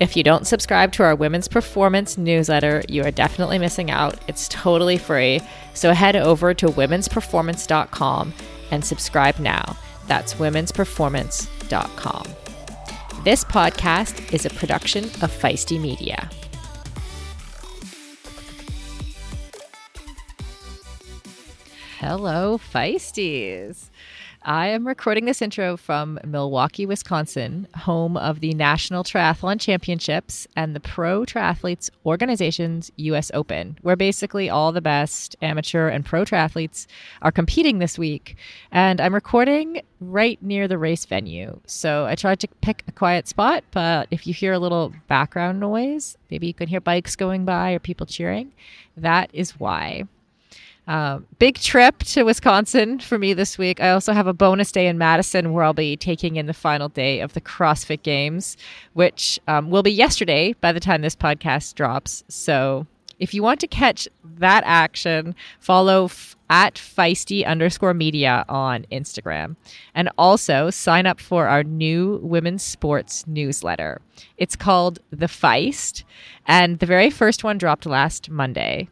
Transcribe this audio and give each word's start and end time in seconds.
If 0.00 0.16
you 0.16 0.22
don't 0.22 0.46
subscribe 0.46 0.92
to 0.92 1.02
our 1.02 1.14
Women's 1.14 1.48
Performance 1.48 2.18
newsletter, 2.18 2.82
you 2.88 3.04
are 3.04 3.10
definitely 3.10 3.58
missing 3.58 3.90
out. 3.90 4.18
It's 4.28 4.48
totally 4.48 4.98
free. 4.98 5.40
So 5.74 5.92
head 5.92 6.16
over 6.16 6.54
to 6.54 6.66
womensperformance.com 6.66 8.32
and 8.70 8.84
subscribe 8.84 9.38
now. 9.38 9.76
That's 10.06 10.34
womensperformance.com. 10.34 12.24
This 13.24 13.44
podcast 13.44 14.32
is 14.32 14.44
a 14.44 14.50
production 14.50 15.04
of 15.04 15.30
Feisty 15.30 15.80
Media. 15.80 16.28
Hello, 21.98 22.58
Feisties. 22.58 23.90
I 24.44 24.68
am 24.68 24.88
recording 24.88 25.24
this 25.24 25.40
intro 25.40 25.76
from 25.76 26.18
Milwaukee, 26.24 26.84
Wisconsin, 26.84 27.68
home 27.76 28.16
of 28.16 28.40
the 28.40 28.54
National 28.54 29.04
Triathlon 29.04 29.60
Championships 29.60 30.48
and 30.56 30.74
the 30.74 30.80
Pro 30.80 31.24
Triathletes 31.24 31.90
Organization's 32.04 32.90
US 32.96 33.30
Open, 33.34 33.78
where 33.82 33.94
basically 33.94 34.50
all 34.50 34.72
the 34.72 34.80
best 34.80 35.36
amateur 35.42 35.88
and 35.88 36.04
pro 36.04 36.24
triathletes 36.24 36.88
are 37.22 37.30
competing 37.30 37.78
this 37.78 37.96
week. 37.96 38.36
And 38.72 39.00
I'm 39.00 39.14
recording 39.14 39.82
right 40.00 40.42
near 40.42 40.66
the 40.66 40.78
race 40.78 41.04
venue. 41.04 41.60
So 41.66 42.06
I 42.06 42.16
tried 42.16 42.40
to 42.40 42.48
pick 42.62 42.82
a 42.88 42.92
quiet 42.92 43.28
spot, 43.28 43.62
but 43.70 44.08
if 44.10 44.26
you 44.26 44.34
hear 44.34 44.52
a 44.52 44.58
little 44.58 44.92
background 45.06 45.60
noise, 45.60 46.18
maybe 46.32 46.48
you 46.48 46.54
can 46.54 46.68
hear 46.68 46.80
bikes 46.80 47.14
going 47.14 47.44
by 47.44 47.72
or 47.72 47.78
people 47.78 48.06
cheering, 48.06 48.52
that 48.96 49.30
is 49.32 49.60
why. 49.60 50.08
Uh, 50.88 51.20
big 51.38 51.58
trip 51.58 52.00
to 52.00 52.24
Wisconsin 52.24 52.98
for 52.98 53.16
me 53.16 53.34
this 53.34 53.56
week. 53.56 53.80
I 53.80 53.90
also 53.90 54.12
have 54.12 54.26
a 54.26 54.32
bonus 54.32 54.72
day 54.72 54.88
in 54.88 54.98
Madison 54.98 55.52
where 55.52 55.62
I'll 55.62 55.72
be 55.72 55.96
taking 55.96 56.36
in 56.36 56.46
the 56.46 56.54
final 56.54 56.88
day 56.88 57.20
of 57.20 57.34
the 57.34 57.40
CrossFit 57.40 58.02
Games, 58.02 58.56
which 58.94 59.38
um, 59.46 59.70
will 59.70 59.84
be 59.84 59.92
yesterday 59.92 60.54
by 60.54 60.72
the 60.72 60.80
time 60.80 61.02
this 61.02 61.14
podcast 61.14 61.74
drops. 61.74 62.24
So 62.28 62.86
if 63.20 63.32
you 63.32 63.44
want 63.44 63.60
to 63.60 63.68
catch 63.68 64.08
that 64.24 64.64
action, 64.66 65.36
follow 65.60 66.06
f- 66.06 66.36
at 66.50 66.74
feisty 66.74 67.46
underscore 67.46 67.94
media 67.94 68.44
on 68.48 68.86
Instagram. 68.92 69.56
And 69.94 70.10
also 70.18 70.70
sign 70.70 71.06
up 71.06 71.20
for 71.20 71.48
our 71.48 71.64
new 71.64 72.20
women's 72.22 72.62
sports 72.62 73.26
newsletter. 73.26 74.00
It's 74.36 74.56
called 74.56 74.98
The 75.10 75.26
Feist, 75.26 76.04
and 76.46 76.78
the 76.78 76.86
very 76.86 77.10
first 77.10 77.44
one 77.44 77.58
dropped 77.58 77.86
last 77.86 78.28
Monday. 78.28 78.88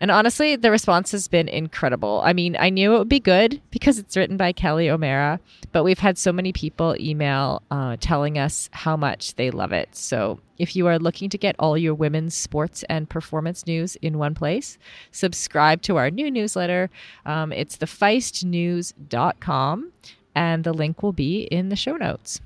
And 0.00 0.10
honestly, 0.10 0.56
the 0.56 0.70
response 0.70 1.12
has 1.12 1.28
been 1.28 1.48
incredible. 1.48 2.20
I 2.24 2.32
mean, 2.32 2.56
I 2.58 2.70
knew 2.70 2.94
it 2.94 2.98
would 2.98 3.08
be 3.08 3.20
good 3.20 3.60
because 3.70 3.98
it's 3.98 4.16
written 4.16 4.36
by 4.36 4.52
Kelly 4.52 4.90
O'Mara, 4.90 5.40
but 5.70 5.84
we've 5.84 5.98
had 5.98 6.18
so 6.18 6.32
many 6.32 6.52
people 6.52 6.96
email 6.98 7.62
uh, 7.70 7.96
telling 8.00 8.38
us 8.38 8.68
how 8.72 8.96
much 8.96 9.34
they 9.36 9.50
love 9.50 9.72
it. 9.72 9.94
So 9.94 10.40
if 10.58 10.74
you 10.76 10.86
are 10.86 10.98
looking 10.98 11.28
to 11.30 11.38
get 11.38 11.56
all 11.58 11.76
your 11.78 11.94
women's 11.94 12.34
sports 12.34 12.84
and 12.88 13.08
performance 13.08 13.66
news 13.66 13.96
in 13.96 14.18
one 14.18 14.34
place, 14.34 14.78
subscribe 15.10 15.82
to 15.82 15.96
our 15.96 16.10
new 16.10 16.30
newsletter. 16.30 16.90
Um, 17.26 17.52
it's 17.52 17.76
thefeistnews.com, 17.76 19.92
and 20.34 20.64
the 20.64 20.72
link 20.72 21.02
will 21.02 21.12
be 21.12 21.42
in 21.42 21.68
the 21.68 21.76
show 21.76 21.96
notes. 21.96 22.40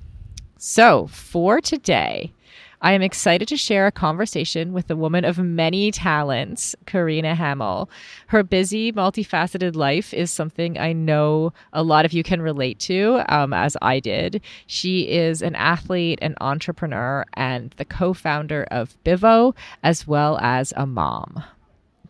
So 0.57 1.07
for 1.07 1.61
today, 1.61 2.33
I 2.79 2.91
am 2.91 3.01
excited 3.01 3.47
to 3.47 3.57
share 3.57 3.87
a 3.87 3.91
conversation 3.91 4.71
with 4.71 4.91
a 4.91 4.95
woman 4.95 5.25
of 5.25 5.39
many 5.39 5.91
talents, 5.91 6.75
Carina 6.85 7.33
Hamel. 7.33 7.89
Her 8.27 8.43
busy, 8.43 8.91
multifaceted 8.91 9.75
life 9.75 10.13
is 10.13 10.29
something 10.29 10.77
I 10.77 10.93
know 10.93 11.53
a 11.73 11.81
lot 11.81 12.05
of 12.05 12.13
you 12.13 12.21
can 12.21 12.39
relate 12.39 12.77
to, 12.81 13.23
um, 13.29 13.51
as 13.51 13.75
I 13.81 13.99
did. 13.99 14.41
She 14.67 15.09
is 15.09 15.41
an 15.41 15.55
athlete, 15.55 16.19
an 16.21 16.35
entrepreneur, 16.39 17.25
and 17.33 17.71
the 17.77 17.85
co 17.85 18.13
founder 18.13 18.67
of 18.69 18.95
Bivo, 19.03 19.55
as 19.81 20.05
well 20.05 20.37
as 20.39 20.71
a 20.75 20.85
mom. 20.85 21.43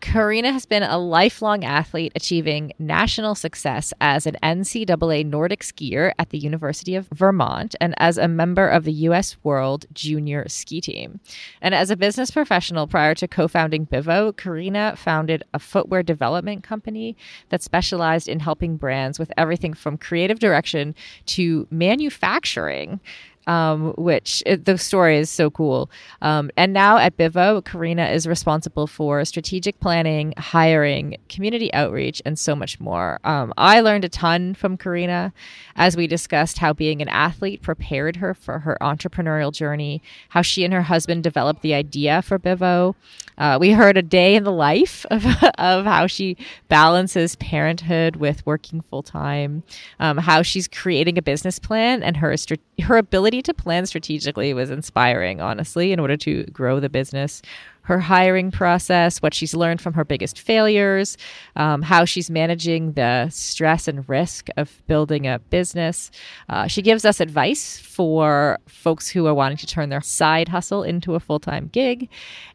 Carina 0.01 0.51
has 0.51 0.65
been 0.65 0.83
a 0.83 0.97
lifelong 0.97 1.63
athlete, 1.63 2.11
achieving 2.15 2.73
national 2.77 3.35
success 3.35 3.93
as 3.99 4.25
an 4.25 4.35
NCAA 4.43 5.25
Nordic 5.25 5.61
skier 5.61 6.11
at 6.19 6.29
the 6.29 6.37
University 6.37 6.95
of 6.95 7.07
Vermont 7.13 7.75
and 7.81 7.93
as 7.97 8.17
a 8.17 8.27
member 8.27 8.67
of 8.67 8.83
the 8.83 8.91
U.S. 8.93 9.37
World 9.43 9.85
Junior 9.93 10.47
Ski 10.47 10.81
Team. 10.81 11.19
And 11.61 11.73
as 11.73 11.89
a 11.89 11.97
business 11.97 12.31
professional 12.31 12.87
prior 12.87 13.15
to 13.15 13.27
co 13.27 13.47
founding 13.47 13.85
Bivo, 13.85 14.35
Carina 14.35 14.95
founded 14.95 15.43
a 15.53 15.59
footwear 15.59 16.03
development 16.03 16.63
company 16.63 17.17
that 17.49 17.63
specialized 17.63 18.27
in 18.27 18.39
helping 18.39 18.77
brands 18.77 19.17
with 19.17 19.31
everything 19.37 19.73
from 19.73 19.97
creative 19.97 20.39
direction 20.39 20.95
to 21.25 21.67
manufacturing 21.71 22.99
um, 23.47 23.93
which 23.97 24.43
it, 24.45 24.65
the 24.65 24.77
story 24.77 25.17
is 25.17 25.29
so 25.29 25.49
cool. 25.49 25.89
Um, 26.21 26.51
and 26.55 26.73
now 26.73 26.97
at 26.97 27.17
Bivo, 27.17 27.63
Carina 27.63 28.05
is 28.07 28.27
responsible 28.27 28.85
for 28.87 29.23
strategic 29.25 29.79
planning, 29.79 30.33
hiring, 30.37 31.17
community 31.29 31.73
outreach, 31.73 32.21
and 32.25 32.37
so 32.37 32.55
much 32.55 32.79
more. 32.79 33.19
Um, 33.23 33.53
I 33.57 33.79
learned 33.79 34.03
a 34.05 34.09
ton 34.09 34.53
from 34.53 34.77
Carina 34.77 35.33
as 35.75 35.95
we 35.95 36.07
discussed 36.07 36.57
how 36.57 36.73
being 36.73 37.01
an 37.01 37.07
athlete 37.07 37.61
prepared 37.61 38.17
her 38.17 38.33
for 38.33 38.59
her 38.59 38.77
entrepreneurial 38.81 39.53
journey, 39.53 40.01
how 40.29 40.41
she 40.41 40.63
and 40.63 40.73
her 40.73 40.81
husband 40.81 41.23
developed 41.23 41.61
the 41.61 41.73
idea 41.73 42.21
for 42.21 42.37
Bivo. 42.37 42.95
Uh, 43.37 43.57
we 43.59 43.71
heard 43.71 43.97
a 43.97 44.01
day 44.01 44.35
in 44.35 44.43
the 44.43 44.51
life 44.51 45.05
of, 45.11 45.23
of 45.57 45.85
how 45.85 46.07
she 46.07 46.35
balances 46.69 47.35
parenthood 47.35 48.15
with 48.15 48.45
working 48.45 48.81
full 48.81 49.03
time, 49.03 49.63
um, 49.99 50.17
how 50.17 50.41
she's 50.41 50.67
creating 50.67 51.17
a 51.17 51.21
business 51.21 51.59
plan, 51.59 52.01
and 52.01 52.17
her 52.17 52.35
her 52.81 52.97
ability 52.97 53.36
to 53.43 53.53
plan 53.53 53.85
strategically 53.85 54.53
was 54.53 54.69
inspiring. 54.69 55.41
Honestly, 55.41 55.91
in 55.91 55.99
order 55.99 56.17
to 56.17 56.43
grow 56.45 56.79
the 56.79 56.89
business, 56.89 57.41
her 57.87 57.99
hiring 57.99 58.51
process, 58.51 59.21
what 59.21 59.33
she's 59.33 59.55
learned 59.55 59.79
from 59.79 59.93
her 59.93 60.03
biggest 60.03 60.37
failures, 60.37 61.15
um, 61.55 61.81
how 61.81 62.03
she's 62.03 62.29
managing 62.29 62.91
the 62.93 63.29
stress 63.29 63.87
and 63.87 64.07
risk 64.09 64.49
of 64.57 64.85
building 64.87 65.25
a 65.25 65.39
business. 65.39 66.11
Uh, 66.49 66.67
she 66.67 66.81
gives 66.81 67.05
us 67.05 67.21
advice 67.21 67.79
for 67.79 68.59
folks 68.67 69.07
who 69.07 69.25
are 69.25 69.33
wanting 69.33 69.57
to 69.57 69.65
turn 69.65 69.87
their 69.87 70.01
side 70.01 70.49
hustle 70.49 70.83
into 70.83 71.15
a 71.15 71.19
full 71.19 71.39
time 71.39 71.69
gig, 71.71 72.09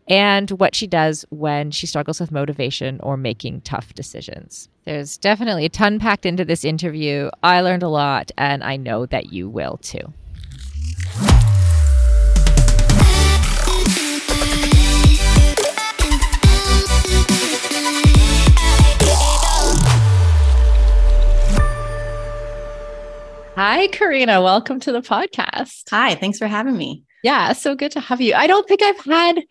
and 0.06 0.50
what 0.50 0.74
she 0.74 0.86
does 0.86 1.24
when 1.30 1.70
she 1.70 1.86
struggles 1.86 2.20
with 2.20 2.30
motivation 2.30 3.00
or 3.02 3.16
making 3.16 3.62
tough 3.62 3.94
decisions. 3.94 4.68
There's 4.84 5.16
definitely 5.16 5.64
a 5.64 5.70
ton 5.70 5.98
packed 5.98 6.26
into 6.26 6.44
this 6.44 6.62
interview. 6.62 7.30
I 7.42 7.62
learned 7.62 7.84
a 7.84 7.88
lot, 7.88 8.30
and 8.36 8.62
I 8.62 8.76
know 8.76 9.06
that 9.06 9.32
you 9.32 9.48
will 9.48 9.78
too. 9.78 10.12
Hi, 23.54 23.86
Carina. 23.88 24.42
Welcome 24.42 24.80
to 24.80 24.92
the 24.92 25.02
podcast. 25.02 25.84
Hi, 25.90 26.14
thanks 26.14 26.38
for 26.38 26.46
having 26.46 26.76
me. 26.76 27.04
Yeah, 27.22 27.52
so 27.52 27.74
good 27.74 27.92
to 27.92 28.00
have 28.00 28.20
you. 28.20 28.34
I 28.34 28.46
don't 28.46 28.66
think 28.66 28.82
I've 28.82 28.98
had 29.04 29.42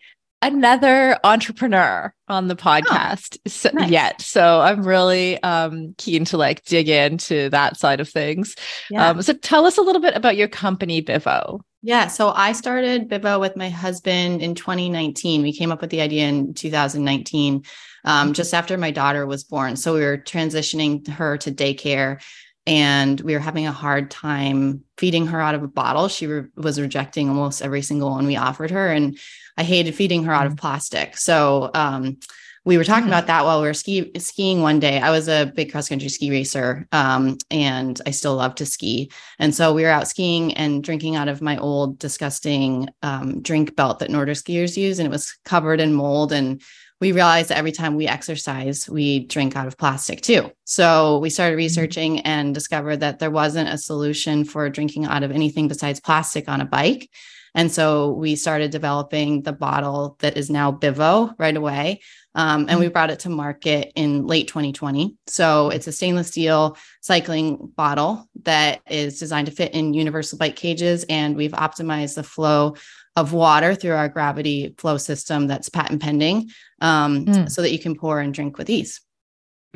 another 0.42 1.16
entrepreneur 1.24 2.12
on 2.28 2.48
the 2.48 2.54
oh, 2.54 2.56
podcast 2.56 3.38
oh, 3.38 3.48
so, 3.48 3.70
nice. 3.72 3.90
yet. 3.90 4.20
So 4.20 4.60
I'm 4.60 4.82
really 4.82 5.42
um, 5.42 5.94
keen 5.96 6.24
to 6.26 6.36
like 6.36 6.64
dig 6.64 6.88
into 6.88 7.48
that 7.50 7.78
side 7.78 8.00
of 8.00 8.08
things. 8.08 8.56
Yeah. 8.90 9.10
Um, 9.10 9.22
so 9.22 9.32
tell 9.32 9.64
us 9.64 9.78
a 9.78 9.82
little 9.82 10.02
bit 10.02 10.16
about 10.16 10.36
your 10.36 10.48
company, 10.48 11.00
Bivo. 11.00 11.60
Yeah, 11.84 12.06
so 12.06 12.30
I 12.30 12.52
started 12.52 13.08
Bivo 13.08 13.40
with 13.40 13.56
my 13.56 13.68
husband 13.68 14.40
in 14.40 14.54
2019. 14.54 15.42
We 15.42 15.52
came 15.52 15.72
up 15.72 15.80
with 15.80 15.90
the 15.90 16.00
idea 16.00 16.28
in 16.28 16.54
2019, 16.54 17.64
um, 18.04 18.32
just 18.34 18.54
after 18.54 18.78
my 18.78 18.92
daughter 18.92 19.26
was 19.26 19.42
born. 19.42 19.74
So 19.76 19.94
we 19.94 20.00
were 20.00 20.18
transitioning 20.18 21.06
her 21.08 21.38
to 21.38 21.50
daycare 21.50 22.20
and 22.66 23.20
we 23.20 23.34
were 23.34 23.40
having 23.40 23.66
a 23.66 23.72
hard 23.72 24.10
time 24.10 24.84
feeding 24.96 25.26
her 25.26 25.40
out 25.40 25.54
of 25.54 25.62
a 25.62 25.68
bottle. 25.68 26.08
She 26.08 26.26
re- 26.26 26.48
was 26.56 26.80
rejecting 26.80 27.28
almost 27.28 27.62
every 27.62 27.82
single 27.82 28.10
one 28.10 28.26
we 28.26 28.36
offered 28.36 28.70
her, 28.70 28.92
and 28.92 29.18
I 29.56 29.62
hated 29.62 29.94
feeding 29.94 30.24
her 30.24 30.32
out 30.32 30.46
of 30.46 30.54
mm. 30.54 30.60
plastic. 30.60 31.16
So 31.16 31.70
um, 31.74 32.18
we 32.64 32.76
were 32.76 32.84
talking 32.84 33.06
mm. 33.06 33.08
about 33.08 33.26
that 33.26 33.44
while 33.44 33.60
we 33.60 33.66
were 33.66 33.74
ski- 33.74 34.12
skiing 34.18 34.62
one 34.62 34.80
day. 34.80 35.00
I 35.00 35.10
was 35.10 35.28
a 35.28 35.52
big 35.54 35.72
cross 35.72 35.88
country 35.88 36.08
ski 36.08 36.30
racer, 36.30 36.86
um, 36.92 37.38
and 37.50 38.00
I 38.06 38.10
still 38.10 38.36
love 38.36 38.54
to 38.56 38.66
ski. 38.66 39.10
And 39.38 39.54
so 39.54 39.74
we 39.74 39.82
were 39.82 39.90
out 39.90 40.08
skiing 40.08 40.54
and 40.54 40.82
drinking 40.82 41.16
out 41.16 41.28
of 41.28 41.42
my 41.42 41.56
old 41.56 41.98
disgusting 41.98 42.88
um, 43.02 43.42
drink 43.42 43.76
belt 43.76 43.98
that 43.98 44.10
Nordic 44.10 44.36
skiers 44.36 44.76
use, 44.76 44.98
and 44.98 45.06
it 45.06 45.10
was 45.10 45.34
covered 45.44 45.80
in 45.80 45.92
mold 45.92 46.32
and 46.32 46.62
we 47.02 47.10
realized 47.10 47.48
that 47.48 47.58
every 47.58 47.72
time 47.72 47.96
we 47.96 48.06
exercise, 48.06 48.88
we 48.88 49.26
drink 49.26 49.56
out 49.56 49.66
of 49.66 49.76
plastic 49.76 50.20
too. 50.20 50.52
So 50.62 51.18
we 51.18 51.30
started 51.30 51.54
mm-hmm. 51.54 51.64
researching 51.64 52.20
and 52.20 52.54
discovered 52.54 52.98
that 52.98 53.18
there 53.18 53.28
wasn't 53.28 53.70
a 53.70 53.76
solution 53.76 54.44
for 54.44 54.70
drinking 54.70 55.06
out 55.06 55.24
of 55.24 55.32
anything 55.32 55.66
besides 55.66 55.98
plastic 55.98 56.48
on 56.48 56.60
a 56.60 56.64
bike. 56.64 57.10
And 57.54 57.70
so 57.70 58.12
we 58.12 58.36
started 58.36 58.70
developing 58.70 59.42
the 59.42 59.52
bottle 59.52 60.16
that 60.20 60.36
is 60.36 60.48
now 60.48 60.72
Bivo 60.72 61.34
right 61.38 61.56
away. 61.56 62.00
Um, 62.34 62.66
and 62.68 62.78
we 62.78 62.86
mm-hmm. 62.86 62.92
brought 62.92 63.10
it 63.10 63.20
to 63.20 63.28
market 63.28 63.92
in 63.94 64.26
late 64.26 64.48
2020. 64.48 65.16
So 65.26 65.68
it's 65.68 65.86
a 65.86 65.92
stainless 65.92 66.28
steel 66.28 66.78
cycling 67.02 67.72
bottle 67.76 68.26
that 68.44 68.80
is 68.88 69.18
designed 69.18 69.48
to 69.48 69.52
fit 69.52 69.74
in 69.74 69.92
universal 69.92 70.38
bike 70.38 70.56
cages. 70.56 71.04
And 71.10 71.36
we've 71.36 71.52
optimized 71.52 72.14
the 72.14 72.22
flow 72.22 72.76
of 73.16 73.34
water 73.34 73.74
through 73.74 73.92
our 73.92 74.08
gravity 74.08 74.74
flow 74.78 74.96
system 74.96 75.46
that's 75.46 75.68
patent 75.68 76.00
pending 76.00 76.50
um, 76.80 77.26
mm. 77.26 77.50
so 77.50 77.60
that 77.60 77.72
you 77.72 77.78
can 77.78 77.94
pour 77.94 78.20
and 78.20 78.32
drink 78.32 78.56
with 78.56 78.70
ease. 78.70 79.02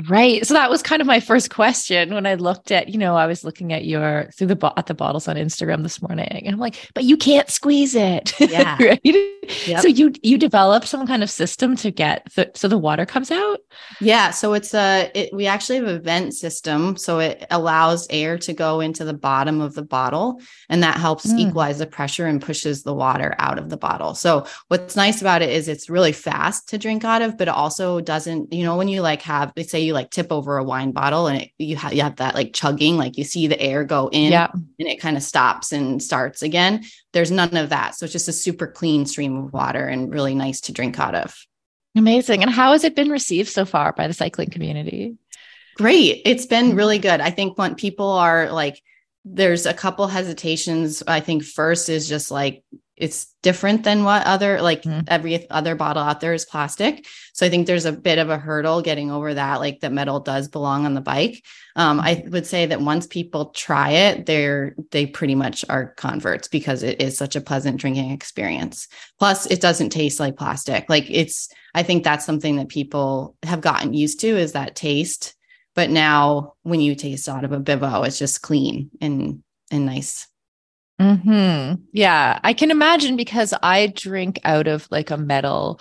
Right. 0.08 0.46
So 0.46 0.52
that 0.52 0.68
was 0.68 0.82
kind 0.82 1.00
of 1.00 1.06
my 1.06 1.20
first 1.20 1.48
question 1.48 2.12
when 2.12 2.26
I 2.26 2.34
looked 2.34 2.70
at, 2.70 2.90
you 2.90 2.98
know, 2.98 3.16
I 3.16 3.26
was 3.26 3.44
looking 3.44 3.72
at 3.72 3.86
your 3.86 4.28
through 4.34 4.48
the 4.48 4.72
at 4.76 4.86
the 4.86 4.94
bottles 4.94 5.26
on 5.26 5.36
Instagram 5.36 5.82
this 5.82 6.02
morning 6.02 6.42
and 6.44 6.52
I'm 6.52 6.60
like, 6.60 6.90
but 6.94 7.04
you 7.04 7.16
can't 7.16 7.48
squeeze 7.48 7.94
it. 7.94 8.38
Yeah. 8.38 8.76
right. 8.80 9.00
Yep. 9.66 9.80
So 9.80 9.88
you 9.88 10.12
you 10.22 10.36
develop 10.36 10.84
some 10.84 11.06
kind 11.06 11.22
of 11.22 11.30
system 11.30 11.76
to 11.76 11.90
get 11.90 12.28
the, 12.34 12.50
so 12.54 12.68
the 12.68 12.76
water 12.76 13.06
comes 13.06 13.30
out? 13.30 13.60
Yeah, 14.00 14.30
so 14.30 14.52
it's 14.52 14.74
a 14.74 15.10
it, 15.14 15.32
we 15.32 15.46
actually 15.46 15.76
have 15.76 15.88
a 15.88 15.98
vent 15.98 16.34
system 16.34 16.96
so 16.96 17.18
it 17.20 17.46
allows 17.50 18.06
air 18.10 18.36
to 18.38 18.52
go 18.52 18.80
into 18.80 19.04
the 19.04 19.14
bottom 19.14 19.60
of 19.62 19.74
the 19.74 19.82
bottle 19.82 20.40
and 20.68 20.82
that 20.82 20.96
helps 20.96 21.26
mm. 21.32 21.38
equalize 21.38 21.78
the 21.78 21.86
pressure 21.86 22.26
and 22.26 22.42
pushes 22.42 22.82
the 22.82 22.94
water 22.94 23.34
out 23.38 23.58
of 23.58 23.70
the 23.70 23.76
bottle. 23.78 24.14
So 24.14 24.46
what's 24.68 24.96
nice 24.96 25.22
about 25.22 25.42
it 25.42 25.50
is 25.50 25.68
it's 25.68 25.88
really 25.88 26.12
fast 26.12 26.68
to 26.70 26.78
drink 26.78 27.02
out 27.04 27.22
of 27.22 27.38
but 27.38 27.48
it 27.48 27.54
also 27.54 28.00
doesn't, 28.00 28.52
you 28.52 28.62
know, 28.62 28.76
when 28.76 28.88
you 28.88 29.00
like 29.00 29.22
have 29.22 29.52
say 29.62 29.85
you 29.86 29.94
like 29.94 30.10
tip 30.10 30.30
over 30.30 30.58
a 30.58 30.64
wine 30.64 30.92
bottle 30.92 31.26
and 31.26 31.42
it, 31.42 31.50
you 31.58 31.76
have 31.76 31.92
you 31.94 32.02
have 32.02 32.16
that 32.16 32.34
like 32.34 32.52
chugging 32.52 32.96
like 32.96 33.16
you 33.16 33.24
see 33.24 33.46
the 33.46 33.60
air 33.60 33.84
go 33.84 34.08
in 34.08 34.32
yeah. 34.32 34.50
and 34.52 34.64
it 34.78 35.00
kind 35.00 35.16
of 35.16 35.22
stops 35.22 35.72
and 35.72 36.02
starts 36.02 36.42
again. 36.42 36.84
There's 37.12 37.30
none 37.30 37.56
of 37.56 37.70
that. 37.70 37.94
So 37.94 38.04
it's 38.04 38.12
just 38.12 38.28
a 38.28 38.32
super 38.32 38.66
clean 38.66 39.06
stream 39.06 39.36
of 39.36 39.52
water 39.52 39.86
and 39.86 40.12
really 40.12 40.34
nice 40.34 40.60
to 40.62 40.72
drink 40.72 40.98
out 40.98 41.14
of. 41.14 41.34
Amazing. 41.96 42.42
And 42.42 42.50
how 42.50 42.72
has 42.72 42.84
it 42.84 42.94
been 42.94 43.08
received 43.08 43.48
so 43.48 43.64
far 43.64 43.92
by 43.92 44.06
the 44.06 44.14
cycling 44.14 44.50
community? 44.50 45.16
Great. 45.76 46.22
It's 46.24 46.46
been 46.46 46.68
mm-hmm. 46.68 46.76
really 46.76 46.98
good. 46.98 47.20
I 47.20 47.30
think 47.30 47.56
when 47.56 47.74
people 47.74 48.10
are 48.10 48.50
like, 48.50 48.82
there's 49.24 49.66
a 49.66 49.74
couple 49.74 50.06
hesitations. 50.06 51.02
I 51.06 51.20
think 51.20 51.42
first 51.42 51.88
is 51.88 52.08
just 52.08 52.30
like 52.30 52.62
it's 52.96 53.34
different 53.42 53.84
than 53.84 54.04
what 54.04 54.26
other 54.26 54.62
like 54.62 54.82
mm. 54.82 55.04
every 55.06 55.48
other 55.50 55.74
bottle 55.74 56.02
out 56.02 56.20
there 56.20 56.32
is 56.32 56.44
plastic. 56.44 57.06
So 57.34 57.44
i 57.44 57.50
think 57.50 57.66
there's 57.66 57.84
a 57.84 57.92
bit 57.92 58.18
of 58.18 58.30
a 58.30 58.38
hurdle 58.38 58.80
getting 58.82 59.10
over 59.10 59.34
that 59.34 59.60
like 59.60 59.80
that 59.80 59.92
metal 59.92 60.20
does 60.20 60.48
belong 60.48 60.86
on 60.86 60.94
the 60.94 61.00
bike. 61.00 61.44
Um, 61.76 62.00
i 62.00 62.24
would 62.28 62.46
say 62.46 62.66
that 62.66 62.80
once 62.80 63.06
people 63.06 63.46
try 63.50 63.90
it 63.90 64.26
they're 64.26 64.74
they 64.90 65.06
pretty 65.06 65.34
much 65.34 65.64
are 65.68 65.92
converts 65.94 66.48
because 66.48 66.82
it 66.82 67.00
is 67.00 67.18
such 67.18 67.36
a 67.36 67.40
pleasant 67.40 67.78
drinking 67.78 68.10
experience. 68.10 68.88
Plus 69.18 69.46
it 69.46 69.60
doesn't 69.60 69.90
taste 69.90 70.18
like 70.18 70.36
plastic. 70.36 70.88
Like 70.88 71.06
it's 71.10 71.48
i 71.74 71.82
think 71.82 72.02
that's 72.02 72.26
something 72.26 72.56
that 72.56 72.68
people 72.68 73.36
have 73.42 73.60
gotten 73.60 73.92
used 73.94 74.20
to 74.20 74.28
is 74.28 74.52
that 74.52 74.76
taste. 74.76 75.34
But 75.74 75.90
now 75.90 76.54
when 76.62 76.80
you 76.80 76.94
taste 76.94 77.28
out 77.28 77.44
of 77.44 77.52
a 77.52 77.60
bivo 77.60 78.06
it's 78.06 78.18
just 78.18 78.40
clean 78.40 78.90
and 79.00 79.42
and 79.70 79.84
nice 79.84 80.28
Hmm. 80.98 81.74
Yeah, 81.92 82.40
I 82.42 82.54
can 82.54 82.70
imagine 82.70 83.16
because 83.16 83.52
I 83.62 83.88
drink 83.88 84.40
out 84.44 84.66
of 84.66 84.88
like 84.90 85.10
a 85.10 85.18
metal, 85.18 85.80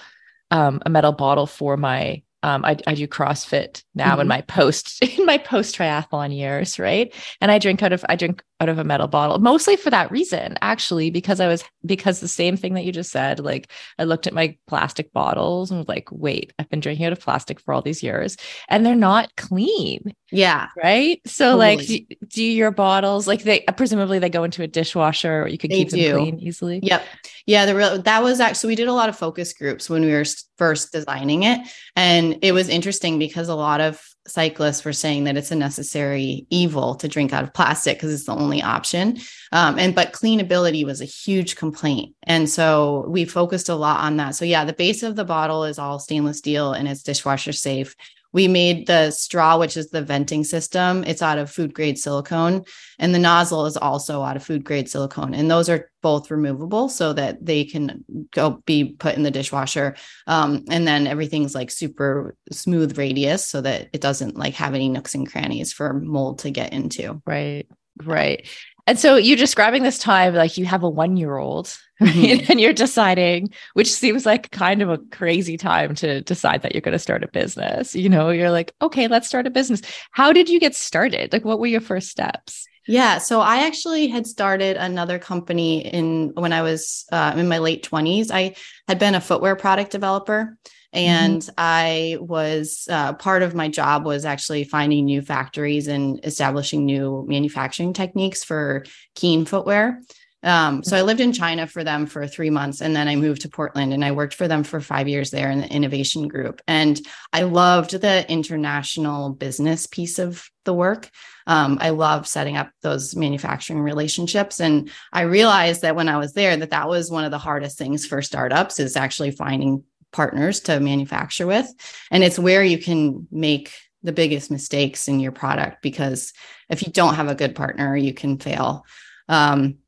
um, 0.52 0.82
a 0.86 0.90
metal 0.90 1.14
bottle 1.14 1.48
for 1.48 1.78
my 1.78 2.22
um, 2.44 2.64
I, 2.66 2.78
I 2.86 2.94
do 2.94 3.08
CrossFit 3.08 3.84
now 3.96 4.12
mm-hmm. 4.12 4.22
in 4.22 4.28
my 4.28 4.42
post 4.42 5.02
in 5.18 5.26
my 5.26 5.38
post 5.38 5.76
triathlon 5.76 6.36
years, 6.36 6.78
right? 6.78 7.14
And 7.42 7.52
I 7.52 7.60
drink 7.60 7.82
out 7.82 7.94
of 7.94 8.06
I 8.10 8.16
drink 8.16 8.44
out 8.62 8.70
of 8.70 8.80
a 8.80 8.84
metal 8.86 9.08
bottle 9.08 9.38
mostly 9.40 9.76
for 9.76 9.90
that 9.90 10.10
reason, 10.12 10.58
actually, 10.62 11.10
because 11.10 11.40
I 11.40 11.48
was 11.48 11.64
because 11.86 12.20
the 12.20 12.28
same 12.28 12.56
thing 12.56 12.74
that 12.76 12.86
you 12.86 12.92
just 12.92 13.12
said. 13.12 13.40
Like 13.40 13.70
I 14.00 14.06
looked 14.06 14.28
at 14.28 14.34
my 14.34 14.58
plastic 14.68 15.12
bottles 15.12 15.72
and 15.72 15.80
was 15.80 15.88
like, 15.88 16.08
wait, 16.12 16.54
I've 16.58 16.70
been 16.70 16.80
drinking 16.80 17.06
out 17.06 17.12
of 17.12 17.20
plastic 17.20 17.60
for 17.60 17.74
all 17.74 17.82
these 17.82 18.02
years, 18.02 18.38
and 18.70 18.86
they're 18.86 18.96
not 18.96 19.36
clean. 19.36 20.14
Yeah. 20.32 20.68
Right. 20.82 21.22
So 21.26 21.58
totally. 21.58 21.78
like, 21.78 21.88
do, 21.88 22.00
do, 22.28 22.44
your 22.44 22.72
bottles 22.72 23.28
like 23.28 23.44
they 23.44 23.64
presumably 23.76 24.20
they 24.20 24.30
go 24.30 24.44
into 24.44 24.64
a 24.64 24.68
dishwasher, 24.68 25.44
or 25.44 25.48
you 25.48 25.58
could 25.58 25.72
keep 25.72 25.90
do. 25.90 26.02
them 26.02 26.20
clean 26.20 26.40
easily. 26.40 26.80
Yep. 26.82 27.06
Yeah. 27.46 27.66
The 27.66 27.76
real 27.76 28.02
that 28.02 28.24
was 28.24 28.40
actually 28.40 28.70
we 28.70 28.76
did 28.76 28.88
a 28.88 28.94
lot 28.94 29.10
of 29.10 29.18
focus 29.18 29.54
groups 29.54 29.90
when 29.90 30.04
we 30.04 30.12
were 30.12 30.26
first 30.58 30.92
designing 30.92 31.44
it, 31.44 31.60
and 31.96 32.40
it 32.42 32.54
was 32.54 32.70
interesting 32.70 33.20
because 33.20 33.50
a 33.50 33.56
lot 33.56 33.82
of 33.82 33.85
cyclists 34.28 34.84
were 34.84 34.94
saying 34.94 35.26
that 35.26 35.38
it's 35.38 35.52
a 35.52 35.56
necessary 35.56 36.48
evil 36.50 36.96
to 36.96 37.08
drink 37.08 37.34
out 37.34 37.44
of 37.44 37.54
plastic 37.54 37.98
because 37.98 38.14
it's 38.14 38.26
the 38.26 38.36
only 38.36 38.62
option. 38.62 39.18
Um, 39.52 39.78
and 39.78 39.94
but 39.94 40.14
cleanability 40.14 40.86
was 40.86 41.02
a 41.02 41.06
huge 41.06 41.56
complaint, 41.56 42.16
and 42.24 42.50
so 42.50 43.06
we 43.08 43.26
focused 43.26 43.70
a 43.70 43.76
lot 43.76 44.02
on 44.02 44.18
that. 44.18 44.36
So 44.36 44.46
yeah, 44.46 44.66
the 44.66 44.74
base 44.74 45.04
of 45.04 45.16
the 45.16 45.26
bottle 45.26 45.64
is 45.64 45.80
all 45.80 46.00
stainless 46.00 46.40
steel 46.40 46.74
and 46.74 46.88
it's 46.88 47.04
dishwasher 47.04 47.54
safe 47.54 47.96
we 48.36 48.50
made 48.50 48.86
the 48.86 49.12
straw, 49.12 49.58
which 49.58 49.78
is 49.78 49.92
the 49.92 50.02
venting 50.02 50.44
system. 50.44 51.06
It's 51.06 51.22
out 51.22 51.38
of 51.38 51.50
food 51.50 51.74
grade 51.74 51.98
silicone. 51.98 52.66
And 53.00 53.16
the 53.16 53.20
nozzle 53.20 53.66
is 53.66 53.78
also 53.78 54.24
out 54.24 54.36
of 54.36 54.44
food 54.44 54.66
grade 54.66 54.90
silicone. 54.90 55.34
And 55.34 55.50
those 55.50 55.70
are 55.70 55.90
both 56.02 56.30
removable 56.30 56.90
so 56.90 57.14
that 57.14 57.46
they 57.46 57.64
can 57.64 58.04
go 58.34 58.62
be 58.66 58.94
put 59.00 59.16
in 59.16 59.24
the 59.24 59.32
dishwasher. 59.32 59.96
Um, 60.28 60.66
and 60.70 60.86
then 60.86 61.08
everything's 61.08 61.56
like 61.56 61.72
super 61.72 62.36
smooth 62.52 62.98
radius 62.98 63.48
so 63.48 63.62
that 63.62 63.88
it 63.94 64.02
doesn't 64.02 64.36
like 64.36 64.56
have 64.56 64.74
any 64.74 64.90
nooks 64.90 65.16
and 65.16 65.32
crannies 65.32 65.72
for 65.72 65.94
mold 65.94 66.40
to 66.40 66.52
get 66.52 66.74
into. 66.74 67.22
Right. 67.26 67.70
Right. 68.04 68.50
And 68.88 69.00
so 69.00 69.16
you're 69.16 69.38
describing 69.38 69.84
this 69.84 69.98
time 69.98 70.36
like 70.36 70.58
you 70.58 70.66
have 70.66 70.84
a 70.84 70.90
one 70.90 71.18
year 71.18 71.38
old 71.38 71.76
right? 72.02 72.14
mm-hmm. 72.14 72.52
and 72.52 72.60
you're 72.60 72.74
deciding, 72.74 73.50
which 73.74 73.92
seems 73.92 74.26
like 74.26 74.52
kind 74.52 74.82
of 74.82 74.90
a 74.90 74.98
crazy 74.98 75.58
time 75.58 75.96
to 75.96 76.22
decide 76.22 76.62
that 76.62 76.74
you're 76.74 76.82
going 76.82 76.92
to 76.92 77.00
start 77.00 77.24
a 77.24 77.28
business. 77.30 77.96
You 77.96 78.10
know, 78.10 78.30
you're 78.30 78.52
like, 78.52 78.74
okay, 78.82 79.08
let's 79.08 79.28
start 79.28 79.48
a 79.48 79.50
business. 79.50 79.82
How 80.12 80.34
did 80.34 80.50
you 80.50 80.60
get 80.60 80.76
started? 80.76 81.32
Like, 81.32 81.46
what 81.46 81.60
were 81.60 81.68
your 81.68 81.82
first 81.82 82.10
steps? 82.10 82.68
Yeah, 82.88 83.18
so 83.18 83.42
I 83.42 83.66
actually 83.66 84.08
had 84.08 84.28
started 84.28 84.78
another 84.78 85.18
company 85.18 85.86
in 85.86 86.34
when 86.36 86.54
I 86.54 86.62
was 86.62 87.06
uh, 87.12 87.34
in 87.36 87.48
my 87.48 87.58
late 87.58 87.88
20s. 87.90 88.30
I 88.32 88.56
had 88.88 89.00
been 89.00 89.16
a 89.16 89.22
footwear 89.22 89.56
product 89.56 89.92
developer 89.92 90.58
Mm-hmm. 90.96 91.08
and 91.08 91.42
mm-hmm. 91.42 91.54
i 91.58 92.18
was 92.22 92.88
uh, 92.90 93.14
part 93.14 93.44
of 93.44 93.54
my 93.54 93.68
job 93.68 94.06
was 94.06 94.24
actually 94.24 94.64
finding 94.64 95.06
new 95.06 95.22
factories 95.22 95.88
and 95.88 96.24
establishing 96.24 96.86
new 96.86 97.26
manufacturing 97.28 97.92
techniques 97.92 98.44
for 98.44 98.86
Keen 99.14 99.46
footwear 99.46 100.02
um, 100.44 100.84
so 100.84 100.96
I 100.96 101.02
lived 101.02 101.22
in 101.22 101.34
China 101.34 101.66
for 101.66 101.84
them 101.84 102.06
for 102.06 102.28
three 102.28 102.50
months, 102.50 102.82
and 102.82 102.96
then 102.96 103.08
I 103.08 103.16
moved 103.16 103.42
to 103.42 103.50
Portland, 103.50 103.94
and 103.94 104.06
I 104.06 104.12
worked 104.12 104.36
for 104.36 104.48
them 104.48 104.64
for 104.64 104.80
five 104.80 105.08
years 105.08 105.32
there 105.32 105.50
in 105.50 105.62
the 105.62 105.72
innovation 105.72 106.28
group. 106.28 106.62
And 106.68 107.00
I 107.34 107.44
loved 107.44 107.92
the 108.00 108.30
international 108.32 109.32
business 109.32 109.88
piece 109.88 110.20
of 110.20 110.48
the 110.64 110.74
work. 110.74 111.10
Um, 111.48 111.78
I 111.82 111.90
love 111.90 112.28
setting 112.28 112.58
up 112.58 112.70
those 112.82 113.16
manufacturing 113.16 113.82
relationships, 113.82 114.60
and 114.60 114.92
I 115.12 115.22
realized 115.22 115.82
that 115.82 115.96
when 115.96 116.10
I 116.10 116.18
was 116.18 116.34
there, 116.34 116.56
that 116.58 116.70
that 116.70 116.88
was 116.88 117.10
one 117.10 117.24
of 117.24 117.32
the 117.32 117.38
hardest 117.40 117.78
things 117.78 118.06
for 118.06 118.22
startups 118.22 118.80
is 118.80 118.96
actually 118.96 119.32
finding 119.32 119.84
partners 120.12 120.62
to 120.62 120.80
manufacture 120.80 121.48
with. 121.48 121.68
And 122.12 122.24
it's 122.24 122.40
where 122.40 122.64
you 122.64 122.78
can 122.78 123.28
make 123.32 123.74
the 124.04 124.14
biggest 124.14 124.52
mistakes 124.52 125.08
in 125.08 125.20
your 125.20 125.32
product 125.32 125.82
because 125.82 126.32
if 126.70 126.86
you 126.86 126.92
don't 126.92 127.16
have 127.16 127.28
a 127.28 127.36
good 127.36 127.56
partner, 127.56 127.98
you 127.98 128.14
can 128.14 128.38
fail. 128.38 128.86
Um, 129.28 129.80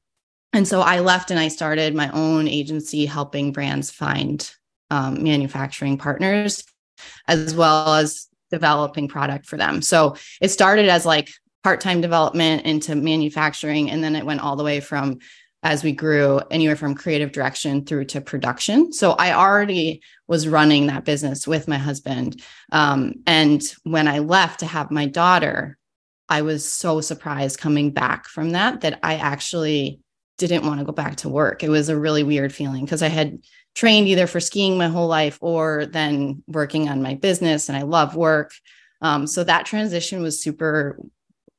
and 0.53 0.67
so 0.67 0.81
I 0.81 0.99
left 0.99 1.31
and 1.31 1.39
I 1.39 1.49
started 1.49 1.93
my 1.93 2.09
own 2.11 2.47
agency 2.47 3.05
helping 3.05 3.51
brands 3.51 3.91
find 3.91 4.49
um, 4.89 5.23
manufacturing 5.23 5.97
partners 5.97 6.63
as 7.27 7.53
well 7.53 7.93
as 7.93 8.27
developing 8.49 9.07
product 9.07 9.45
for 9.45 9.57
them. 9.57 9.81
So 9.81 10.15
it 10.41 10.49
started 10.49 10.87
as 10.87 11.05
like 11.05 11.29
part 11.63 11.81
time 11.81 12.01
development 12.01 12.65
into 12.65 12.95
manufacturing, 12.95 13.91
and 13.91 14.03
then 14.03 14.15
it 14.15 14.25
went 14.25 14.41
all 14.41 14.55
the 14.55 14.63
way 14.63 14.79
from 14.79 15.19
as 15.63 15.83
we 15.83 15.91
grew 15.91 16.39
anywhere 16.51 16.75
from 16.75 16.95
creative 16.95 17.31
direction 17.31 17.83
through 17.83 18.05
to 18.05 18.21
production. 18.21 18.93
So 18.93 19.11
I 19.11 19.33
already 19.33 20.01
was 20.27 20.47
running 20.47 20.87
that 20.87 21.03
business 21.03 21.47
with 21.47 21.67
my 21.67 21.77
husband. 21.77 22.41
Um, 22.71 23.15
and 23.25 23.61
when 23.83 24.07
I 24.07 24.19
left 24.19 24.61
to 24.61 24.65
have 24.65 24.91
my 24.91 25.07
daughter, 25.07 25.77
I 26.29 26.43
was 26.43 26.63
so 26.65 27.01
surprised 27.01 27.59
coming 27.59 27.91
back 27.91 28.27
from 28.27 28.51
that 28.51 28.81
that 28.81 28.99
I 29.03 29.15
actually 29.15 29.99
didn't 30.37 30.65
want 30.65 30.79
to 30.79 30.85
go 30.85 30.91
back 30.91 31.17
to 31.17 31.29
work. 31.29 31.63
It 31.63 31.69
was 31.69 31.89
a 31.89 31.97
really 31.97 32.23
weird 32.23 32.53
feeling 32.53 32.85
because 32.85 33.01
I 33.01 33.07
had 33.07 33.39
trained 33.75 34.07
either 34.07 34.27
for 34.27 34.39
skiing 34.39 34.77
my 34.77 34.87
whole 34.87 35.07
life 35.07 35.37
or 35.41 35.85
then 35.85 36.43
working 36.47 36.89
on 36.89 37.01
my 37.01 37.15
business 37.15 37.69
and 37.69 37.77
I 37.77 37.83
love 37.83 38.15
work. 38.15 38.51
Um, 39.01 39.27
so 39.27 39.43
that 39.43 39.65
transition 39.65 40.21
was 40.21 40.41
super 40.41 40.99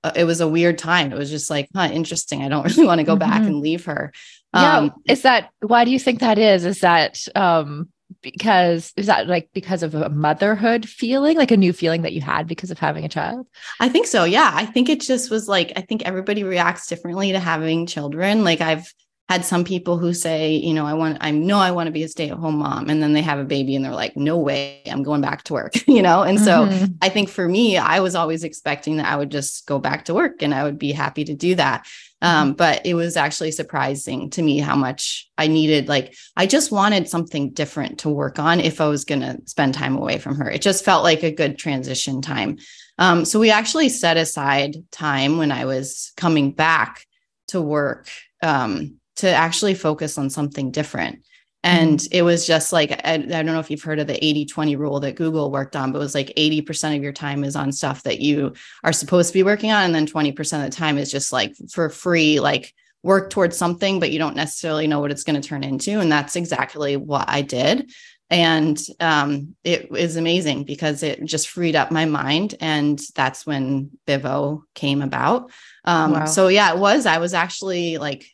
uh, 0.04 0.12
it 0.14 0.24
was 0.24 0.40
a 0.40 0.48
weird 0.48 0.78
time. 0.78 1.12
It 1.12 1.18
was 1.18 1.30
just 1.30 1.50
like, 1.50 1.68
huh, 1.74 1.88
interesting. 1.92 2.42
I 2.42 2.48
don't 2.48 2.64
really 2.76 2.86
want 2.86 3.00
to 3.00 3.04
go 3.04 3.16
mm-hmm. 3.16 3.30
back 3.30 3.42
and 3.42 3.60
leave 3.60 3.84
her. 3.86 4.12
Yeah. 4.54 4.78
Um, 4.78 4.92
is 5.06 5.22
that 5.22 5.50
why 5.60 5.84
do 5.84 5.90
you 5.90 5.98
think 5.98 6.20
that 6.20 6.38
is? 6.38 6.64
Is 6.64 6.80
that 6.80 7.26
um 7.34 7.88
because 8.22 8.92
is 8.96 9.06
that 9.06 9.28
like 9.28 9.50
because 9.52 9.82
of 9.82 9.94
a 9.94 10.08
motherhood 10.08 10.88
feeling, 10.88 11.36
like 11.36 11.50
a 11.50 11.56
new 11.56 11.72
feeling 11.72 12.02
that 12.02 12.12
you 12.12 12.20
had 12.20 12.46
because 12.46 12.70
of 12.70 12.78
having 12.78 13.04
a 13.04 13.08
child? 13.08 13.46
I 13.80 13.88
think 13.88 14.06
so. 14.06 14.24
Yeah. 14.24 14.50
I 14.52 14.66
think 14.66 14.88
it 14.88 15.00
just 15.00 15.30
was 15.30 15.48
like, 15.48 15.72
I 15.76 15.80
think 15.80 16.02
everybody 16.02 16.44
reacts 16.44 16.86
differently 16.86 17.32
to 17.32 17.40
having 17.40 17.86
children. 17.86 18.44
Like 18.44 18.60
I've 18.60 18.92
had 19.28 19.44
some 19.44 19.62
people 19.62 19.98
who 19.98 20.14
say, 20.14 20.52
you 20.52 20.72
know, 20.72 20.86
I 20.86 20.94
want, 20.94 21.18
I 21.20 21.30
know 21.32 21.58
I 21.58 21.70
want 21.70 21.86
to 21.86 21.92
be 21.92 22.02
a 22.02 22.08
stay 22.08 22.30
at 22.30 22.38
home 22.38 22.56
mom. 22.56 22.88
And 22.88 23.02
then 23.02 23.12
they 23.12 23.20
have 23.20 23.38
a 23.38 23.44
baby 23.44 23.76
and 23.76 23.84
they're 23.84 23.92
like, 23.92 24.16
no 24.16 24.38
way, 24.38 24.80
I'm 24.86 25.02
going 25.02 25.20
back 25.20 25.42
to 25.44 25.52
work, 25.52 25.74
you 25.86 26.00
know? 26.00 26.22
And 26.22 26.40
so 26.40 26.66
mm-hmm. 26.66 26.94
I 27.02 27.10
think 27.10 27.28
for 27.28 27.46
me, 27.46 27.76
I 27.76 28.00
was 28.00 28.14
always 28.14 28.42
expecting 28.42 28.96
that 28.96 29.06
I 29.06 29.16
would 29.16 29.30
just 29.30 29.66
go 29.66 29.78
back 29.78 30.06
to 30.06 30.14
work 30.14 30.42
and 30.42 30.54
I 30.54 30.64
would 30.64 30.78
be 30.78 30.92
happy 30.92 31.24
to 31.24 31.34
do 31.34 31.54
that. 31.56 31.86
Um, 32.20 32.48
mm-hmm. 32.48 32.56
but 32.56 32.84
it 32.84 32.94
was 32.94 33.16
actually 33.16 33.52
surprising 33.52 34.30
to 34.30 34.42
me 34.42 34.58
how 34.58 34.74
much 34.74 35.28
I 35.38 35.46
needed. 35.46 35.88
Like, 35.88 36.16
I 36.36 36.46
just 36.46 36.72
wanted 36.72 37.08
something 37.08 37.50
different 37.50 38.00
to 38.00 38.08
work 38.08 38.40
on 38.40 38.58
if 38.58 38.80
I 38.80 38.88
was 38.88 39.04
going 39.04 39.20
to 39.20 39.38
spend 39.46 39.74
time 39.74 39.96
away 39.96 40.18
from 40.18 40.34
her. 40.36 40.50
It 40.50 40.62
just 40.62 40.84
felt 40.84 41.04
like 41.04 41.22
a 41.22 41.30
good 41.30 41.58
transition 41.58 42.20
time. 42.20 42.58
Um, 42.98 43.24
so 43.24 43.38
we 43.38 43.50
actually 43.50 43.88
set 43.88 44.16
aside 44.16 44.76
time 44.90 45.38
when 45.38 45.52
I 45.52 45.64
was 45.64 46.12
coming 46.16 46.50
back 46.50 47.06
to 47.48 47.60
work 47.60 48.08
um, 48.42 48.96
to 49.16 49.28
actually 49.28 49.74
focus 49.74 50.18
on 50.18 50.30
something 50.30 50.72
different. 50.72 51.24
And 51.64 51.98
mm-hmm. 51.98 52.08
it 52.12 52.22
was 52.22 52.46
just 52.46 52.72
like, 52.72 52.92
I, 53.04 53.14
I, 53.14 53.18
don't 53.18 53.46
know 53.46 53.58
if 53.58 53.70
you've 53.70 53.82
heard 53.82 53.98
of 53.98 54.06
the 54.06 54.24
80 54.24 54.46
20 54.46 54.76
rule 54.76 55.00
that 55.00 55.16
Google 55.16 55.50
worked 55.50 55.74
on, 55.74 55.90
but 55.90 55.98
it 55.98 56.02
was 56.02 56.14
like 56.14 56.32
80% 56.36 56.96
of 56.96 57.02
your 57.02 57.12
time 57.12 57.42
is 57.42 57.56
on 57.56 57.72
stuff 57.72 58.04
that 58.04 58.20
you 58.20 58.54
are 58.84 58.92
supposed 58.92 59.30
to 59.30 59.34
be 59.34 59.42
working 59.42 59.72
on. 59.72 59.84
And 59.84 59.94
then 59.94 60.06
20% 60.06 60.38
of 60.64 60.70
the 60.70 60.76
time 60.76 60.98
is 60.98 61.10
just 61.10 61.32
like 61.32 61.56
for 61.70 61.88
free, 61.88 62.38
like 62.38 62.72
work 63.02 63.30
towards 63.30 63.56
something, 63.56 63.98
but 63.98 64.10
you 64.10 64.18
don't 64.18 64.36
necessarily 64.36 64.86
know 64.86 65.00
what 65.00 65.10
it's 65.10 65.24
going 65.24 65.40
to 65.40 65.48
turn 65.48 65.64
into. 65.64 65.98
And 65.98 66.10
that's 66.10 66.36
exactly 66.36 66.96
what 66.96 67.28
I 67.28 67.42
did. 67.42 67.90
And 68.30 68.78
um, 69.00 69.56
it 69.64 69.88
is 69.96 70.16
amazing 70.16 70.64
because 70.64 71.02
it 71.02 71.24
just 71.24 71.48
freed 71.48 71.74
up 71.74 71.90
my 71.90 72.04
mind. 72.04 72.54
And 72.60 73.00
that's 73.14 73.46
when 73.46 73.90
Bivo 74.06 74.62
came 74.74 75.00
about. 75.00 75.50
Um, 75.84 76.12
wow. 76.12 76.24
So, 76.26 76.48
yeah, 76.48 76.72
it 76.74 76.78
was. 76.78 77.06
I 77.06 77.18
was 77.18 77.32
actually 77.32 77.96
like 77.96 78.26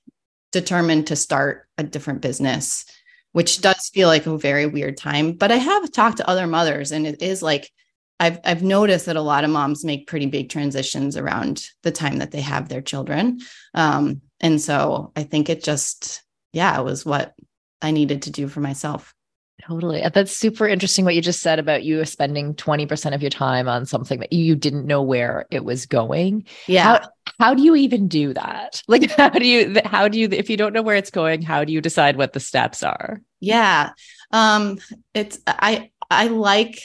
determined 0.50 1.08
to 1.08 1.16
start 1.16 1.68
a 1.78 1.84
different 1.84 2.22
business, 2.22 2.86
which 3.34 3.60
does 3.60 3.90
feel 3.92 4.06
like 4.06 4.26
a 4.26 4.38
very 4.38 4.64
weird 4.64 4.96
time. 4.96 5.32
But 5.32 5.50
I 5.50 5.56
have 5.56 5.90
talked 5.90 6.18
to 6.18 6.28
other 6.28 6.46
mothers, 6.46 6.92
and 6.92 7.04
it 7.04 7.20
is 7.20 7.42
like 7.42 7.68
I've 8.20 8.38
I've 8.44 8.62
noticed 8.62 9.06
that 9.06 9.16
a 9.16 9.20
lot 9.20 9.42
of 9.42 9.50
moms 9.50 9.84
make 9.84 10.06
pretty 10.06 10.26
big 10.26 10.50
transitions 10.50 11.16
around 11.16 11.66
the 11.82 11.90
time 11.90 12.18
that 12.18 12.30
they 12.30 12.42
have 12.42 12.68
their 12.68 12.80
children. 12.80 13.40
Um, 13.74 14.22
and 14.40 14.60
so 14.60 15.10
I 15.16 15.24
think 15.24 15.50
it 15.50 15.64
just, 15.64 16.22
yeah, 16.52 16.78
it 16.78 16.84
was 16.84 17.04
what 17.04 17.34
I 17.82 17.90
needed 17.90 18.22
to 18.22 18.30
do 18.30 18.46
for 18.46 18.60
myself. 18.60 19.12
Totally. 19.62 20.02
Uh, 20.02 20.08
that's 20.08 20.36
super 20.36 20.66
interesting 20.66 21.04
what 21.04 21.14
you 21.14 21.22
just 21.22 21.40
said 21.40 21.58
about 21.58 21.84
you 21.84 22.04
spending 22.04 22.54
20% 22.54 23.14
of 23.14 23.22
your 23.22 23.30
time 23.30 23.68
on 23.68 23.86
something 23.86 24.18
that 24.20 24.32
you 24.32 24.56
didn't 24.56 24.86
know 24.86 25.00
where 25.00 25.46
it 25.50 25.64
was 25.64 25.86
going. 25.86 26.44
Yeah. 26.66 26.82
How, 26.82 27.08
how 27.38 27.54
do 27.54 27.62
you 27.62 27.74
even 27.76 28.08
do 28.08 28.34
that? 28.34 28.82
Like 28.88 29.10
how 29.12 29.30
do 29.30 29.46
you 29.46 29.80
how 29.84 30.08
do 30.08 30.18
you 30.18 30.28
if 30.30 30.50
you 30.50 30.56
don't 30.56 30.72
know 30.72 30.82
where 30.82 30.96
it's 30.96 31.10
going, 31.10 31.42
how 31.42 31.64
do 31.64 31.72
you 31.72 31.80
decide 31.80 32.16
what 32.16 32.32
the 32.32 32.40
steps 32.40 32.82
are? 32.82 33.20
Yeah. 33.40 33.90
Um 34.30 34.78
it's 35.14 35.38
I 35.46 35.90
I 36.10 36.26
like 36.28 36.78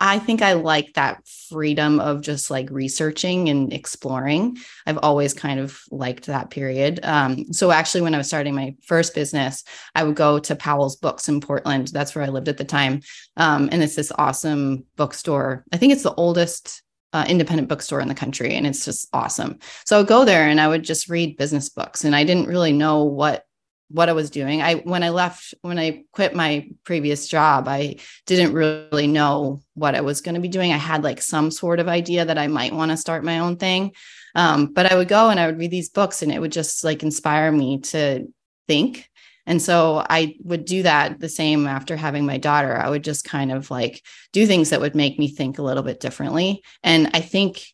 I 0.00 0.18
think 0.18 0.42
I 0.42 0.54
like 0.54 0.94
that 0.94 1.26
freedom 1.48 2.00
of 2.00 2.20
just 2.20 2.50
like 2.50 2.70
researching 2.70 3.48
and 3.48 3.72
exploring. 3.72 4.58
I've 4.86 4.98
always 4.98 5.34
kind 5.34 5.60
of 5.60 5.80
liked 5.90 6.26
that 6.26 6.50
period. 6.50 7.00
Um, 7.02 7.52
so 7.52 7.70
actually, 7.70 8.02
when 8.02 8.14
I 8.14 8.18
was 8.18 8.26
starting 8.26 8.54
my 8.54 8.74
first 8.84 9.14
business, 9.14 9.64
I 9.94 10.04
would 10.04 10.16
go 10.16 10.38
to 10.38 10.56
Powell's 10.56 10.96
Books 10.96 11.28
in 11.28 11.40
Portland. 11.40 11.88
That's 11.88 12.14
where 12.14 12.24
I 12.24 12.28
lived 12.28 12.48
at 12.48 12.58
the 12.58 12.64
time, 12.64 13.00
um, 13.36 13.68
and 13.72 13.82
it's 13.82 13.96
this 13.96 14.12
awesome 14.18 14.84
bookstore. 14.96 15.64
I 15.72 15.76
think 15.76 15.92
it's 15.92 16.02
the 16.02 16.14
oldest 16.14 16.82
uh, 17.12 17.24
independent 17.28 17.68
bookstore 17.68 18.00
in 18.00 18.08
the 18.08 18.14
country, 18.14 18.54
and 18.54 18.66
it's 18.66 18.84
just 18.84 19.08
awesome. 19.12 19.58
So 19.84 19.96
I 19.96 20.00
would 20.00 20.08
go 20.08 20.24
there 20.24 20.48
and 20.48 20.60
I 20.60 20.68
would 20.68 20.82
just 20.82 21.08
read 21.08 21.36
business 21.36 21.68
books, 21.68 22.04
and 22.04 22.14
I 22.14 22.24
didn't 22.24 22.48
really 22.48 22.72
know 22.72 23.04
what 23.04 23.44
what 23.88 24.08
I 24.08 24.12
was 24.12 24.30
doing. 24.30 24.62
I 24.62 24.76
when 24.76 25.02
I 25.02 25.10
left 25.10 25.54
when 25.62 25.78
I 25.78 26.04
quit 26.12 26.34
my 26.34 26.68
previous 26.84 27.28
job, 27.28 27.68
I 27.68 27.96
didn't 28.26 28.54
really 28.54 29.06
know 29.06 29.62
what 29.74 29.94
I 29.94 30.00
was 30.00 30.20
going 30.20 30.34
to 30.34 30.40
be 30.40 30.48
doing. 30.48 30.72
I 30.72 30.78
had 30.78 31.04
like 31.04 31.22
some 31.22 31.50
sort 31.50 31.80
of 31.80 31.88
idea 31.88 32.24
that 32.24 32.38
I 32.38 32.46
might 32.46 32.74
want 32.74 32.90
to 32.90 32.96
start 32.96 33.24
my 33.24 33.38
own 33.38 33.56
thing. 33.56 33.92
Um, 34.34 34.66
but 34.66 34.90
I 34.90 34.96
would 34.96 35.08
go 35.08 35.30
and 35.30 35.38
I 35.38 35.46
would 35.46 35.58
read 35.58 35.70
these 35.70 35.90
books 35.90 36.22
and 36.22 36.32
it 36.32 36.40
would 36.40 36.52
just 36.52 36.82
like 36.82 37.02
inspire 37.02 37.52
me 37.52 37.80
to 37.80 38.26
think. 38.66 39.08
And 39.46 39.60
so 39.60 40.04
I 40.08 40.36
would 40.42 40.64
do 40.64 40.82
that 40.84 41.20
the 41.20 41.28
same 41.28 41.66
after 41.66 41.96
having 41.96 42.24
my 42.24 42.38
daughter. 42.38 42.76
I 42.76 42.88
would 42.88 43.04
just 43.04 43.24
kind 43.24 43.52
of 43.52 43.70
like 43.70 44.02
do 44.32 44.46
things 44.46 44.70
that 44.70 44.80
would 44.80 44.94
make 44.94 45.18
me 45.18 45.28
think 45.28 45.58
a 45.58 45.62
little 45.62 45.82
bit 45.82 46.00
differently. 46.00 46.62
And 46.82 47.10
I 47.12 47.20
think 47.20 47.64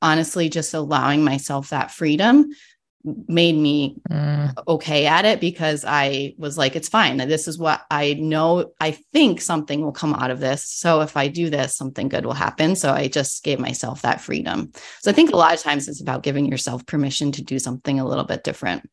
honestly, 0.00 0.48
just 0.48 0.74
allowing 0.74 1.24
myself 1.24 1.70
that 1.70 1.90
freedom 1.90 2.50
made 3.28 3.56
me 3.56 4.00
mm. 4.10 4.52
okay 4.66 5.06
at 5.06 5.24
it 5.24 5.40
because 5.40 5.84
I 5.86 6.34
was 6.38 6.58
like, 6.58 6.76
it's 6.76 6.88
fine. 6.88 7.16
This 7.16 7.48
is 7.48 7.58
what 7.58 7.82
I 7.90 8.14
know. 8.14 8.72
I 8.80 8.92
think 9.12 9.40
something 9.40 9.82
will 9.82 9.92
come 9.92 10.14
out 10.14 10.30
of 10.30 10.40
this. 10.40 10.68
So 10.68 11.00
if 11.00 11.16
I 11.16 11.28
do 11.28 11.50
this, 11.50 11.76
something 11.76 12.08
good 12.08 12.24
will 12.24 12.32
happen. 12.32 12.76
So 12.76 12.92
I 12.92 13.08
just 13.08 13.44
gave 13.44 13.58
myself 13.58 14.02
that 14.02 14.20
freedom. 14.20 14.72
So 15.00 15.10
I 15.10 15.14
think 15.14 15.30
a 15.30 15.36
lot 15.36 15.54
of 15.54 15.60
times 15.60 15.88
it's 15.88 16.00
about 16.00 16.22
giving 16.22 16.46
yourself 16.46 16.86
permission 16.86 17.32
to 17.32 17.42
do 17.42 17.58
something 17.58 18.00
a 18.00 18.06
little 18.06 18.24
bit 18.24 18.44
different. 18.44 18.88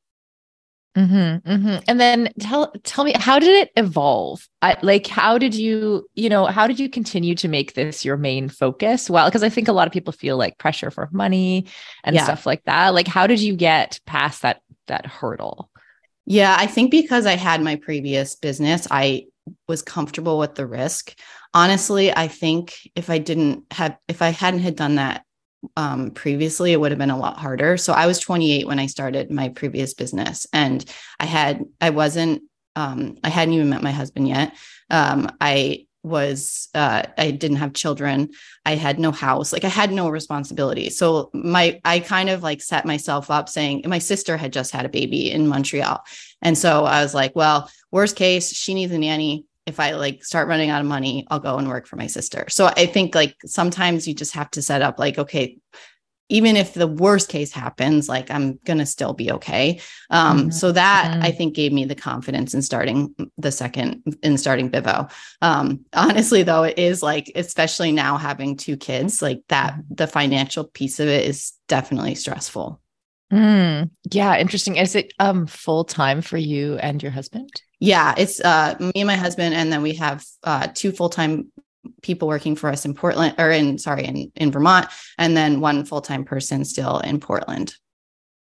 Mm-hmm, 0.95 1.49
mm-hmm. 1.49 1.83
And 1.89 1.99
then 1.99 2.31
tell 2.39 2.71
tell 2.83 3.03
me 3.03 3.13
how 3.15 3.37
did 3.37 3.49
it 3.49 3.71
evolve? 3.75 4.47
I, 4.61 4.77
like 4.81 5.07
how 5.07 5.37
did 5.37 5.53
you 5.53 6.09
you 6.15 6.29
know 6.29 6.45
how 6.45 6.67
did 6.67 6.79
you 6.79 6.89
continue 6.89 7.35
to 7.35 7.49
make 7.49 7.73
this 7.73 8.05
your 8.05 8.15
main 8.15 8.47
focus? 8.47 9.09
Well, 9.09 9.27
because 9.27 9.43
I 9.43 9.49
think 9.49 9.67
a 9.67 9.73
lot 9.73 9.87
of 9.87 9.93
people 9.93 10.13
feel 10.13 10.37
like 10.37 10.57
pressure 10.57 10.91
for 10.91 11.09
money 11.11 11.65
and 12.05 12.15
yeah. 12.15 12.23
stuff 12.23 12.45
like 12.45 12.63
that. 12.63 12.93
Like 12.93 13.07
how 13.07 13.27
did 13.27 13.41
you 13.41 13.55
get 13.55 13.99
past 14.05 14.43
that 14.43 14.61
that 14.87 15.05
hurdle? 15.05 15.69
Yeah, 16.25 16.55
I 16.57 16.65
think 16.65 16.91
because 16.91 17.25
I 17.25 17.35
had 17.35 17.61
my 17.61 17.75
previous 17.75 18.35
business, 18.35 18.87
I 18.89 19.25
was 19.67 19.81
comfortable 19.81 20.39
with 20.39 20.55
the 20.55 20.65
risk. 20.65 21.13
Honestly, 21.53 22.11
I 22.11 22.29
think 22.29 22.89
if 22.95 23.09
I 23.09 23.17
didn't 23.17 23.65
have 23.71 23.97
if 24.07 24.21
I 24.21 24.29
hadn't 24.29 24.61
had 24.61 24.77
done 24.77 24.95
that 24.95 25.24
um, 25.75 26.11
previously, 26.11 26.73
it 26.73 26.79
would 26.79 26.91
have 26.91 26.99
been 26.99 27.09
a 27.09 27.17
lot 27.17 27.37
harder. 27.37 27.77
So 27.77 27.93
I 27.93 28.07
was 28.07 28.19
28 28.19 28.67
when 28.67 28.79
I 28.79 28.85
started 28.85 29.31
my 29.31 29.49
previous 29.49 29.93
business, 29.93 30.47
and 30.53 30.83
I 31.19 31.25
had 31.25 31.65
I 31.81 31.91
wasn't 31.91 32.43
um, 32.75 33.17
I 33.23 33.29
hadn't 33.29 33.53
even 33.53 33.69
met 33.69 33.83
my 33.83 33.91
husband 33.91 34.27
yet. 34.27 34.55
Um, 34.89 35.29
I 35.39 35.87
was 36.03 36.69
uh, 36.75 37.03
I 37.17 37.31
didn't 37.31 37.57
have 37.57 37.73
children. 37.73 38.29
I 38.65 38.75
had 38.75 38.99
no 38.99 39.11
house. 39.11 39.51
Like 39.51 39.63
I 39.63 39.69
had 39.69 39.91
no 39.91 40.09
responsibility. 40.09 40.89
So 40.89 41.31
my 41.33 41.81
I 41.83 41.99
kind 41.99 42.29
of 42.29 42.43
like 42.43 42.61
set 42.61 42.85
myself 42.85 43.31
up 43.31 43.49
saying 43.49 43.83
my 43.87 43.99
sister 43.99 44.37
had 44.37 44.53
just 44.53 44.71
had 44.71 44.85
a 44.85 44.89
baby 44.89 45.31
in 45.31 45.47
Montreal, 45.47 46.03
and 46.41 46.57
so 46.57 46.85
I 46.85 47.01
was 47.01 47.13
like, 47.13 47.35
well, 47.35 47.69
worst 47.91 48.15
case, 48.15 48.53
she 48.53 48.73
needs 48.73 48.91
a 48.91 48.97
nanny 48.97 49.45
if 49.65 49.79
I 49.79 49.91
like 49.91 50.23
start 50.23 50.47
running 50.47 50.69
out 50.69 50.81
of 50.81 50.87
money, 50.87 51.25
I'll 51.29 51.39
go 51.39 51.57
and 51.57 51.67
work 51.67 51.87
for 51.87 51.95
my 51.95 52.07
sister. 52.07 52.45
So 52.49 52.67
I 52.67 52.85
think 52.85 53.15
like 53.15 53.35
sometimes 53.45 54.07
you 54.07 54.13
just 54.13 54.33
have 54.33 54.51
to 54.51 54.61
set 54.61 54.81
up 54.81 54.99
like, 54.99 55.17
okay, 55.17 55.57
even 56.29 56.55
if 56.55 56.73
the 56.73 56.87
worst 56.87 57.29
case 57.29 57.51
happens, 57.51 58.09
like 58.09 58.31
I'm 58.31 58.59
gonna 58.65 58.85
still 58.85 59.13
be 59.13 59.31
okay. 59.33 59.79
Um, 60.09 60.39
mm-hmm. 60.39 60.49
So 60.51 60.71
that 60.71 61.11
mm-hmm. 61.11 61.23
I 61.23 61.31
think 61.31 61.55
gave 61.55 61.71
me 61.71 61.85
the 61.85 61.95
confidence 61.95 62.53
in 62.53 62.61
starting 62.61 63.13
the 63.37 63.51
second 63.51 64.03
in 64.23 64.37
starting 64.37 64.71
Bivo. 64.71 65.11
Um, 65.41 65.85
honestly, 65.93 66.43
though, 66.43 66.63
it 66.63 66.79
is 66.79 67.03
like, 67.03 67.31
especially 67.35 67.91
now 67.91 68.17
having 68.17 68.57
two 68.57 68.77
kids, 68.77 69.21
like 69.21 69.41
that, 69.49 69.73
mm-hmm. 69.73 69.93
the 69.93 70.07
financial 70.07 70.63
piece 70.63 70.99
of 70.99 71.07
it 71.07 71.27
is 71.27 71.53
definitely 71.67 72.15
stressful. 72.15 72.81
Mm, 73.33 73.89
yeah, 74.11 74.37
interesting. 74.37 74.75
Is 74.77 74.95
it 74.95 75.13
um 75.19 75.47
full 75.47 75.83
time 75.83 76.21
for 76.21 76.37
you 76.37 76.77
and 76.77 77.01
your 77.01 77.11
husband? 77.11 77.49
Yeah, 77.79 78.13
it's 78.17 78.39
uh 78.39 78.75
me 78.79 78.91
and 78.95 79.07
my 79.07 79.15
husband, 79.15 79.55
and 79.55 79.71
then 79.71 79.81
we 79.81 79.95
have 79.95 80.23
uh 80.43 80.67
two 80.73 80.91
full 80.91 81.09
time 81.09 81.51
people 82.01 82.27
working 82.27 82.55
for 82.55 82.69
us 82.69 82.85
in 82.85 82.93
Portland 82.93 83.35
or 83.37 83.49
in 83.51 83.77
sorry 83.77 84.05
in 84.05 84.31
in 84.35 84.51
Vermont, 84.51 84.87
and 85.17 85.35
then 85.35 85.59
one 85.59 85.85
full 85.85 86.01
time 86.01 86.23
person 86.23 86.65
still 86.65 86.99
in 86.99 87.19
Portland. 87.19 87.75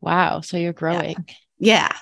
Wow, 0.00 0.40
so 0.40 0.56
you're 0.56 0.72
growing. 0.72 1.16
Yeah. 1.58 1.88
yeah. 1.92 1.96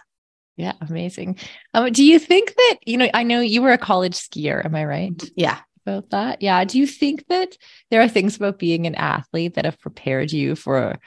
Yeah, 0.57 0.73
amazing. 0.83 1.38
Um, 1.73 1.91
do 1.93 2.05
you 2.05 2.19
think 2.19 2.55
that 2.55 2.76
you 2.85 2.99
know? 2.99 3.09
I 3.14 3.23
know 3.23 3.41
you 3.41 3.62
were 3.62 3.73
a 3.73 3.79
college 3.79 4.14
skier. 4.14 4.64
Am 4.64 4.75
I 4.75 4.85
right? 4.85 5.31
Yeah. 5.35 5.59
about 5.87 6.11
that. 6.11 6.43
Yeah. 6.43 6.64
Do 6.64 6.79
you 6.79 6.87
think 6.87 7.26
that 7.29 7.57
there 7.91 8.02
are 8.02 8.09
things 8.09 8.37
about 8.37 8.59
being 8.59 8.87
an 8.87 8.95
athlete 8.95 9.55
that 9.55 9.64
have 9.64 9.81
prepared 9.81 10.31
you 10.31 10.55
for 10.55 10.99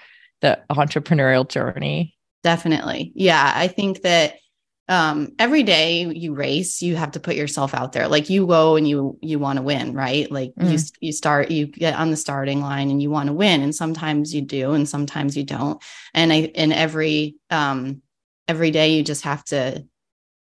the 0.41 0.59
entrepreneurial 0.69 1.47
journey? 1.47 2.15
Definitely. 2.43 3.11
Yeah. 3.15 3.51
I 3.55 3.67
think 3.67 4.01
that 4.03 4.35
um 4.87 5.31
every 5.39 5.63
day 5.63 6.05
you 6.05 6.35
race 6.35 6.81
you 6.81 6.95
have 6.95 7.11
to 7.11 7.19
put 7.19 7.35
yourself 7.35 7.73
out 7.73 7.91
there 7.91 8.07
like 8.07 8.29
you 8.29 8.45
go 8.45 8.75
and 8.75 8.87
you 8.87 9.17
you 9.19 9.39
want 9.39 9.57
to 9.57 9.63
win 9.63 9.93
right 9.93 10.31
like 10.31 10.53
mm. 10.59 10.71
you 10.71 10.77
you 10.99 11.11
start 11.11 11.49
you 11.49 11.65
get 11.65 11.95
on 11.95 12.11
the 12.11 12.17
starting 12.17 12.61
line 12.61 12.91
and 12.91 13.01
you 13.01 13.09
want 13.09 13.25
to 13.27 13.33
win 13.33 13.61
and 13.61 13.73
sometimes 13.73 14.33
you 14.33 14.41
do 14.41 14.73
and 14.73 14.87
sometimes 14.87 15.35
you 15.35 15.43
don't 15.43 15.81
and 16.13 16.31
i 16.31 16.35
in 16.35 16.71
every 16.71 17.35
um 17.49 18.01
every 18.47 18.69
day 18.69 18.95
you 18.95 19.03
just 19.03 19.23
have 19.23 19.43
to 19.43 19.83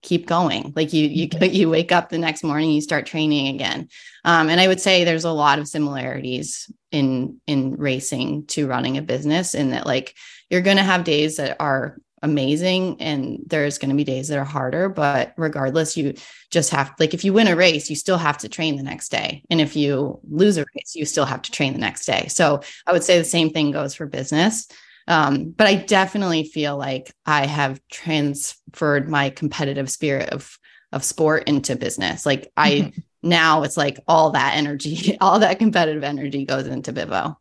keep 0.06 0.28
going. 0.28 0.72
Like 0.76 0.94
you 0.94 1.08
you 1.08 1.28
you 1.42 1.70
wake 1.70 1.92
up 1.92 2.10
the 2.10 2.18
next 2.18 2.44
morning 2.44 2.70
you 2.70 2.80
start 2.80 3.06
training 3.06 3.54
again. 3.54 3.90
Um, 4.24 4.50
and 4.50 4.62
i 4.62 4.68
would 4.68 4.80
say 4.80 5.04
there's 5.04 5.26
a 5.26 5.32
lot 5.32 5.60
of 5.60 5.68
similarities 5.68 6.72
in 6.92 7.42
in 7.48 7.76
racing 7.76 8.46
to 8.48 8.68
running 8.68 8.98
a 8.98 9.02
business 9.02 9.54
in 9.54 9.72
that 9.72 9.86
like 9.86 10.16
you're 10.50 10.62
going 10.62 10.78
to 10.78 10.84
have 10.84 11.04
days 11.04 11.38
that 11.38 11.58
are 11.60 11.98
amazing 12.22 13.00
and 13.02 13.40
there's 13.46 13.78
going 13.78 13.90
to 13.90 13.96
be 13.96 14.04
days 14.04 14.30
that 14.30 14.40
are 14.40 14.46
harder 14.46 14.90
but 14.90 15.34
regardless 15.38 15.96
you 15.96 16.14
just 16.50 16.72
have 16.72 16.92
like 17.00 17.14
if 17.14 17.24
you 17.24 17.34
win 17.34 17.48
a 17.48 17.56
race 17.56 17.90
you 17.90 17.96
still 17.96 18.18
have 18.18 18.38
to 18.38 18.50
train 18.50 18.78
the 18.78 18.84
next 18.84 19.10
day. 19.10 19.44
And 19.50 19.60
if 19.60 19.76
you 19.76 20.20
lose 20.30 20.58
a 20.58 20.66
race 20.76 20.96
you 20.96 21.06
still 21.06 21.26
have 21.26 21.42
to 21.44 21.52
train 21.52 21.74
the 21.74 21.80
next 21.80 22.06
day. 22.06 22.28
So 22.30 22.62
i 22.88 22.94
would 22.94 23.04
say 23.04 23.18
the 23.18 23.26
same 23.26 23.50
thing 23.50 23.72
goes 23.72 23.94
for 23.94 24.06
business 24.06 24.68
um, 25.08 25.52
but 25.52 25.68
i 25.68 25.76
definitely 25.76 26.44
feel 26.44 26.78
like 26.78 27.14
i 27.26 27.46
have 27.46 27.80
transferred 27.92 29.10
my 29.10 29.30
competitive 29.30 29.90
spirit 29.90 30.30
of 30.30 30.58
of 30.92 31.04
sport 31.04 31.44
into 31.48 31.76
business 31.76 32.26
like 32.26 32.52
i 32.58 32.72
mm-hmm. 32.72 33.00
now 33.22 33.64
it's 33.64 33.78
like 33.78 34.00
all 34.08 34.32
that 34.32 34.56
energy 34.56 35.18
all 35.22 35.40
that 35.40 35.60
competitive 35.60 36.04
energy 36.04 36.46
goes 36.46 36.68
into 36.68 36.94
Bivo 36.94 37.36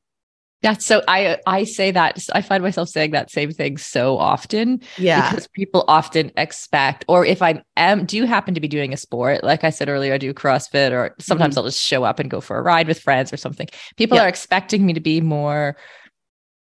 that's 0.65 0.87
so 0.87 1.03
I 1.07 1.39
I 1.47 1.65
say 1.65 1.91
that 1.91 2.27
I 2.33 2.41
find 2.41 2.63
myself 2.63 2.89
saying 2.89 3.11
that 3.11 3.31
same 3.31 3.51
thing 3.53 3.77
so 3.77 4.17
often. 4.17 4.81
Yeah. 4.97 5.31
Because 5.31 5.47
people 5.49 5.85
often 5.89 6.33
expect, 6.39 7.05
or 7.07 7.27
if 7.27 7.43
I 7.43 7.63
am 7.77 8.07
do 8.07 8.25
happen 8.25 8.55
to 8.55 8.61
be 8.61 8.69
doing 8.69 8.95
a 8.95 8.97
sport, 8.97 9.45
like 9.45 9.63
I 9.63 9.69
said 9.69 9.91
earlier, 9.91 10.15
I 10.15 10.19
do 10.19 10.33
CrossFit, 10.33 10.91
or 10.91 11.15
sometimes 11.21 11.53
mm-hmm. 11.53 11.59
I'll 11.59 11.67
just 11.67 11.83
show 11.83 12.05
up 12.05 12.19
and 12.19 12.31
go 12.31 12.41
for 12.41 12.57
a 12.57 12.63
ride 12.63 12.89
with 12.89 12.99
friends 12.99 13.31
or 13.31 13.37
something. 13.37 13.69
People 13.99 14.19
are 14.19 14.27
expecting 14.27 14.87
me 14.87 14.95
to 14.95 15.01
be 15.01 15.21
more 15.21 15.77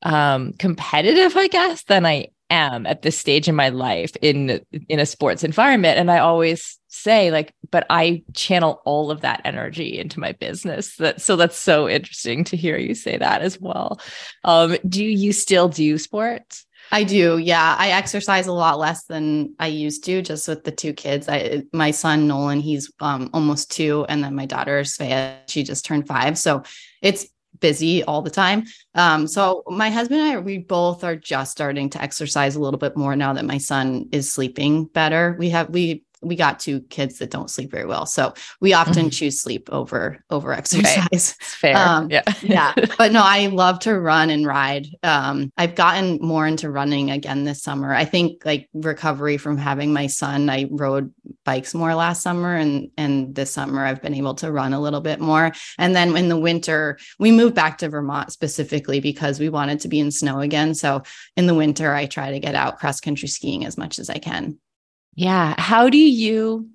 um 0.03 0.53
competitive, 0.55 1.37
I 1.37 1.49
guess, 1.49 1.85
than 1.85 2.07
I 2.07 2.29
am 2.51 2.87
at 2.87 3.03
this 3.03 3.19
stage 3.19 3.49
in 3.49 3.55
my 3.55 3.69
life 3.69 4.17
in 4.23 4.61
in 4.89 4.99
a 4.99 5.07
sports 5.07 5.45
environment 5.45 5.99
and 5.99 6.11
i 6.11 6.19
always 6.19 6.79
say 6.89 7.31
like 7.31 7.55
but 7.71 7.87
i 7.91 8.23
channel 8.35 8.81
all 8.85 9.11
of 9.11 9.21
that 9.21 9.43
energy 9.45 9.99
into 9.99 10.19
my 10.19 10.33
business 10.33 10.97
that 10.97 11.21
so 11.21 11.37
that's 11.37 11.59
so 11.59 11.89
interesting 11.89 12.45
to 12.45 12.57
hear 12.57 12.79
you 12.79 12.95
say 12.95 13.19
that 13.19 13.43
as 13.43 13.61
well 13.61 14.01
um 14.45 14.77
do 14.89 15.05
you 15.05 15.33
still 15.33 15.69
do 15.69 15.99
sports 15.99 16.65
I 16.91 17.05
do. 17.05 17.37
Yeah. 17.37 17.77
I 17.79 17.91
exercise 17.91 18.47
a 18.47 18.53
lot 18.53 18.79
less 18.79 19.05
than 19.05 19.55
I 19.59 19.67
used 19.67 20.05
to 20.05 20.23
just 20.23 20.49
with 20.49 20.65
the 20.65 20.71
two 20.71 20.95
kids. 20.95 21.29
I 21.29 21.65
my 21.71 21.91
son 21.91 22.27
Nolan, 22.27 22.61
he's 22.61 22.91
um 23.01 23.29
almost 23.35 23.71
2 23.73 24.07
and 24.09 24.25
then 24.25 24.35
my 24.35 24.47
daughter 24.47 24.81
Svea, 24.81 25.37
she 25.49 25.65
just 25.65 25.85
turned 25.85 26.07
5. 26.07 26.39
So 26.39 26.63
it's 27.03 27.27
busy 27.61 28.03
all 28.05 28.23
the 28.23 28.31
time. 28.31 28.65
Um, 28.95 29.27
so 29.27 29.63
my 29.69 29.91
husband 29.91 30.21
and 30.21 30.31
I, 30.31 30.39
we 30.39 30.59
both 30.59 31.05
are 31.05 31.17
just 31.17 31.53
starting 31.53 31.91
to 31.91 32.03
exercise 32.03 32.57
a 32.57 32.61
little 32.61 32.79
bit 32.79 32.97
more 32.97 33.17
now 33.17 33.33
that 33.33 33.45
my 33.45 33.59
son 33.59 34.09
is 34.13 34.31
sleeping 34.33 34.87
better. 34.87 35.37
We 35.39 35.51
have 35.51 35.71
we 35.71 36.05
we 36.23 36.37
got 36.37 36.59
two 36.59 36.81
kids 36.83 37.19
that 37.19 37.31
don't 37.31 37.51
sleep 37.51 37.71
very 37.71 37.87
well 37.87 38.07
so 38.07 38.35
we 38.61 38.73
often 38.73 39.05
mm-hmm. 39.05 39.09
choose 39.11 39.41
sleep 39.41 39.69
over 39.71 40.23
over 40.31 40.53
exercise. 40.53 41.37
Fair. 41.41 41.77
Um, 41.77 42.11
yeah. 42.11 42.23
yeah. 42.43 42.75
But 42.99 43.13
no 43.13 43.23
i 43.23 43.47
love 43.47 43.79
to 43.81 43.99
run 43.99 44.31
and 44.31 44.47
ride. 44.47 44.89
Um, 45.03 45.53
i've 45.57 45.75
gotten 45.75 46.19
more 46.21 46.47
into 46.47 46.71
running 46.71 47.11
again 47.11 47.45
this 47.45 47.63
summer. 47.63 47.95
I 47.95 48.05
think 48.05 48.45
like 48.45 48.69
recovery 48.75 49.37
from 49.37 49.57
having 49.57 49.93
my 49.93 50.07
son 50.07 50.51
i 50.51 50.67
rode 50.71 51.13
bikes 51.45 51.75
more 51.75 51.95
last 51.95 52.23
summer 52.23 52.55
and 52.55 52.91
and 52.97 53.35
this 53.35 53.53
summer 53.53 53.85
i've 53.85 54.03
been 54.03 54.15
able 54.15 54.35
to 54.35 54.51
run 54.51 54.73
a 54.73 54.81
little 54.81 55.01
bit 55.01 55.21
more. 55.21 55.53
And 55.79 55.95
then 55.95 56.17
in 56.17 56.29
the 56.29 56.39
winter 56.39 56.99
we 57.19 57.31
moved 57.31 57.55
back 57.55 57.79
to 57.79 57.89
vermont 57.89 58.33
specifically 58.33 59.01
because 59.01 59.39
we 59.39 59.49
wanted 59.49 59.81
to 59.81 59.89
be 59.89 60.01
in 60.01 60.11
snow 60.11 60.41
again. 60.41 60.75
So 60.75 61.03
in 61.37 61.47
the 61.47 61.55
winter 61.55 61.95
i 61.95 62.07
try 62.07 62.33
to 62.33 62.41
get 62.41 62.55
out 62.55 62.79
cross 62.79 63.01
country 63.01 63.29
skiing 63.29 63.65
as 63.65 63.79
much 63.79 63.99
as 63.99 64.11
i 64.11 64.19
can 64.19 64.59
yeah. 65.19 65.57
How 65.59 65.89
do 65.89 65.99
you, 65.99 66.69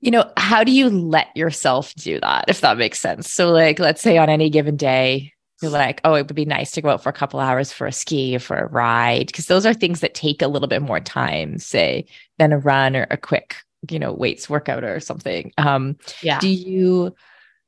you 0.00 0.12
know, 0.12 0.30
how 0.36 0.62
do 0.62 0.70
you 0.70 0.88
let 0.88 1.36
yourself 1.36 1.92
do 1.96 2.20
that, 2.20 2.44
if 2.46 2.60
that 2.60 2.78
makes 2.78 3.00
sense? 3.00 3.32
So, 3.32 3.50
like, 3.50 3.80
let's 3.80 4.00
say 4.00 4.18
on 4.18 4.30
any 4.30 4.50
given 4.50 4.76
day, 4.76 5.32
you're 5.60 5.72
like, 5.72 6.00
oh, 6.04 6.14
it 6.14 6.28
would 6.28 6.36
be 6.36 6.44
nice 6.44 6.70
to 6.72 6.80
go 6.80 6.90
out 6.90 7.02
for 7.02 7.08
a 7.08 7.12
couple 7.14 7.40
hours 7.40 7.72
for 7.72 7.88
a 7.88 7.92
ski 7.92 8.36
or 8.36 8.38
for 8.38 8.56
a 8.56 8.68
ride, 8.68 9.26
because 9.26 9.46
those 9.46 9.66
are 9.66 9.74
things 9.74 9.98
that 9.98 10.14
take 10.14 10.42
a 10.42 10.46
little 10.46 10.68
bit 10.68 10.80
more 10.80 11.00
time, 11.00 11.58
say, 11.58 12.06
than 12.38 12.52
a 12.52 12.58
run 12.58 12.94
or 12.94 13.08
a 13.10 13.16
quick, 13.16 13.56
you 13.90 13.98
know, 13.98 14.12
weights 14.12 14.48
workout 14.48 14.84
or 14.84 15.00
something. 15.00 15.52
Um, 15.58 15.96
yeah. 16.22 16.38
Do 16.38 16.48
you, 16.48 17.16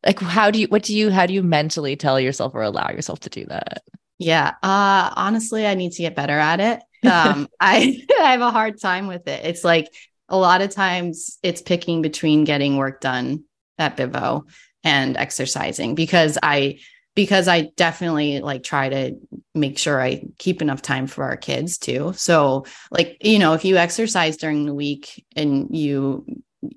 like, 0.07 0.21
how 0.21 0.53
do 0.53 0.61
you, 0.61 0.69
what 0.69 0.85
do 0.85 0.97
you, 0.97 1.11
how 1.11 1.27
do 1.27 1.35
you 1.35 1.43
mentally 1.43 1.97
tell 1.97 2.21
yourself 2.21 2.55
or 2.55 2.63
allow 2.63 2.89
yourself 2.93 3.19
to 3.21 3.31
do 3.31 3.47
that? 3.47 3.83
Yeah. 4.19 4.55
Uh, 4.63 5.11
honestly, 5.17 5.67
I 5.67 5.75
need 5.75 5.91
to 5.93 6.03
get 6.03 6.15
better 6.15 6.39
at 6.39 6.61
it 6.61 6.83
um, 7.05 7.49
I, 7.61 8.05
I 8.21 8.33
have 8.33 8.41
a 8.41 8.51
hard 8.51 8.81
time 8.81 9.07
with 9.07 9.27
it. 9.29 9.45
It's 9.45 9.65
like 9.65 9.89
a 10.29 10.37
lot 10.37 10.63
of 10.63 10.71
times 10.71 11.39
it's 11.43 11.63
picking 11.63 12.03
between 12.03 12.45
getting 12.45 12.77
work 12.77 13.01
done 13.01 13.45
at 13.79 13.97
Bivo 13.97 14.45
and 14.85 15.17
exercising 15.17 15.95
because 15.95 16.39
I 16.43 16.81
because 17.15 17.49
I 17.49 17.73
definitely 17.77 18.41
like 18.41 18.63
try 18.63 18.89
to 18.89 19.17
make 19.53 19.77
sure 19.77 20.01
I 20.01 20.23
keep 20.39 20.63
enough 20.63 20.83
time 20.83 21.09
for 21.09 21.25
our 21.25 21.37
kids 21.37 21.77
too. 21.79 22.13
So 22.15 22.65
like 22.91 23.17
you 23.21 23.39
know 23.39 23.55
if 23.55 23.65
you 23.65 23.77
exercise 23.77 24.37
during 24.37 24.67
the 24.67 24.75
week 24.75 25.25
and 25.35 25.75
you 25.75 26.25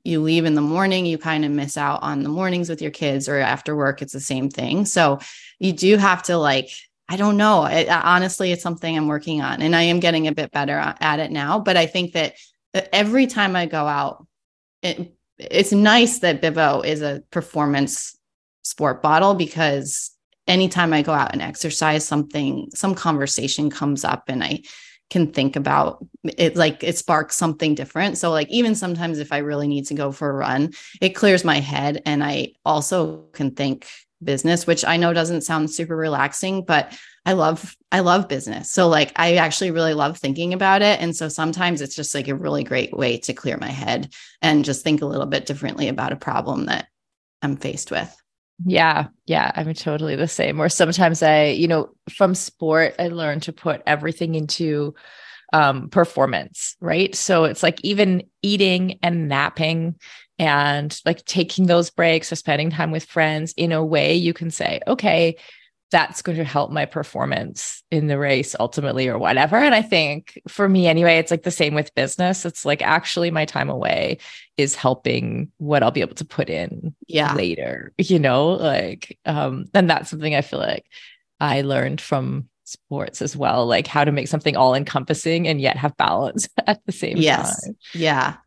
you 0.04 0.22
leave 0.22 0.46
in 0.46 0.56
the 0.56 0.62
morning 0.62 1.06
you 1.06 1.18
kind 1.18 1.44
of 1.44 1.52
miss 1.52 1.76
out 1.76 2.02
on 2.04 2.24
the 2.24 2.30
mornings 2.30 2.70
with 2.70 2.82
your 2.82 2.92
kids 2.92 3.28
or 3.28 3.38
after 3.38 3.76
work 3.76 4.02
it's 4.02 4.14
the 4.14 4.20
same 4.20 4.50
thing. 4.50 4.86
So 4.86 5.20
you 5.60 5.74
do 5.74 5.98
have 5.98 6.24
to 6.24 6.38
like 6.38 6.70
I 7.12 7.18
don't 7.18 7.36
know. 7.36 7.68
Honestly, 7.90 8.54
it's 8.54 8.64
something 8.64 8.96
I'm 8.96 9.10
working 9.10 9.42
on 9.42 9.62
and 9.62 9.76
I 9.76 9.82
am 9.82 10.00
getting 10.00 10.30
a 10.30 10.32
bit 10.32 10.50
better 10.52 10.78
at 11.02 11.20
it 11.20 11.30
now. 11.30 11.60
But 11.60 11.76
I 11.76 11.86
think 11.86 12.14
that 12.14 12.36
uh, 12.74 12.84
every 12.94 13.28
time 13.28 13.54
I 13.54 13.66
go 13.66 13.86
out, 13.86 14.26
it, 14.82 15.14
it's 15.38 15.74
nice 15.74 16.20
that 16.20 16.42
Bivo 16.42 16.86
is 16.86 17.02
a 17.02 17.22
performance 17.30 18.18
sport 18.64 19.02
bottle 19.02 19.36
because 19.36 20.12
anytime 20.48 20.94
I 20.94 21.02
go 21.02 21.12
out 21.12 21.34
and 21.34 21.42
exercise, 21.42 22.06
something, 22.06 22.70
some 22.74 22.96
conversation 22.96 23.70
comes 23.70 24.06
up 24.06 24.30
and 24.30 24.42
I 24.42 24.62
can 25.10 25.34
think 25.34 25.58
about 25.58 26.06
it 26.38 26.56
like 26.56 26.82
it 26.82 26.98
sparks 26.98 27.36
something 27.36 27.76
different. 27.76 28.20
So, 28.20 28.32
like, 28.32 28.50
even 28.50 28.74
sometimes 28.74 29.20
if 29.20 29.34
I 29.34 29.40
really 29.40 29.68
need 29.68 29.88
to 29.88 29.96
go 29.96 30.14
for 30.14 30.30
a 30.30 30.34
run, 30.34 30.72
it 31.02 31.10
clears 31.10 31.44
my 31.44 31.60
head. 31.60 32.02
And 32.06 32.24
I 32.24 32.54
also 32.64 33.26
can 33.34 33.52
think 33.52 33.86
business, 34.24 34.68
which 34.68 34.86
I 34.86 34.98
know 34.98 35.14
doesn't 35.14 35.42
sound 35.42 35.72
super 35.72 35.96
relaxing, 35.96 36.64
but 36.64 36.98
I 37.26 37.34
love 37.34 37.76
I 37.92 38.00
love 38.00 38.28
business. 38.28 38.72
So 38.72 38.88
like 38.88 39.12
I 39.16 39.36
actually 39.36 39.72
really 39.72 39.94
love 39.94 40.18
thinking 40.18 40.54
about 40.54 40.82
it 40.82 41.00
and 41.02 41.16
so 41.16 41.30
sometimes 41.30 41.82
it's 41.82 41.96
just 41.96 42.16
like 42.16 42.28
a 42.28 42.36
really 42.36 42.64
great 42.64 42.94
way 42.94 43.18
to 43.20 43.34
clear 43.34 43.58
my 43.58 43.70
head 43.70 44.14
and 44.42 44.66
just 44.66 44.84
think 44.84 45.02
a 45.02 45.06
little 45.06 45.28
bit 45.28 45.46
differently 45.46 45.88
about 45.88 46.14
a 46.14 46.18
problem 46.18 46.66
that 46.66 46.88
I'm 47.42 47.58
faced 47.58 47.92
with. 47.92 48.16
Yeah, 48.66 49.08
yeah, 49.26 49.52
I'm 49.56 49.74
totally 49.74 50.16
the 50.16 50.28
same. 50.28 50.60
Or 50.60 50.70
sometimes 50.70 51.24
I, 51.24 51.46
you 51.48 51.68
know, 51.68 51.90
from 52.10 52.36
sport 52.36 52.96
I 53.00 53.08
learned 53.08 53.44
to 53.44 53.54
put 53.54 53.82
everything 53.86 54.36
into 54.36 54.96
um 55.54 55.90
performance, 55.90 56.76
right? 56.80 57.14
So 57.14 57.44
it's 57.44 57.62
like 57.62 57.80
even 57.84 58.24
eating 58.42 59.00
and 59.04 59.28
napping 59.28 59.96
and 60.42 61.00
like 61.06 61.24
taking 61.26 61.68
those 61.68 61.92
breaks 61.92 62.32
or 62.32 62.36
spending 62.36 62.72
time 62.72 62.90
with 62.90 63.06
friends 63.06 63.54
in 63.58 63.72
a 63.72 63.86
way 63.86 64.16
you 64.16 64.34
can 64.34 64.50
say, 64.50 64.82
okay, 64.88 65.38
that's 65.92 66.24
going 66.24 66.38
to 66.40 66.44
help 66.44 66.72
my 66.72 66.84
performance 66.86 67.84
in 67.92 68.08
the 68.08 68.18
race 68.18 68.56
ultimately 68.60 69.08
or 69.08 69.20
whatever. 69.20 69.58
And 69.58 69.76
I 69.76 69.84
think 69.84 70.42
for 70.48 70.68
me 70.68 70.88
anyway, 70.88 71.18
it's 71.18 71.30
like 71.30 71.44
the 71.44 71.52
same 71.52 71.76
with 71.76 71.94
business. 71.94 72.44
It's 72.44 72.66
like 72.66 72.82
actually 72.82 73.30
my 73.30 73.46
time 73.46 73.70
away 73.70 74.18
is 74.58 74.74
helping 74.74 75.52
what 75.60 75.84
I'll 75.84 75.92
be 75.92 76.02
able 76.02 76.16
to 76.16 76.26
put 76.26 76.50
in 76.50 76.96
yeah. 77.08 77.36
later, 77.36 77.94
you 78.00 78.18
know, 78.18 78.48
like, 78.50 79.20
um, 79.28 79.66
and 79.76 79.88
that's 79.88 80.10
something 80.10 80.34
I 80.34 80.42
feel 80.42 80.60
like 80.60 80.86
I 81.40 81.62
learned 81.62 82.02
from 82.02 82.50
sports 82.64 83.22
as 83.22 83.36
well, 83.36 83.68
like 83.68 83.86
how 83.86 84.06
to 84.06 84.12
make 84.12 84.28
something 84.28 84.56
all 84.56 84.74
encompassing 84.74 85.48
and 85.48 85.62
yet 85.62 85.78
have 85.78 85.96
balance 85.98 86.50
at 86.66 86.84
the 86.88 86.92
same 86.94 87.18
yes. 87.18 87.64
time. 87.64 87.78
Yeah. 87.94 88.38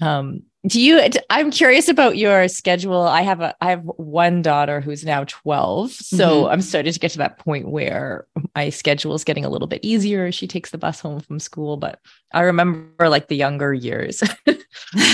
Um, 0.00 0.44
do 0.66 0.80
you 0.80 1.08
i'm 1.30 1.50
curious 1.50 1.88
about 1.88 2.16
your 2.16 2.48
schedule. 2.48 3.02
I 3.02 3.22
have 3.22 3.40
a 3.40 3.54
i 3.60 3.70
have 3.70 3.82
one 3.84 4.42
daughter 4.42 4.80
who's 4.80 5.04
now 5.04 5.24
12 5.24 5.92
so 5.92 6.42
mm-hmm. 6.44 6.52
i'm 6.52 6.60
starting 6.62 6.92
to 6.92 6.98
get 6.98 7.10
to 7.12 7.18
that 7.18 7.38
point 7.38 7.68
where 7.68 8.26
my 8.54 8.70
schedule 8.70 9.14
is 9.14 9.24
getting 9.24 9.44
a 9.44 9.50
little 9.50 9.68
bit 9.68 9.84
easier. 9.84 10.32
She 10.32 10.46
takes 10.46 10.70
the 10.70 10.78
bus 10.78 11.00
home 11.00 11.20
from 11.20 11.38
school 11.38 11.76
but 11.76 12.00
i 12.32 12.40
remember 12.40 13.08
like 13.08 13.28
the 13.28 13.36
younger 13.36 13.72
years. 13.72 14.22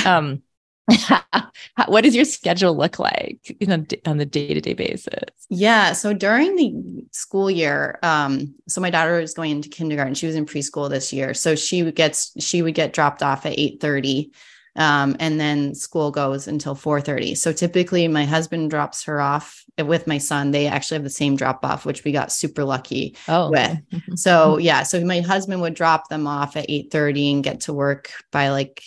Um 0.04 0.42
what 1.86 2.02
does 2.02 2.16
your 2.16 2.24
schedule 2.24 2.76
look 2.76 2.98
like 2.98 3.56
you 3.60 3.66
know, 3.66 3.84
on 4.06 4.16
the 4.16 4.26
day-to-day 4.26 4.74
basis? 4.74 5.30
Yeah 5.48 5.92
so 5.92 6.12
during 6.12 6.56
the 6.56 7.04
school 7.12 7.50
year 7.50 7.98
um 8.02 8.54
so 8.68 8.80
my 8.80 8.90
daughter 8.90 9.20
was 9.20 9.34
going 9.34 9.52
into 9.52 9.68
kindergarten. 9.68 10.14
She 10.14 10.26
was 10.26 10.36
in 10.36 10.46
preschool 10.46 10.90
this 10.90 11.12
year. 11.12 11.34
So 11.34 11.54
she 11.54 11.90
gets 11.92 12.32
she 12.42 12.62
would 12.62 12.74
get 12.74 12.92
dropped 12.92 13.22
off 13.22 13.46
at 13.46 13.58
8 13.58 13.80
30 13.80 14.32
um, 14.76 15.16
and 15.20 15.40
then 15.40 15.74
school 15.74 16.10
goes 16.10 16.46
until 16.46 16.74
4.30 16.74 17.36
so 17.36 17.52
typically 17.52 18.06
my 18.08 18.24
husband 18.24 18.70
drops 18.70 19.04
her 19.04 19.20
off 19.20 19.64
with 19.78 20.06
my 20.06 20.18
son. 20.18 20.50
They 20.50 20.66
actually 20.66 20.96
have 20.96 21.04
the 21.04 21.10
same 21.10 21.36
drop 21.36 21.64
off 21.64 21.86
which 21.86 22.04
we 22.04 22.12
got 22.12 22.32
super 22.32 22.64
lucky 22.64 23.16
oh. 23.28 23.50
with. 23.50 23.78
So 24.16 24.58
yeah 24.58 24.82
so 24.82 25.04
my 25.04 25.20
husband 25.20 25.60
would 25.62 25.74
drop 25.74 26.08
them 26.08 26.26
off 26.26 26.56
at 26.56 26.68
8.30 26.68 27.34
and 27.34 27.44
get 27.44 27.60
to 27.62 27.72
work 27.72 28.10
by 28.30 28.50
like 28.50 28.82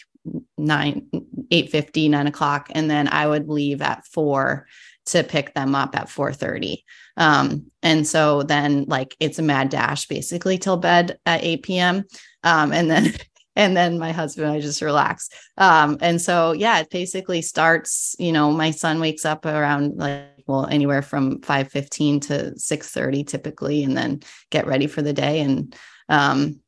9 0.57 1.09
8 1.51 1.69
50 1.69 2.09
9 2.09 2.27
o'clock 2.27 2.69
and 2.73 2.89
then 2.89 3.07
i 3.09 3.27
would 3.27 3.49
leave 3.49 3.81
at 3.81 4.05
4 4.05 4.65
to 5.05 5.23
pick 5.23 5.53
them 5.53 5.75
up 5.75 5.95
at 5.97 6.09
4 6.09 6.31
30 6.33 6.85
um, 7.17 7.65
and 7.83 8.07
so 8.07 8.41
then 8.41 8.85
like 8.87 9.15
it's 9.19 9.37
a 9.37 9.43
mad 9.43 9.69
dash 9.69 10.07
basically 10.07 10.57
till 10.57 10.77
bed 10.77 11.19
at 11.25 11.43
8 11.43 11.63
p.m 11.63 12.05
um, 12.43 12.71
and 12.71 12.89
then 12.89 13.13
and 13.55 13.75
then 13.77 13.99
my 13.99 14.11
husband 14.11 14.51
i 14.51 14.59
just 14.59 14.81
relax 14.81 15.29
um, 15.57 15.97
and 16.01 16.21
so 16.21 16.51
yeah 16.51 16.79
it 16.79 16.89
basically 16.89 17.41
starts 17.41 18.15
you 18.19 18.31
know 18.31 18.51
my 18.51 18.71
son 18.71 18.99
wakes 18.99 19.25
up 19.25 19.45
around 19.45 19.97
like 19.97 20.23
well 20.47 20.65
anywhere 20.67 21.01
from 21.01 21.41
5 21.41 21.71
15 21.71 22.19
to 22.21 22.57
6 22.59 22.89
30 22.89 23.23
typically 23.23 23.83
and 23.83 23.95
then 23.97 24.21
get 24.49 24.67
ready 24.67 24.87
for 24.87 25.01
the 25.01 25.13
day 25.13 25.41
and 25.41 25.75
um, 26.09 26.59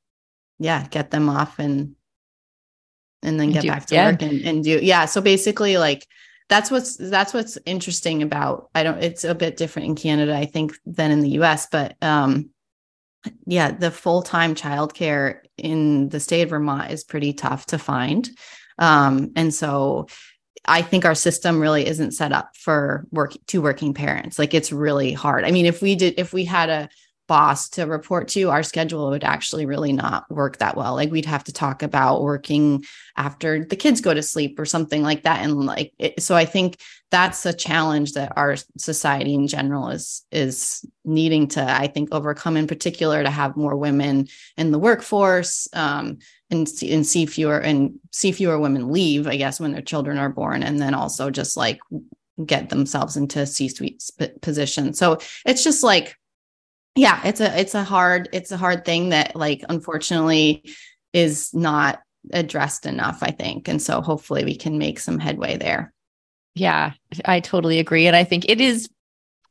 yeah 0.60 0.88
get 0.89 1.12
them 1.12 1.30
off 1.30 1.60
and 1.60 1.95
and 3.21 3.39
then 3.39 3.52
get 3.52 3.63
do, 3.63 3.67
back 3.69 3.86
to 3.88 3.95
yeah. 3.95 4.12
work 4.12 4.21
and, 4.21 4.41
and 4.41 4.63
do 4.63 4.80
yeah 4.82 5.06
so 5.06 5.21
basically 5.21 5.78
like 5.78 6.08
that's 6.48 6.69
what's 6.69 6.95
that's 6.98 7.34
what's 7.34 7.58
interesting 7.65 8.21
about 8.21 8.69
i 8.76 8.84
don't 8.84 9.04
it's 9.04 9.24
a 9.24 9.36
bit 9.36 9.58
different 9.58 9.88
in 9.88 9.95
canada 9.95 10.36
i 10.36 10.45
think 10.45 10.78
than 10.86 11.12
in 11.12 11.21
the 11.21 11.30
us 11.30 11.67
but 11.71 11.95
um 12.02 12.50
yeah 13.45 13.71
the 13.71 13.91
full-time 13.91 14.55
childcare 14.55 15.39
in 15.57 16.09
the 16.09 16.19
state 16.19 16.43
of 16.43 16.49
vermont 16.49 16.91
is 16.91 17.03
pretty 17.03 17.33
tough 17.33 17.65
to 17.65 17.77
find 17.77 18.29
um 18.79 19.31
and 19.35 19.53
so 19.53 20.07
I 20.67 20.81
think 20.81 21.05
our 21.05 21.15
system 21.15 21.59
really 21.59 21.85
isn't 21.85 22.13
set 22.13 22.31
up 22.31 22.55
for 22.57 23.05
work 23.11 23.33
two 23.47 23.61
working 23.61 23.93
parents. 23.93 24.39
Like 24.39 24.53
it's 24.53 24.71
really 24.71 25.13
hard. 25.13 25.45
I 25.45 25.51
mean, 25.51 25.65
if 25.65 25.81
we 25.81 25.95
did, 25.95 26.15
if 26.17 26.33
we 26.33 26.45
had 26.45 26.69
a 26.69 26.89
boss 27.27 27.69
to 27.69 27.83
report 27.83 28.27
to, 28.29 28.49
our 28.49 28.63
schedule 28.63 29.09
would 29.09 29.23
actually 29.23 29.65
really 29.65 29.93
not 29.93 30.29
work 30.29 30.57
that 30.57 30.77
well. 30.77 30.95
Like 30.95 31.11
we'd 31.11 31.25
have 31.25 31.43
to 31.45 31.53
talk 31.53 31.83
about 31.83 32.23
working 32.23 32.85
after 33.15 33.65
the 33.65 33.75
kids 33.75 34.01
go 34.01 34.13
to 34.13 34.21
sleep 34.21 34.59
or 34.59 34.65
something 34.65 35.01
like 35.01 35.23
that. 35.23 35.43
And 35.43 35.65
like, 35.65 35.93
it, 35.97 36.21
so 36.21 36.35
I 36.35 36.45
think 36.45 36.79
that's 37.15 37.45
a 37.45 37.54
challenge 37.54 38.12
that 38.12 38.34
our 38.36 38.58
society 38.78 39.34
in 39.34 39.47
general 39.47 39.88
is 39.88 40.25
is 40.34 40.86
needing 41.06 41.47
to, 41.47 41.63
I 41.63 41.88
think, 41.88 42.10
overcome. 42.12 42.58
In 42.58 42.67
particular, 42.67 43.23
to 43.23 43.30
have 43.30 43.56
more 43.56 43.78
women 43.78 44.28
in 44.58 44.71
the 44.71 44.80
workforce 44.80 45.69
um, 45.71 46.17
and 46.49 46.67
see, 46.67 46.93
and 46.93 47.08
see 47.08 47.25
fewer 47.25 47.58
and 47.58 47.97
see 48.12 48.34
fewer 48.34 48.60
women 48.60 48.91
leave. 48.91 49.28
I 49.28 49.38
guess 49.38 49.62
when 49.62 49.71
their 49.71 49.82
children 49.82 50.17
are 50.17 50.28
born, 50.28 50.62
and 50.62 50.82
then 50.82 50.93
also 50.93 51.30
just 51.30 51.56
like 51.56 51.80
get 52.45 52.67
themselves 52.67 53.15
into 53.15 53.45
C-suite 53.45 54.01
sp- 54.04 54.36
position. 54.41 54.93
So 54.93 55.19
it's 55.45 55.63
just 55.63 55.84
like 55.84 56.17
yeah 56.95 57.21
it's 57.23 57.39
a 57.39 57.58
it's 57.58 57.75
a 57.75 57.84
hard 57.86 58.28
it's 58.34 58.51
a 58.51 58.58
hard 58.58 58.84
thing 58.84 59.10
that 59.10 59.38
like 59.38 59.63
unfortunately 59.69 60.63
is 61.13 61.54
not 61.54 62.01
addressed 62.32 62.86
enough 62.86 63.19
i 63.21 63.32
think 63.32 63.67
and 63.67 63.82
so 63.82 64.01
hopefully 64.01 64.45
we 64.45 64.56
can 64.56 64.78
make 64.78 64.97
some 64.97 65.19
headway 65.19 65.58
there 65.58 65.93
yeah 66.56 66.94
i 67.26 67.39
totally 67.39 67.80
agree. 67.80 68.08
And 68.08 68.15
i 68.15 68.24
think 68.24 68.46
it 68.50 68.60
is 68.60 68.89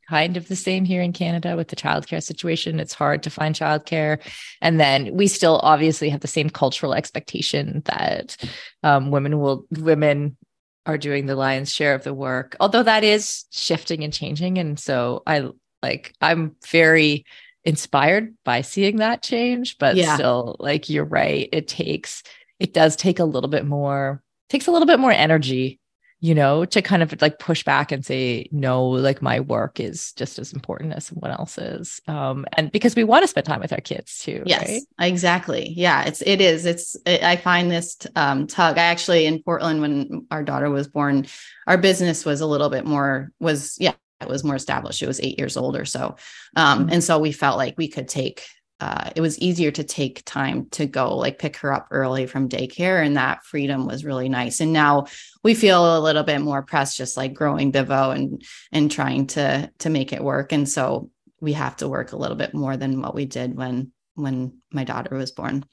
kind 0.09 0.37
of 0.37 0.47
the 0.47 0.55
same 0.55 0.85
here 0.85 1.01
in 1.01 1.13
canada 1.13 1.55
with 1.55 1.69
the 1.69 1.75
childcare 1.75 2.21
situation. 2.21 2.79
It's 2.79 2.93
hard 2.93 3.23
to 3.23 3.29
find 3.29 3.55
childcare. 3.55 4.19
And 4.61 4.79
then 4.79 5.15
we 5.15 5.27
still 5.27 5.59
obviously 5.63 6.09
have 6.09 6.21
the 6.21 6.27
same 6.27 6.49
cultural 6.49 6.93
expectation 6.93 7.81
that 7.85 8.37
um, 8.83 9.09
women 9.09 9.39
will 9.39 9.65
women 9.71 10.37
are 10.85 10.99
doing 10.99 11.25
the 11.25 11.35
lion's 11.35 11.73
share 11.73 11.95
of 11.95 12.03
the 12.03 12.13
work 12.13 12.55
although 12.59 12.83
that 12.83 13.03
is 13.03 13.45
shifting 13.51 14.03
and 14.03 14.13
changing. 14.13 14.57
And 14.57 14.79
so 14.79 15.23
i 15.25 15.49
like 15.81 16.13
I'm 16.21 16.55
very 16.67 17.25
inspired 17.63 18.35
by 18.45 18.61
seeing 18.61 18.97
that 18.97 19.23
change, 19.23 19.77
but 19.79 19.95
yeah. 19.95 20.15
still, 20.15 20.55
like 20.59 20.89
you're 20.89 21.03
right, 21.03 21.49
it 21.51 21.67
takes 21.67 22.23
it 22.59 22.73
does 22.73 22.95
take 22.95 23.19
a 23.19 23.25
little 23.25 23.49
bit 23.49 23.65
more 23.65 24.23
takes 24.49 24.67
a 24.67 24.71
little 24.71 24.85
bit 24.85 24.99
more 24.99 25.11
energy 25.11 25.79
you 26.21 26.33
know, 26.33 26.65
to 26.65 26.81
kind 26.81 27.03
of 27.03 27.21
like 27.21 27.37
push 27.39 27.63
back 27.63 27.91
and 27.91 28.03
say, 28.03 28.47
no, 28.51 28.85
like 28.85 29.21
my 29.21 29.41
work 29.41 29.79
is 29.79 30.13
just 30.13 30.39
as 30.39 30.53
important 30.53 30.93
as 30.93 31.05
someone 31.05 31.29
else's. 31.29 32.01
Um, 32.07 32.45
and 32.53 32.71
because 32.71 32.95
we 32.95 33.03
want 33.03 33.23
to 33.23 33.27
spend 33.27 33.45
time 33.45 33.59
with 33.59 33.73
our 33.73 33.81
kids 33.81 34.19
too. 34.19 34.41
Yes, 34.45 34.67
right? 34.67 34.81
exactly. 35.07 35.73
Yeah, 35.75 36.05
it's, 36.05 36.23
it 36.25 36.41
is. 36.41 36.65
It's, 36.65 36.95
it, 37.05 37.21
I 37.21 37.35
find 37.35 37.69
this 37.69 37.97
um, 38.15 38.47
tug. 38.47 38.77
I 38.77 38.83
actually, 38.83 39.25
in 39.25 39.43
Portland, 39.43 39.81
when 39.81 40.25
our 40.31 40.41
daughter 40.43 40.69
was 40.69 40.87
born, 40.87 41.27
our 41.67 41.77
business 41.77 42.25
was 42.25 42.41
a 42.41 42.47
little 42.47 42.69
bit 42.69 42.85
more, 42.85 43.31
was, 43.39 43.77
yeah, 43.79 43.93
it 44.21 44.29
was 44.29 44.43
more 44.43 44.55
established. 44.55 45.03
It 45.03 45.07
was 45.07 45.19
eight 45.19 45.37
years 45.37 45.57
old 45.57 45.75
or 45.75 45.85
so. 45.85 46.15
Um, 46.55 46.79
mm-hmm. 46.79 46.93
And 46.93 47.03
so 47.03 47.19
we 47.19 47.33
felt 47.33 47.57
like 47.57 47.75
we 47.77 47.89
could 47.89 48.07
take, 48.07 48.43
uh, 48.79 49.09
it 49.15 49.21
was 49.21 49.39
easier 49.39 49.71
to 49.71 49.83
take 49.83 50.25
time 50.25 50.67
to 50.71 50.85
go 50.85 51.15
like 51.15 51.39
pick 51.39 51.57
her 51.57 51.71
up 51.71 51.87
early 51.91 52.25
from 52.25 52.49
daycare. 52.49 53.05
And 53.05 53.15
that 53.15 53.43
freedom 53.45 53.85
was 53.85 54.03
really 54.03 54.27
nice. 54.27 54.59
And 54.59 54.73
now 54.73 55.05
we 55.43 55.53
feel 55.53 55.97
a 55.97 56.01
little 56.01 56.23
bit 56.23 56.41
more 56.41 56.61
pressed, 56.61 56.97
just 56.97 57.15
like 57.15 57.33
growing 57.33 57.71
Bivo 57.71 58.13
and, 58.13 58.43
and 58.71 58.91
trying 58.91 59.27
to, 59.27 59.71
to 59.79 59.89
make 59.89 60.11
it 60.11 60.23
work. 60.23 60.51
And 60.51 60.67
so 60.67 61.09
we 61.39 61.53
have 61.53 61.77
to 61.77 61.87
work 61.87 62.11
a 62.11 62.17
little 62.17 62.35
bit 62.35 62.53
more 62.53 62.75
than 62.75 63.01
what 63.01 63.15
we 63.15 63.25
did 63.25 63.55
when, 63.55 63.91
when 64.15 64.57
my 64.71 64.83
daughter 64.83 65.15
was 65.15 65.31
born. 65.31 65.63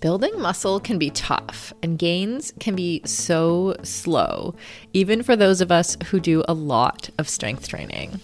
Building 0.00 0.38
muscle 0.38 0.78
can 0.78 0.98
be 0.98 1.10
tough, 1.10 1.72
and 1.82 1.98
gains 1.98 2.52
can 2.60 2.76
be 2.76 3.00
so 3.06 3.74
slow, 3.82 4.54
even 4.92 5.22
for 5.22 5.34
those 5.34 5.62
of 5.62 5.72
us 5.72 5.96
who 6.06 6.20
do 6.20 6.44
a 6.46 6.52
lot 6.52 7.08
of 7.18 7.28
strength 7.28 7.66
training. 7.66 8.20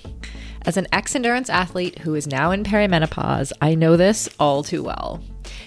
As 0.64 0.77
an 0.77 0.87
ex 0.92 1.16
endurance 1.16 1.51
athlete 1.51 1.98
who 2.01 2.14
is 2.14 2.27
now 2.27 2.53
in 2.53 2.62
perimenopause, 2.62 3.53
I 3.61 3.75
know 3.75 3.96
this 3.96 4.29
all 4.38 4.62
too 4.62 4.85
well. 4.85 5.20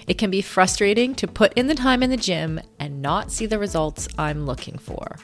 It 0.08 0.18
can 0.18 0.32
be 0.32 0.42
frustrating 0.42 1.16
to 1.16 1.28
put 1.28 1.54
in 1.54 1.68
the 1.68 1.76
time 1.76 2.02
in 2.02 2.10
the 2.10 2.18
gym 2.18 2.62
and 2.80 3.02
not 3.02 3.32
see 3.32 3.46
the 3.46 3.60
results 3.60 4.08
I'm 4.18 4.46
looking 4.46 4.78
for. 4.78 5.18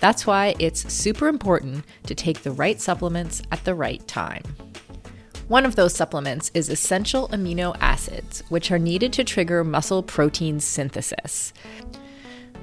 That's 0.00 0.26
why 0.26 0.54
it's 0.58 0.92
super 0.92 1.28
important 1.28 1.84
to 2.06 2.14
take 2.14 2.42
the 2.42 2.52
right 2.52 2.80
supplements 2.80 3.42
at 3.52 3.64
the 3.64 3.74
right 3.74 4.06
time. 4.08 4.42
One 5.48 5.66
of 5.66 5.76
those 5.76 5.94
supplements 5.94 6.50
is 6.54 6.70
essential 6.70 7.28
amino 7.28 7.76
acids, 7.80 8.42
which 8.48 8.70
are 8.70 8.78
needed 8.78 9.12
to 9.14 9.24
trigger 9.24 9.62
muscle 9.62 10.02
protein 10.02 10.60
synthesis. 10.60 11.52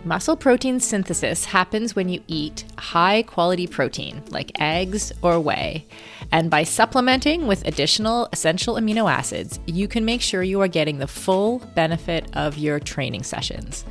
Muscle 0.05 0.37
protein 0.37 0.79
synthesis 0.79 1.43
happens 1.43 1.93
when 1.93 2.07
you 2.07 2.23
eat 2.27 2.63
high 2.77 3.21
quality 3.23 3.67
protein, 3.67 4.23
like 4.29 4.51
eggs 4.59 5.11
or 5.21 5.39
whey. 5.41 5.85
And 6.31 6.49
by 6.49 6.63
supplementing 6.63 7.47
with 7.47 7.67
additional 7.67 8.29
essential 8.31 8.75
amino 8.75 9.11
acids, 9.11 9.59
you 9.65 9.89
can 9.89 10.05
make 10.05 10.21
sure 10.21 10.41
you 10.41 10.61
are 10.61 10.69
getting 10.69 10.99
the 10.99 11.07
full 11.07 11.59
benefit 11.75 12.25
of 12.33 12.57
your 12.57 12.79
training 12.79 13.23
sessions. 13.23 13.83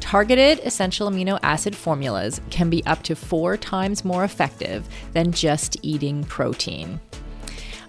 Targeted 0.00 0.60
essential 0.60 1.10
amino 1.10 1.38
acid 1.42 1.76
formulas 1.76 2.40
can 2.48 2.70
be 2.70 2.84
up 2.86 3.02
to 3.02 3.14
four 3.14 3.58
times 3.58 4.02
more 4.02 4.24
effective 4.24 4.88
than 5.12 5.30
just 5.30 5.76
eating 5.82 6.24
protein. 6.24 6.98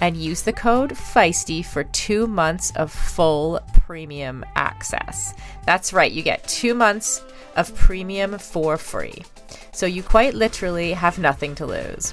and 0.00 0.16
use 0.16 0.42
the 0.42 0.52
code 0.52 0.96
FEISTY 0.96 1.62
for 1.62 1.84
two 1.84 2.26
months 2.26 2.72
of 2.76 2.92
full 2.92 3.60
premium 3.72 4.44
access. 4.54 5.34
That's 5.64 5.92
right, 5.92 6.12
you 6.12 6.22
get 6.22 6.46
two 6.48 6.74
months 6.74 7.24
of 7.56 7.74
premium 7.74 8.38
for 8.38 8.76
free. 8.76 9.22
So 9.72 9.86
you 9.86 10.02
quite 10.02 10.34
literally 10.34 10.92
have 10.92 11.18
nothing 11.18 11.54
to 11.56 11.66
lose. 11.66 12.12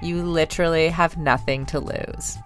You 0.00 0.22
literally 0.22 0.88
have 0.88 1.16
nothing 1.16 1.66
to 1.66 1.80
lose. 1.80 2.38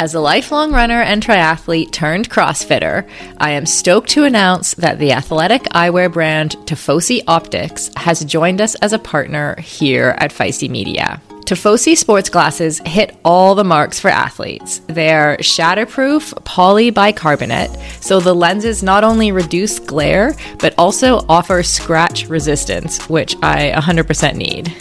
As 0.00 0.14
a 0.14 0.20
lifelong 0.20 0.72
runner 0.72 1.02
and 1.02 1.20
triathlete 1.20 1.90
turned 1.90 2.30
CrossFitter, 2.30 3.04
I 3.38 3.50
am 3.50 3.66
stoked 3.66 4.10
to 4.10 4.22
announce 4.22 4.74
that 4.74 5.00
the 5.00 5.10
athletic 5.10 5.64
eyewear 5.64 6.12
brand 6.12 6.52
Tifosi 6.66 7.24
Optics 7.26 7.90
has 7.96 8.24
joined 8.24 8.60
us 8.60 8.76
as 8.76 8.92
a 8.92 8.98
partner 9.00 9.60
here 9.60 10.14
at 10.18 10.30
Feisty 10.32 10.70
Media. 10.70 11.20
Tifosi 11.48 11.96
sports 11.96 12.28
glasses 12.28 12.78
hit 12.84 13.16
all 13.24 13.54
the 13.54 13.64
marks 13.64 13.98
for 13.98 14.08
athletes. 14.08 14.82
They're 14.86 15.38
shatterproof 15.38 16.34
polycarbonate, 16.44 17.74
so 18.04 18.20
the 18.20 18.34
lenses 18.34 18.82
not 18.82 19.02
only 19.02 19.32
reduce 19.32 19.78
glare, 19.78 20.34
but 20.58 20.74
also 20.76 21.24
offer 21.26 21.62
scratch 21.62 22.28
resistance, 22.28 23.08
which 23.08 23.34
I 23.42 23.72
100% 23.74 24.34
need. 24.36 24.76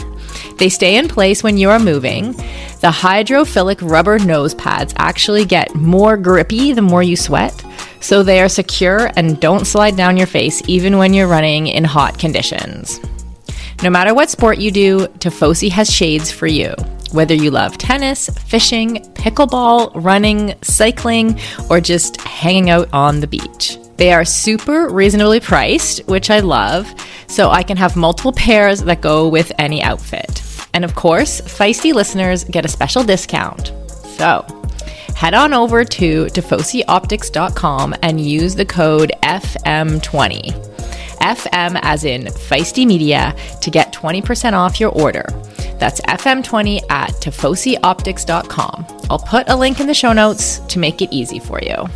They 0.57 0.67
stay 0.67 0.97
in 0.97 1.07
place 1.07 1.41
when 1.41 1.57
you 1.57 1.69
are 1.69 1.79
moving. 1.79 2.33
The 2.33 2.91
hydrophilic 2.91 3.89
rubber 3.89 4.19
nose 4.19 4.53
pads 4.53 4.93
actually 4.97 5.45
get 5.45 5.73
more 5.73 6.17
grippy 6.17 6.73
the 6.73 6.81
more 6.81 7.01
you 7.01 7.15
sweat, 7.15 7.63
so 8.01 8.23
they 8.23 8.41
are 8.41 8.49
secure 8.49 9.09
and 9.15 9.39
don't 9.39 9.63
slide 9.63 9.95
down 9.95 10.17
your 10.17 10.27
face 10.27 10.61
even 10.67 10.97
when 10.97 11.13
you're 11.13 11.29
running 11.29 11.67
in 11.67 11.85
hot 11.85 12.19
conditions. 12.19 12.99
No 13.83 13.91
matter 13.91 14.15
what 14.15 14.31
sport 14.31 14.57
you 14.57 14.71
do, 14.71 15.05
Tifosi 15.19 15.69
has 15.69 15.87
shades 15.87 16.31
for 16.31 16.47
you. 16.47 16.73
Whether 17.11 17.35
you 17.35 17.51
love 17.51 17.77
tennis, 17.77 18.27
fishing, 18.27 18.95
pickleball, 19.13 19.91
running, 19.93 20.55
cycling, 20.63 21.39
or 21.69 21.79
just 21.79 22.19
hanging 22.21 22.71
out 22.71 22.89
on 22.91 23.19
the 23.19 23.27
beach. 23.27 23.77
They 23.97 24.11
are 24.11 24.25
super 24.25 24.89
reasonably 24.89 25.39
priced, 25.39 26.07
which 26.07 26.31
I 26.31 26.39
love, 26.39 26.91
so 27.27 27.51
I 27.51 27.61
can 27.61 27.77
have 27.77 27.95
multiple 27.95 28.33
pairs 28.33 28.81
that 28.83 29.01
go 29.01 29.29
with 29.29 29.51
any 29.59 29.83
outfit. 29.83 30.41
And 30.73 30.83
of 30.83 30.95
course, 30.95 31.39
feisty 31.41 31.93
listeners 31.93 32.45
get 32.45 32.65
a 32.65 32.69
special 32.69 33.03
discount. 33.03 33.73
So, 34.17 34.43
head 35.15 35.35
on 35.35 35.53
over 35.53 35.83
to 35.83 36.25
tifosioptics.com 36.25 37.95
and 38.01 38.19
use 38.19 38.55
the 38.55 38.65
code 38.65 39.11
FM20. 39.21 40.76
FM 41.17 41.79
as 41.83 42.03
in 42.03 42.23
Feisty 42.23 42.85
Media 42.85 43.35
to 43.61 43.71
get 43.71 43.93
20% 43.93 44.53
off 44.53 44.79
your 44.79 44.91
order. 44.91 45.25
That's 45.79 46.01
FM20 46.01 46.89
at 46.89 47.11
tifosioptics.com. 47.11 48.85
I'll 49.09 49.19
put 49.19 49.49
a 49.49 49.55
link 49.55 49.79
in 49.79 49.87
the 49.87 49.93
show 49.93 50.13
notes 50.13 50.59
to 50.59 50.79
make 50.79 51.01
it 51.01 51.11
easy 51.11 51.39
for 51.39 51.59
you. 51.61 51.87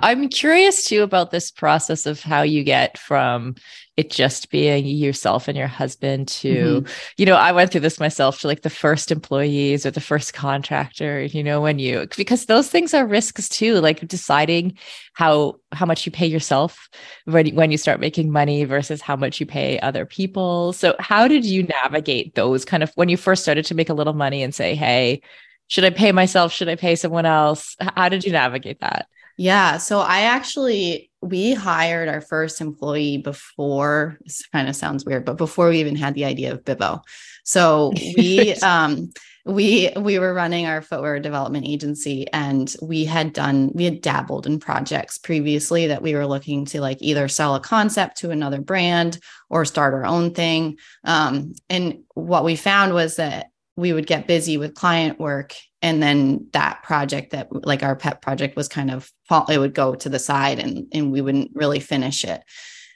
I'm 0.00 0.28
curious 0.28 0.84
too 0.84 1.02
about 1.02 1.30
this 1.30 1.50
process 1.50 2.06
of 2.06 2.22
how 2.22 2.42
you 2.42 2.62
get 2.62 2.98
from 2.98 3.56
it 3.98 4.10
just 4.10 4.50
being 4.50 4.86
yourself 4.86 5.48
and 5.48 5.58
your 5.58 5.66
husband 5.66 6.28
to, 6.28 6.82
mm-hmm. 6.82 6.92
you 7.16 7.26
know, 7.26 7.34
I 7.34 7.50
went 7.50 7.72
through 7.72 7.80
this 7.80 7.98
myself 7.98 8.38
to 8.40 8.46
like 8.46 8.62
the 8.62 8.70
first 8.70 9.10
employees 9.10 9.84
or 9.84 9.90
the 9.90 10.00
first 10.00 10.32
contractor, 10.32 11.24
you 11.24 11.42
know, 11.42 11.60
when 11.60 11.80
you 11.80 12.06
because 12.16 12.46
those 12.46 12.68
things 12.68 12.94
are 12.94 13.04
risks 13.04 13.48
too, 13.48 13.80
like 13.80 14.06
deciding 14.06 14.78
how 15.14 15.56
how 15.72 15.84
much 15.84 16.06
you 16.06 16.12
pay 16.12 16.28
yourself 16.28 16.88
when 17.24 17.52
when 17.56 17.72
you 17.72 17.76
start 17.76 17.98
making 17.98 18.30
money 18.30 18.62
versus 18.62 19.00
how 19.02 19.16
much 19.16 19.40
you 19.40 19.46
pay 19.46 19.80
other 19.80 20.06
people. 20.06 20.72
So 20.74 20.94
how 21.00 21.26
did 21.26 21.44
you 21.44 21.64
navigate 21.64 22.36
those 22.36 22.64
kind 22.64 22.84
of 22.84 22.92
when 22.94 23.08
you 23.08 23.16
first 23.16 23.42
started 23.42 23.64
to 23.64 23.74
make 23.74 23.88
a 23.88 23.94
little 23.94 24.14
money 24.14 24.44
and 24.44 24.54
say, 24.54 24.76
"Hey, 24.76 25.22
should 25.66 25.84
I 25.84 25.90
pay 25.90 26.12
myself? 26.12 26.52
Should 26.52 26.68
I 26.68 26.76
pay 26.76 26.94
someone 26.94 27.26
else?" 27.26 27.74
How 27.96 28.08
did 28.08 28.24
you 28.24 28.30
navigate 28.30 28.78
that? 28.78 29.08
Yeah. 29.36 29.78
So 29.78 29.98
I 29.98 30.20
actually, 30.22 31.07
we 31.20 31.54
hired 31.54 32.08
our 32.08 32.20
first 32.20 32.60
employee 32.60 33.18
before, 33.18 34.18
this 34.24 34.46
kind 34.46 34.68
of 34.68 34.76
sounds 34.76 35.04
weird, 35.04 35.24
but 35.24 35.36
before 35.36 35.68
we 35.68 35.80
even 35.80 35.96
had 35.96 36.14
the 36.14 36.24
idea 36.24 36.52
of 36.52 36.64
Bivo. 36.64 37.02
So 37.44 37.92
we, 38.16 38.54
um, 38.62 39.10
we 39.48 39.90
we 39.96 40.18
were 40.18 40.34
running 40.34 40.66
our 40.66 40.82
footwear 40.82 41.18
development 41.18 41.66
agency 41.66 42.26
and 42.32 42.76
we 42.82 43.06
had 43.06 43.32
done 43.32 43.70
we 43.74 43.84
had 43.84 44.02
dabbled 44.02 44.46
in 44.46 44.60
projects 44.60 45.16
previously 45.16 45.86
that 45.86 46.02
we 46.02 46.14
were 46.14 46.26
looking 46.26 46.66
to 46.66 46.82
like 46.82 46.98
either 47.00 47.28
sell 47.28 47.54
a 47.54 47.60
concept 47.60 48.18
to 48.18 48.30
another 48.30 48.60
brand 48.60 49.18
or 49.48 49.64
start 49.64 49.94
our 49.94 50.04
own 50.04 50.34
thing 50.34 50.76
um, 51.04 51.54
and 51.70 52.00
what 52.12 52.44
we 52.44 52.56
found 52.56 52.92
was 52.92 53.16
that 53.16 53.46
we 53.78 53.92
would 53.92 54.08
get 54.08 54.26
busy 54.26 54.58
with 54.58 54.74
client 54.74 55.20
work. 55.20 55.54
And 55.82 56.02
then 56.02 56.48
that 56.52 56.82
project 56.82 57.30
that 57.30 57.48
like 57.64 57.84
our 57.84 57.94
pet 57.94 58.20
project 58.20 58.56
was 58.56 58.66
kind 58.66 58.90
of 58.90 59.10
it 59.48 59.58
would 59.58 59.72
go 59.72 59.94
to 59.94 60.08
the 60.08 60.18
side 60.18 60.58
and 60.58 60.88
and 60.92 61.12
we 61.12 61.20
wouldn't 61.20 61.52
really 61.54 61.78
finish 61.78 62.24
it. 62.24 62.42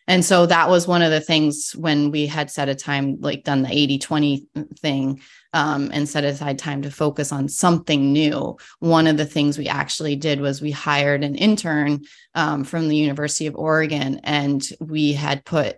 And 0.09 0.25
so 0.25 0.47
that 0.47 0.69
was 0.69 0.89
one 0.89 1.03
of 1.03 1.13
the 1.13 1.21
things 1.21 1.71
when 1.77 2.11
we 2.11 2.27
had 2.27 2.51
set 2.51 2.69
a 2.69 2.75
time 2.75 3.19
like 3.21 3.45
done 3.45 3.63
the 3.63 3.73
80 3.73 3.99
20 3.99 4.47
thing 4.81 5.21
um, 5.53 5.91
and 5.95 6.09
set 6.09 6.25
aside 6.25 6.59
time 6.59 6.83
to 6.83 6.91
focus 6.91 7.31
on 7.31 7.49
something 7.49 8.13
new. 8.13 8.57
One 8.81 9.07
of 9.07 9.17
the 9.17 9.25
things 9.25 9.57
we 9.57 9.69
actually 9.69 10.17
did 10.17 10.41
was 10.41 10.61
we 10.61 10.73
hired 10.73 11.23
an 11.23 11.37
intern 11.37 12.01
um, 12.35 12.65
from 12.65 12.89
the 12.89 12.97
university 12.97 13.47
of 13.47 13.55
oregon 13.55 14.21
and 14.25 14.67
we 14.81 15.13
had 15.13 15.45
put 15.45 15.77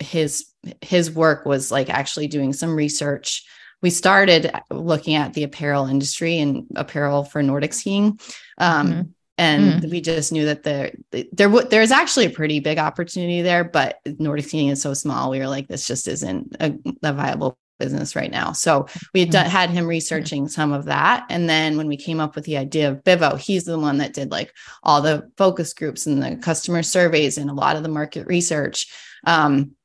his 0.00 0.46
his 0.80 1.10
work 1.10 1.44
was 1.44 1.70
like 1.70 1.90
actually 1.90 2.28
doing 2.28 2.54
some 2.54 2.74
research 2.74 3.44
we 3.82 3.90
started 3.90 4.50
looking 4.70 5.14
at 5.14 5.34
the 5.34 5.44
apparel 5.44 5.86
industry 5.86 6.38
and 6.38 6.66
apparel 6.76 7.24
for 7.24 7.42
Nordic 7.42 7.72
skiing. 7.72 8.18
Um, 8.58 8.88
mm-hmm. 8.88 9.02
And 9.40 9.82
mm. 9.82 9.90
we 9.90 10.00
just 10.00 10.32
knew 10.32 10.46
that 10.46 10.64
there 10.64 10.92
there 11.32 11.48
there's 11.48 11.92
actually 11.92 12.26
a 12.26 12.30
pretty 12.30 12.58
big 12.58 12.78
opportunity 12.78 13.40
there, 13.40 13.62
but 13.62 14.00
Nordic 14.18 14.46
skiing 14.46 14.68
is 14.68 14.82
so 14.82 14.94
small. 14.94 15.30
We 15.30 15.38
were 15.38 15.46
like, 15.46 15.68
this 15.68 15.86
just 15.86 16.08
isn't 16.08 16.56
a, 16.58 16.74
a 17.04 17.12
viable 17.12 17.56
business 17.78 18.16
right 18.16 18.32
now. 18.32 18.50
So 18.50 18.88
we 19.14 19.20
had, 19.20 19.30
done, 19.30 19.44
mm-hmm. 19.44 19.52
had 19.52 19.70
him 19.70 19.86
researching 19.86 20.48
some 20.48 20.72
of 20.72 20.86
that. 20.86 21.26
And 21.30 21.48
then 21.48 21.76
when 21.76 21.86
we 21.86 21.96
came 21.96 22.18
up 22.18 22.34
with 22.34 22.44
the 22.44 22.56
idea 22.56 22.90
of 22.90 23.04
Bivo, 23.04 23.38
he's 23.38 23.64
the 23.64 23.78
one 23.78 23.98
that 23.98 24.12
did 24.12 24.32
like 24.32 24.52
all 24.82 25.00
the 25.00 25.30
focus 25.36 25.72
groups 25.72 26.06
and 26.06 26.20
the 26.20 26.34
customer 26.36 26.82
surveys 26.82 27.38
and 27.38 27.48
a 27.48 27.54
lot 27.54 27.76
of 27.76 27.84
the 27.84 27.88
market 27.88 28.26
research. 28.26 28.92
Um, 29.24 29.76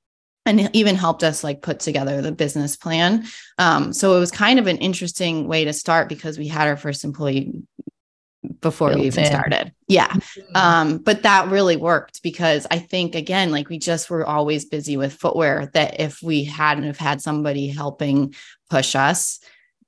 and 0.45 0.69
even 0.73 0.95
helped 0.95 1.23
us 1.23 1.43
like 1.43 1.61
put 1.61 1.79
together 1.79 2.21
the 2.21 2.31
business 2.31 2.75
plan. 2.75 3.25
Um, 3.57 3.93
so 3.93 4.15
it 4.15 4.19
was 4.19 4.31
kind 4.31 4.59
of 4.59 4.67
an 4.67 4.77
interesting 4.77 5.47
way 5.47 5.65
to 5.65 5.73
start 5.73 6.09
because 6.09 6.37
we 6.37 6.47
had 6.47 6.67
our 6.67 6.77
first 6.77 7.03
employee 7.03 7.53
before 8.59 8.89
Built 8.89 9.01
we 9.01 9.07
even 9.07 9.23
in. 9.23 9.29
started. 9.29 9.73
Yeah. 9.87 10.07
Mm-hmm. 10.09 10.55
Um, 10.55 10.97
but 10.97 11.23
that 11.23 11.49
really 11.49 11.77
worked 11.77 12.21
because 12.23 12.67
I 12.69 12.79
think 12.79 13.15
again, 13.15 13.51
like 13.51 13.69
we 13.69 13.79
just 13.79 14.09
were 14.09 14.25
always 14.25 14.65
busy 14.65 14.97
with 14.97 15.13
footwear 15.13 15.69
that 15.73 15.99
if 15.99 16.21
we 16.21 16.43
hadn't 16.43 16.83
have 16.83 16.97
had 16.97 17.21
somebody 17.21 17.67
helping 17.67 18.35
push 18.69 18.95
us, 18.95 19.39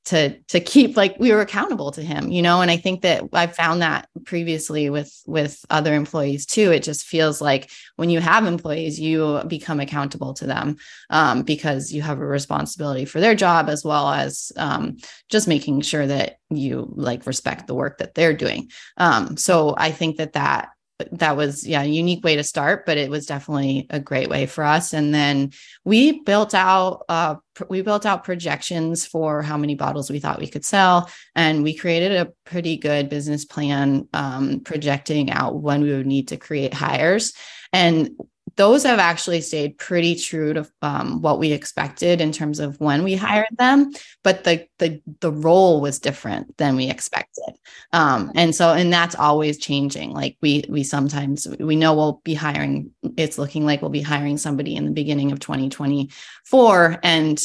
to 0.06 0.38
to 0.48 0.60
keep 0.60 0.96
like 0.96 1.16
we 1.20 1.32
were 1.32 1.42
accountable 1.42 1.92
to 1.92 2.02
him 2.02 2.32
you 2.32 2.42
know? 2.42 2.62
And 2.62 2.72
i 2.72 2.78
think 2.78 3.02
that 3.02 3.24
i 3.34 3.48
found 3.48 3.82
that 3.82 4.08
previously 4.24 4.90
with 4.90 5.12
with 5.26 5.66
other 5.70 5.94
employees 5.94 6.46
too. 6.46 6.72
It 6.72 6.84
just 6.84 7.06
feels 7.06 7.42
like 7.42 7.70
when 7.96 8.10
you 8.10 8.20
have 8.20 8.46
employees 8.46 9.00
you 9.00 9.42
become 9.48 9.80
accountable 9.80 10.34
to 10.36 10.46
them 10.46 10.78
um, 11.10 11.44
because 11.44 11.92
you 11.92 12.02
have 12.02 12.20
a 12.20 12.26
responsibility 12.26 13.06
for 13.06 13.20
their 13.20 13.36
job 13.36 13.70
as 13.70 13.84
well 13.84 14.10
as 14.10 14.52
um, 14.58 14.98
just 15.30 15.48
making 15.48 15.82
sure 15.82 16.06
that 16.06 16.38
you 16.50 16.92
like 16.96 17.26
respect 17.26 17.68
the 17.68 17.76
work 17.76 17.98
that 17.98 18.14
they're 18.14 18.34
doing. 18.34 18.70
Um, 18.98 19.38
so 19.38 19.76
i 19.78 19.92
think 19.92 20.18
that 20.18 20.34
that 20.34 20.70
that 21.12 21.36
was 21.36 21.68
yeah 21.68 21.82
a 21.82 21.86
unique 21.86 22.24
way 22.24 22.38
to 22.38 22.44
start 22.44 22.86
but 22.86 22.98
it 22.98 23.10
was 23.10 23.26
definitely 23.26 23.86
a 23.90 24.00
great 24.00 24.30
way 24.30 24.46
for 24.46 24.64
us. 24.64 24.94
And 24.94 25.14
then 25.14 25.52
we 25.84 26.24
built 26.24 26.54
out 26.54 27.04
uh, 27.10 27.36
we 27.70 27.82
built 27.82 28.06
out 28.06 28.24
projections 28.24 29.06
for 29.06 29.42
how 29.42 29.58
many 29.58 29.76
bottles 29.76 30.10
we 30.10 30.20
thought 30.20 30.40
we 30.40 30.48
could 30.48 30.66
sell. 30.66 31.10
And 31.36 31.64
we 31.64 31.76
created 31.76 32.14
a 32.14 32.32
pretty 32.46 32.78
good 32.78 33.10
business 33.10 33.46
plan 33.46 34.08
um, 34.14 34.62
projecting 34.62 35.32
out 35.32 35.62
when 35.62 35.82
we 35.82 35.92
would 35.92 36.08
need 36.08 36.30
to 36.30 36.38
create 36.38 36.74
hires. 36.74 37.34
And 37.74 38.12
those 38.56 38.84
have 38.84 39.00
actually 39.00 39.42
stayed 39.42 39.78
pretty 39.78 40.16
true 40.16 40.54
to 40.54 40.70
um, 40.82 41.22
what 41.22 41.40
we 41.40 41.52
expected 41.52 42.22
in 42.22 42.32
terms 42.32 42.60
of 42.60 42.80
when 42.80 43.04
we 43.04 43.16
hired 43.16 43.48
them 43.58 43.92
but 44.26 44.44
the 44.44 44.68
the 44.80 45.02
the 45.20 45.32
role 45.32 45.80
was 45.80 46.00
different 46.00 46.58
than 46.58 46.76
we 46.76 46.90
expected. 46.90 47.54
Um, 47.94 48.32
and 48.34 48.56
so 48.56 48.74
and 48.74 48.92
that's 48.92 49.16
always 49.16 49.60
changing. 49.60 50.12
Like 50.14 50.36
we 50.42 50.64
we 50.68 50.84
sometimes 50.84 51.48
we 51.60 51.76
know 51.76 51.94
we'll 51.94 52.22
be 52.24 52.34
hiring 52.34 52.92
it's 53.18 53.38
looking 53.38 53.66
like 53.66 53.82
we'll 53.82 53.92
be 53.92 54.02
hiring 54.02 54.38
somebody 54.38 54.76
in 54.76 54.86
the 54.86 54.92
beginning 54.92 55.32
of 55.32 55.40
2024 55.40 57.00
and 57.04 57.40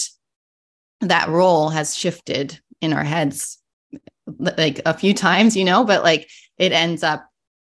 that 1.02 1.28
role 1.28 1.68
has 1.68 1.94
shifted 1.94 2.58
in 2.80 2.94
our 2.94 3.04
heads 3.04 3.58
like 4.38 4.80
a 4.86 4.94
few 4.94 5.12
times 5.12 5.56
you 5.56 5.64
know 5.64 5.84
but 5.84 6.02
like 6.02 6.28
it 6.56 6.72
ends 6.72 7.02
up 7.02 7.29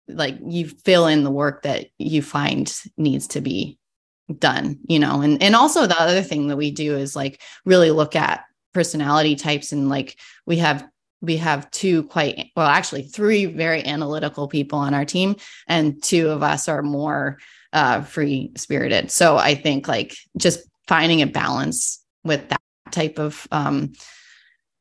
like 0.07 0.37
you 0.45 0.67
fill 0.67 1.07
in 1.07 1.23
the 1.23 1.31
work 1.31 1.63
that 1.63 1.87
you 1.97 2.21
find 2.21 2.81
needs 2.97 3.27
to 3.27 3.41
be 3.41 3.77
done 4.39 4.79
you 4.87 4.99
know? 4.99 5.21
And 5.21 5.41
and 5.41 5.55
also 5.55 5.85
the 5.85 5.99
other 6.01 6.21
thing 6.21 6.47
that 6.47 6.57
we 6.57 6.71
do 6.71 6.95
is 6.95 7.15
like 7.15 7.41
really 7.63 7.91
look 7.91 8.15
at 8.15 8.45
personality 8.73 9.35
types 9.35 9.71
and 9.71 9.87
like 9.87 10.17
we 10.45 10.57
have 10.57 10.87
we 11.21 11.37
have 11.37 11.69
two 11.71 12.03
quite 12.03 12.51
well 12.55 12.67
actually 12.67 13.03
three 13.03 13.45
very 13.45 13.83
analytical 13.85 14.47
people 14.47 14.79
on 14.79 14.93
our 14.93 15.05
team 15.05 15.35
and 15.67 16.03
two 16.03 16.29
of 16.29 16.43
us 16.43 16.67
are 16.67 16.83
more 16.83 17.37
uh 17.71 18.01
free 18.01 18.51
spirited 18.57 19.09
so 19.09 19.37
i 19.37 19.55
think 19.55 19.87
like 19.87 20.13
just 20.37 20.59
finding 20.87 21.21
a 21.21 21.27
balance 21.27 22.03
with 22.25 22.49
that 22.49 22.61
type 22.91 23.17
of 23.17 23.47
um 23.51 23.93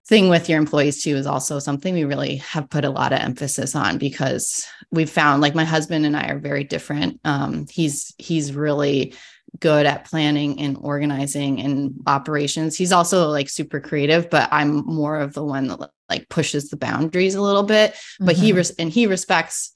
thing 0.07 0.29
with 0.29 0.49
your 0.49 0.59
employees 0.59 1.03
too 1.03 1.17
is 1.17 1.27
also 1.27 1.59
something 1.59 1.95
we 1.95 2.05
really 2.05 2.37
have 2.37 2.69
put 2.69 2.85
a 2.85 2.91
lot 2.91 3.13
of 3.13 3.21
emphasis 3.21 3.75
on 3.75 3.97
because 3.97 4.67
we've 4.91 5.11
found 5.11 5.41
like 5.41 5.55
my 5.55 5.65
husband 5.65 6.05
and 6.05 6.17
I 6.17 6.29
are 6.29 6.39
very 6.39 6.65
different. 6.65 7.21
Um, 7.25 7.67
he's 7.71 8.15
he's 8.19 8.55
really 8.55 9.15
good 9.61 9.87
at 9.87 10.05
planning 10.05 10.61
and 10.61 10.77
organizing 10.81 11.61
and 11.61 11.95
operations. 12.07 12.77
He's 12.77 12.93
also 12.93 13.29
like 13.29 13.49
super 13.49 13.81
creative, 13.81 14.29
but 14.29 14.49
I'm 14.53 14.85
more 14.85 15.19
of 15.19 15.33
the 15.33 15.45
one 15.45 15.69
that 15.69 15.91
like 16.09 16.29
pushes 16.29 16.69
the 16.69 16.77
boundaries 16.77 17.35
a 17.35 17.43
little 17.43 17.63
bit. 17.63 17.95
But 18.21 18.37
mm-hmm. 18.37 18.45
he 18.45 18.53
res- 18.53 18.71
and 18.73 18.91
he 18.91 19.07
respects 19.07 19.73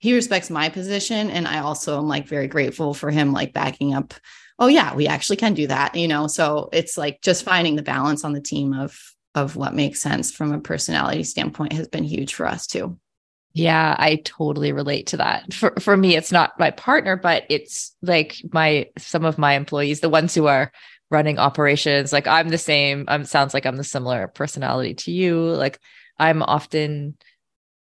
he 0.00 0.14
respects 0.14 0.48
my 0.48 0.68
position, 0.68 1.28
and 1.28 1.48
I 1.48 1.58
also 1.58 1.98
am 1.98 2.08
like 2.08 2.28
very 2.28 2.46
grateful 2.46 2.94
for 2.94 3.10
him 3.10 3.32
like 3.32 3.52
backing 3.52 3.94
up. 3.94 4.14
Oh 4.58 4.68
yeah, 4.68 4.94
we 4.94 5.06
actually 5.06 5.36
can 5.36 5.54
do 5.54 5.66
that, 5.68 5.94
you 5.94 6.08
know. 6.08 6.26
So 6.26 6.68
it's 6.72 6.96
like 6.96 7.20
just 7.20 7.44
finding 7.44 7.76
the 7.76 7.82
balance 7.82 8.24
on 8.24 8.32
the 8.32 8.40
team 8.40 8.72
of 8.72 8.96
of 9.38 9.56
what 9.56 9.74
makes 9.74 10.02
sense 10.02 10.32
from 10.32 10.52
a 10.52 10.60
personality 10.60 11.22
standpoint 11.22 11.72
has 11.72 11.88
been 11.88 12.04
huge 12.04 12.34
for 12.34 12.46
us 12.46 12.66
too. 12.66 12.98
Yeah, 13.54 13.96
I 13.98 14.16
totally 14.16 14.72
relate 14.72 15.08
to 15.08 15.18
that. 15.18 15.52
For 15.54 15.72
for 15.80 15.96
me, 15.96 16.16
it's 16.16 16.30
not 16.30 16.58
my 16.58 16.70
partner, 16.70 17.16
but 17.16 17.44
it's 17.48 17.96
like 18.02 18.36
my 18.52 18.90
some 18.98 19.24
of 19.24 19.38
my 19.38 19.54
employees, 19.54 20.00
the 20.00 20.10
ones 20.10 20.34
who 20.34 20.46
are 20.46 20.70
running 21.10 21.38
operations. 21.38 22.12
Like 22.12 22.26
I'm 22.26 22.50
the 22.50 22.58
same. 22.58 23.06
I'm 23.08 23.24
sounds 23.24 23.54
like 23.54 23.64
I'm 23.64 23.76
the 23.76 23.84
similar 23.84 24.28
personality 24.28 24.94
to 24.94 25.10
you. 25.10 25.40
Like 25.40 25.78
I'm 26.18 26.42
often 26.42 27.16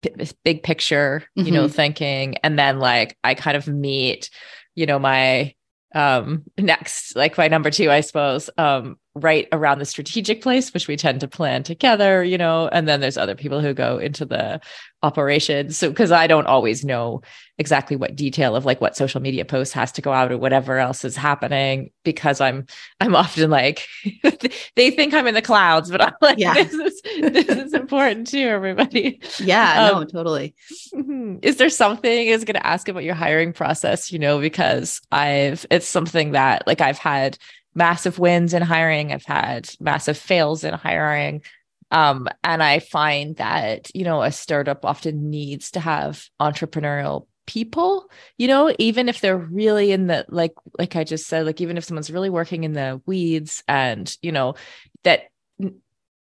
p- 0.02 0.32
big 0.44 0.64
picture, 0.64 1.24
you 1.36 1.46
mm-hmm. 1.46 1.54
know, 1.54 1.68
thinking, 1.68 2.38
and 2.38 2.58
then 2.58 2.80
like 2.80 3.18
I 3.24 3.36
kind 3.36 3.58
of 3.58 3.68
meet, 3.68 4.30
you 4.76 4.86
know, 4.86 5.00
my 5.00 5.54
um 5.96 6.44
next 6.58 7.16
like 7.16 7.38
my 7.38 7.48
number 7.48 7.72
two 7.72 7.90
i 7.90 8.02
suppose 8.02 8.50
um 8.58 8.98
right 9.20 9.48
around 9.52 9.80
the 9.80 9.86
strategic 9.86 10.42
place, 10.42 10.74
which 10.74 10.88
we 10.88 10.96
tend 10.96 11.20
to 11.22 11.28
plan 11.28 11.64
together, 11.64 12.24
you 12.24 12.38
know, 12.38 12.68
and 12.70 12.88
then 12.88 13.00
there's 13.00 13.18
other 13.18 13.36
people 13.36 13.62
who 13.62 13.74
go 13.74 13.98
into 13.98 14.26
the 14.26 14.60
operations. 15.04 15.78
So, 15.78 15.90
because 15.90 16.12
I 16.12 16.28
don't 16.28 16.48
always 16.48 16.84
know 16.84 17.22
exactly 17.60 17.96
what 17.96 18.16
detail 18.16 18.56
of 18.56 18.66
like 18.66 18.82
what 18.82 18.96
social 18.96 19.22
media 19.22 19.44
post 19.46 19.74
has 19.74 19.92
to 19.94 20.02
go 20.02 20.12
out 20.12 20.32
or 20.32 20.38
whatever 20.38 20.78
else 20.78 21.04
is 21.06 21.16
happening, 21.16 21.92
because 22.04 22.42
I'm, 22.42 22.66
I'm 23.00 23.16
often 23.16 23.50
like, 23.50 23.88
they 24.76 24.92
think 24.92 25.14
I'm 25.14 25.28
in 25.28 25.34
the 25.34 25.42
clouds, 25.42 25.90
but 25.90 26.02
I'm 26.02 26.14
like, 26.22 26.40
yeah. 26.40 26.54
this 26.54 26.74
is, 26.74 27.02
this 27.32 27.48
is 27.48 27.74
important 27.74 28.28
too, 28.28 28.48
everybody. 28.48 29.20
Yeah, 29.40 29.90
um, 29.92 30.02
no, 30.02 30.06
totally. 30.06 30.56
Mm-hmm. 30.94 31.38
Is 31.42 31.58
there 31.58 31.70
something 31.70 32.30
I 32.30 32.32
was 32.32 32.44
going 32.44 32.56
to 32.56 32.68
ask 32.68 32.88
about 32.88 33.04
your 33.04 33.16
hiring 33.16 33.54
process, 33.54 34.12
you 34.12 34.20
know, 34.20 34.40
because 34.40 35.02
I've, 35.12 35.66
it's 35.70 35.88
something 35.88 36.32
that 36.32 36.66
like 36.68 36.82
I've 36.82 36.98
had 36.98 37.38
massive 37.78 38.20
wins 38.20 38.54
in 38.54 38.62
hiring. 38.62 39.14
I've 39.14 39.26
had 39.26 39.70
massive 39.80 40.18
fails 40.18 40.64
in 40.64 40.74
hiring. 40.74 41.44
Um, 41.92 42.28
and 42.44 42.62
I 42.62 42.80
find 42.80 43.38
that, 43.38 43.96
you 43.96 44.04
know, 44.04 44.22
a 44.22 44.32
startup 44.32 44.84
often 44.84 45.30
needs 45.30 45.72
to 45.72 45.80
have 45.80 46.28
entrepreneurial 46.42 47.28
people, 47.46 48.12
you 48.38 48.48
know, 48.48 48.74
even 48.78 49.08
if 49.08 49.22
they're 49.22 49.38
really 49.38 49.94
in 49.94 50.08
the, 50.08 50.26
like, 50.28 50.54
like 50.78 50.98
I 50.98 51.06
just 51.06 51.28
said, 51.28 51.46
like, 51.46 51.62
even 51.62 51.78
if 51.78 51.86
someone's 51.86 52.12
really 52.12 52.30
working 52.30 52.66
in 52.66 52.74
the 52.74 53.02
weeds 53.06 53.64
and, 53.70 54.14
you 54.22 54.34
know, 54.34 54.56
that 55.04 55.28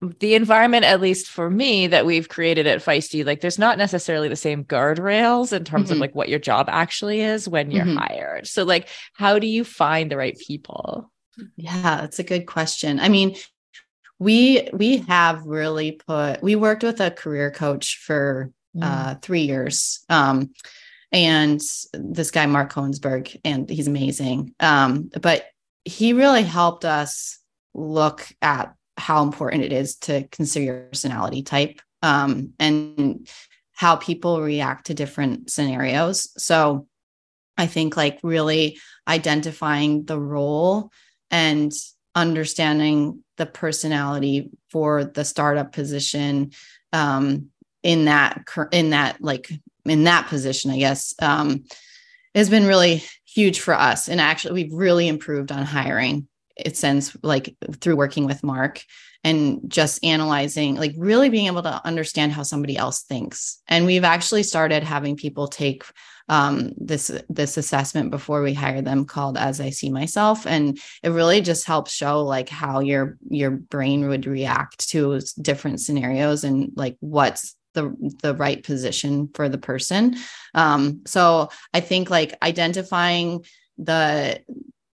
the 0.01 0.35
environment, 0.35 0.85
at 0.85 1.01
least 1.01 1.29
for 1.29 1.49
me, 1.49 1.87
that 1.87 2.05
we've 2.05 2.29
created 2.29 2.67
at 2.67 2.83
Feisty, 2.83 3.25
like 3.25 3.41
there's 3.41 3.59
not 3.59 3.79
necessarily 3.79 4.29
the 4.29 4.35
same 4.35 4.65
guardrails 4.65 5.53
in 5.53 5.63
terms 5.63 5.85
mm-hmm. 5.85 5.93
of 5.93 5.99
like 5.99 6.15
what 6.17 6.29
your 6.29 6.41
job 6.41 6.67
actually 6.69 7.21
is 7.21 7.49
when 7.49 7.71
you're 7.71 7.85
mm-hmm. 7.85 7.99
hired. 7.99 8.49
So, 8.49 8.65
like, 8.65 8.89
how 9.13 9.39
do 9.39 9.47
you 9.47 9.63
find 9.63 10.11
the 10.11 10.17
right 10.17 10.37
people? 10.37 11.12
Yeah, 11.57 12.01
that's 12.01 12.19
a 12.19 12.25
good 12.25 12.47
question. 12.47 13.01
I 13.01 13.09
mean, 13.09 13.37
we 14.19 14.69
we 14.73 14.99
have 14.99 15.45
really 15.45 15.93
put 15.93 16.43
we 16.43 16.55
worked 16.55 16.83
with 16.83 17.01
a 17.01 17.11
career 17.11 17.51
coach 17.51 17.99
for 17.99 18.51
mm. 18.77 18.83
uh, 18.83 19.17
three 19.17 19.43
years. 19.43 20.05
Um, 20.09 20.53
and 21.11 21.61
this 21.93 22.31
guy 22.31 22.47
Mark 22.47 22.73
Koensberg, 22.73 23.39
and 23.45 23.69
he's 23.69 23.89
amazing. 23.89 24.55
Um, 24.61 25.11
but 25.21 25.45
he 25.85 26.13
really 26.13 26.43
helped 26.43 26.85
us 26.85 27.39
look 27.75 28.27
at 28.41 28.75
how 28.97 29.23
important 29.23 29.65
it 29.65 29.73
is 29.73 29.97
to 29.97 30.27
consider 30.29 30.65
your 30.65 30.81
personality 30.85 31.43
type 31.43 31.81
um, 32.03 32.53
and 32.59 33.29
how 33.73 33.97
people 33.97 34.41
react 34.41 34.87
to 34.87 34.95
different 34.95 35.51
scenarios. 35.51 36.31
So 36.43 36.87
I 37.59 37.67
think 37.67 37.97
like 37.97 38.21
really 38.23 38.79
identifying 39.07 40.05
the 40.05 40.19
role 40.19 40.91
and 41.33 41.73
understanding 42.15 43.25
the 43.39 43.47
personality 43.47 44.51
for 44.71 45.03
the 45.03 45.25
startup 45.25 45.73
position 45.73 46.53
um, 46.93 47.49
in 47.83 48.05
that 48.05 48.45
in 48.71 48.91
that 48.91 49.21
like 49.21 49.51
in 49.85 50.05
that 50.05 50.29
position 50.29 50.71
i 50.71 50.79
guess 50.79 51.15
um, 51.21 51.65
has 52.35 52.49
been 52.49 52.67
really 52.67 53.03
huge 53.25 53.59
for 53.59 53.75
us 53.75 54.09
and 54.09 54.21
actually 54.21 54.63
we've 54.63 54.75
really 54.75 55.09
improved 55.09 55.51
on 55.51 55.65
hiring 55.65 56.29
it 56.57 56.77
since 56.77 57.17
like 57.23 57.57
through 57.81 57.97
working 57.97 58.27
with 58.27 58.43
Mark 58.43 58.83
and 59.25 59.61
just 59.69 60.05
analyzing, 60.05 60.75
like 60.75 60.95
really 60.97 61.29
being 61.29 61.47
able 61.47 61.63
to 61.63 61.81
understand 61.85 62.33
how 62.33 62.43
somebody 62.43 62.77
else 62.77 63.03
thinks. 63.03 63.61
And 63.69 63.87
we've 63.87 64.05
actually 64.05 64.43
started 64.43 64.83
having 64.83 65.17
people 65.17 65.49
take 65.49 65.85
um, 66.33 66.73
this 66.79 67.11
this 67.29 67.59
assessment 67.59 68.11
before 68.11 68.41
we 68.41 68.55
hire 68.55 68.81
them 68.81 69.05
called 69.05 69.37
as 69.37 69.61
i 69.61 69.69
see 69.69 69.91
myself. 69.91 70.47
And 70.47 70.79
it 71.03 71.11
really 71.11 71.43
just 71.43 71.67
helps 71.67 71.93
show 71.93 72.23
like 72.23 72.49
how 72.49 72.81
your 72.81 73.19
your 73.29 73.51
brain 73.51 74.09
would 74.09 74.25
react 74.25 74.89
to 74.91 75.21
different 75.43 75.81
scenarios 75.81 76.43
and 76.43 76.73
like 76.75 76.97
what's 77.01 77.55
the 77.75 77.95
the 78.23 78.35
right 78.35 78.63
position 78.63 79.29
for 79.35 79.51
the 79.51 79.59
person. 79.59 80.17
Um 80.55 81.03
so 81.07 81.51
i 81.75 81.81
think 81.81 82.09
like 82.09 82.35
identifying 82.43 83.45
the 83.77 84.41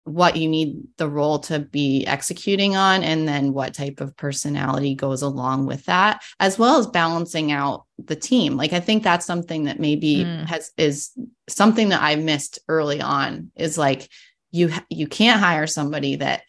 what 0.05 0.37
you 0.37 0.49
need 0.49 0.83
the 0.97 1.09
role 1.09 1.39
to 1.39 1.61
be 1.61 2.05
executing 2.07 2.75
on 2.75 3.05
and 3.05 3.29
then 3.29 3.53
what 3.53 3.75
type 3.75 4.01
of 4.01 4.17
personality 4.17 4.95
goes 4.95 5.23
along 5.23 5.67
with 5.67 5.85
that 5.85 6.23
as 6.41 6.59
well 6.59 6.79
as 6.79 6.87
balancing 6.89 7.53
out 7.53 7.85
the 7.99 8.17
team. 8.17 8.57
Like 8.57 8.73
i 8.73 8.81
think 8.81 9.03
that's 9.03 9.27
something 9.27 9.65
that 9.65 9.79
maybe 9.79 10.25
mm. 10.25 10.45
has 10.47 10.71
is 10.77 11.11
something 11.49 11.91
that 11.91 12.03
i 12.03 12.17
missed 12.17 12.59
early 12.69 13.01
on 13.01 13.51
is 13.57 13.79
like 13.79 14.09
you 14.51 14.71
you 14.91 15.07
can't 15.07 15.41
hire 15.41 15.67
somebody 15.67 16.17
that 16.17 16.43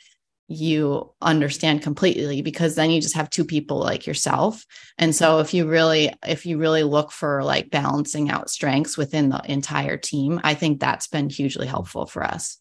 you 0.47 1.11
understand 1.21 1.81
completely 1.81 2.41
because 2.41 2.75
then 2.75 2.91
you 2.91 3.01
just 3.01 3.15
have 3.15 3.29
two 3.29 3.45
people 3.45 3.79
like 3.79 4.05
yourself. 4.05 4.65
And 4.97 5.15
so 5.15 5.39
if 5.39 5.53
you 5.53 5.67
really 5.67 6.13
if 6.25 6.45
you 6.45 6.57
really 6.57 6.83
look 6.83 7.11
for 7.11 7.43
like 7.43 7.71
balancing 7.71 8.29
out 8.29 8.49
strengths 8.49 8.97
within 8.97 9.29
the 9.29 9.41
entire 9.49 9.97
team 9.97 10.39
i 10.43 10.53
think 10.53 10.79
that's 10.79 11.07
been 11.07 11.29
hugely 11.29 11.67
helpful 11.67 12.05
for 12.05 12.23
us 12.23 12.59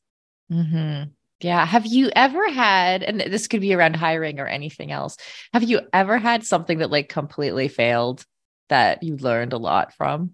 Mm-hmm. 0.52 1.10
Yeah. 1.40 1.64
Have 1.66 1.86
you 1.86 2.10
ever 2.14 2.48
had, 2.50 3.02
and 3.02 3.20
this 3.20 3.48
could 3.48 3.60
be 3.60 3.74
around 3.74 3.96
hiring 3.96 4.38
or 4.38 4.46
anything 4.46 4.92
else, 4.92 5.16
have 5.52 5.64
you 5.64 5.80
ever 5.92 6.18
had 6.18 6.44
something 6.44 6.78
that 6.78 6.90
like 6.90 7.08
completely 7.08 7.68
failed 7.68 8.24
that 8.68 9.02
you 9.02 9.16
learned 9.16 9.52
a 9.52 9.58
lot 9.58 9.92
from? 9.94 10.32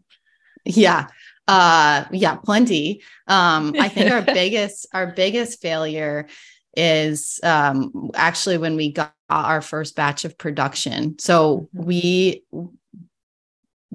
Yeah. 0.64 1.06
Uh 1.46 2.04
yeah, 2.12 2.36
plenty. 2.36 3.02
Um 3.26 3.74
I 3.78 3.88
think 3.88 4.10
our 4.10 4.22
biggest 4.34 4.86
our 4.92 5.06
biggest 5.06 5.62
failure 5.62 6.28
is 6.76 7.40
um 7.42 8.10
actually 8.14 8.58
when 8.58 8.76
we 8.76 8.92
got 8.92 9.14
our 9.30 9.62
first 9.62 9.96
batch 9.96 10.26
of 10.26 10.36
production. 10.36 11.18
So 11.18 11.68
mm-hmm. 11.74 11.84
we 11.84 12.42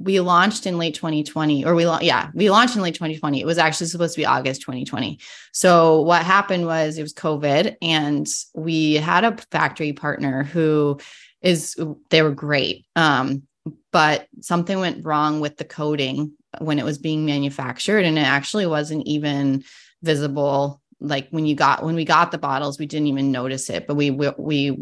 we 0.04 0.20
launched 0.20 0.66
in 0.66 0.78
late 0.78 0.96
2020 0.96 1.66
or 1.66 1.76
we 1.76 1.84
yeah 2.02 2.30
we 2.34 2.50
launched 2.50 2.76
in 2.76 2.82
late 2.82 2.96
2020 2.96 3.40
it 3.40 3.46
was 3.46 3.58
actually 3.58 3.88
supposed 3.88 4.14
to 4.14 4.22
be 4.22 4.26
august 4.26 4.62
2020 4.62 5.20
so 5.52 6.02
what 6.02 6.24
happened 6.24 6.66
was 6.66 6.98
it 6.98 7.04
was 7.04 7.14
covid 7.14 7.76
and 7.82 8.28
we 8.54 8.96
had 8.96 9.24
a 9.24 9.38
factory 9.52 9.94
partner 9.94 10.44
who 10.44 11.00
is 11.42 11.76
they 12.10 12.22
were 12.22 12.32
great 12.32 12.86
um, 12.96 13.44
but 13.92 14.28
something 14.42 14.80
went 14.80 15.06
wrong 15.06 15.40
with 15.40 15.58
the 15.58 15.66
coating 15.66 16.34
when 16.60 16.80
it 16.80 16.86
was 16.86 16.98
being 16.98 17.26
manufactured 17.26 18.06
and 18.06 18.18
it 18.18 18.22
actually 18.22 18.66
wasn't 18.66 19.06
even 19.08 19.64
visible. 20.02 20.82
Like 21.00 21.28
when 21.30 21.46
you 21.46 21.56
got 21.56 21.84
when 21.84 21.96
we 21.96 22.06
got 22.06 22.32
the 22.32 22.38
bottles 22.38 22.80
we 22.80 22.86
didn't 22.86 23.08
even 23.08 23.32
notice 23.32 23.70
it 23.70 23.88
but 23.88 23.96
we 23.96 24.10
we, 24.10 24.32
we 24.38 24.78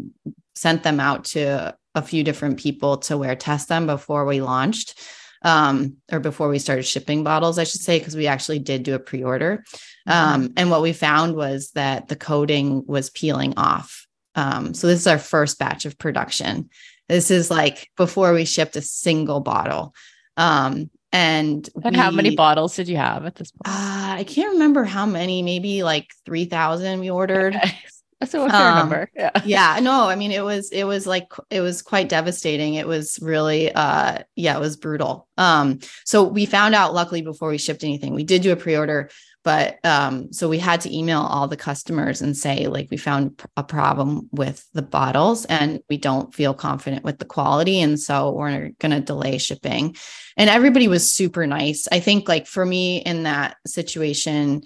sent 0.54 0.84
them 0.84 1.00
out 1.00 1.24
to 1.24 1.76
a 1.94 2.02
few 2.02 2.24
different 2.24 2.58
people 2.58 2.98
to 2.98 3.18
wear 3.18 3.36
test 3.36 3.68
them 3.68 3.86
before 3.86 4.24
we 4.24 4.40
launched 4.40 5.00
um, 5.42 5.96
or 6.10 6.20
before 6.20 6.48
we 6.48 6.58
started 6.58 6.84
shipping 6.84 7.24
bottles, 7.24 7.58
I 7.58 7.64
should 7.64 7.80
say, 7.80 7.98
because 7.98 8.16
we 8.16 8.26
actually 8.26 8.58
did 8.58 8.82
do 8.82 8.94
a 8.94 8.98
pre 8.98 9.22
order. 9.22 9.64
Mm-hmm. 10.08 10.34
Um, 10.34 10.52
and 10.56 10.70
what 10.70 10.82
we 10.82 10.92
found 10.92 11.34
was 11.34 11.70
that 11.72 12.08
the 12.08 12.16
coating 12.16 12.84
was 12.86 13.10
peeling 13.10 13.54
off. 13.56 14.06
Um, 14.34 14.74
so 14.74 14.86
this 14.86 15.00
is 15.00 15.06
our 15.06 15.18
first 15.18 15.58
batch 15.58 15.84
of 15.84 15.98
production. 15.98 16.70
This 17.08 17.30
is 17.30 17.50
like 17.50 17.90
before 17.96 18.32
we 18.32 18.44
shipped 18.44 18.76
a 18.76 18.82
single 18.82 19.40
bottle. 19.40 19.94
Um, 20.36 20.90
and 21.14 21.68
and 21.84 21.94
we, 21.94 22.00
how 22.00 22.10
many 22.10 22.34
bottles 22.34 22.74
did 22.74 22.88
you 22.88 22.96
have 22.96 23.26
at 23.26 23.34
this 23.34 23.50
point? 23.50 23.66
Uh, 23.66 24.14
I 24.18 24.24
can't 24.24 24.54
remember 24.54 24.84
how 24.84 25.04
many, 25.04 25.42
maybe 25.42 25.82
like 25.82 26.08
3,000 26.24 27.00
we 27.00 27.10
ordered. 27.10 27.54
Okay. 27.54 27.76
That's 28.30 28.34
a 28.34 28.48
fair 28.48 28.68
um, 28.68 28.78
number. 28.78 29.10
Yeah. 29.16 29.30
Yeah. 29.44 29.80
No, 29.82 30.08
I 30.08 30.14
mean, 30.14 30.30
it 30.30 30.44
was, 30.44 30.70
it 30.70 30.84
was 30.84 31.06
like, 31.06 31.32
it 31.50 31.60
was 31.60 31.82
quite 31.82 32.08
devastating. 32.08 32.74
It 32.74 32.86
was 32.86 33.18
really, 33.20 33.72
uh, 33.72 34.18
yeah, 34.36 34.56
it 34.56 34.60
was 34.60 34.76
brutal. 34.76 35.26
Um, 35.36 35.80
so 36.04 36.22
we 36.22 36.46
found 36.46 36.74
out 36.74 36.94
luckily 36.94 37.22
before 37.22 37.48
we 37.48 37.58
shipped 37.58 37.82
anything, 37.82 38.14
we 38.14 38.22
did 38.22 38.42
do 38.42 38.52
a 38.52 38.56
pre-order, 38.56 39.10
but, 39.42 39.84
um, 39.84 40.32
so 40.32 40.48
we 40.48 40.60
had 40.60 40.82
to 40.82 40.96
email 40.96 41.20
all 41.20 41.48
the 41.48 41.56
customers 41.56 42.22
and 42.22 42.36
say, 42.36 42.68
like, 42.68 42.88
we 42.92 42.96
found 42.96 43.42
a 43.56 43.64
problem 43.64 44.28
with 44.30 44.64
the 44.72 44.82
bottles 44.82 45.44
and 45.46 45.82
we 45.90 45.96
don't 45.96 46.32
feel 46.32 46.54
confident 46.54 47.02
with 47.02 47.18
the 47.18 47.24
quality. 47.24 47.80
And 47.80 47.98
so 47.98 48.30
we're 48.30 48.70
going 48.78 48.92
to 48.92 49.00
delay 49.00 49.38
shipping. 49.38 49.96
And 50.36 50.48
everybody 50.48 50.86
was 50.86 51.10
super 51.10 51.46
nice. 51.46 51.88
I 51.90 51.98
think 51.98 52.28
like 52.28 52.46
for 52.46 52.64
me 52.64 52.98
in 52.98 53.24
that 53.24 53.56
situation, 53.66 54.62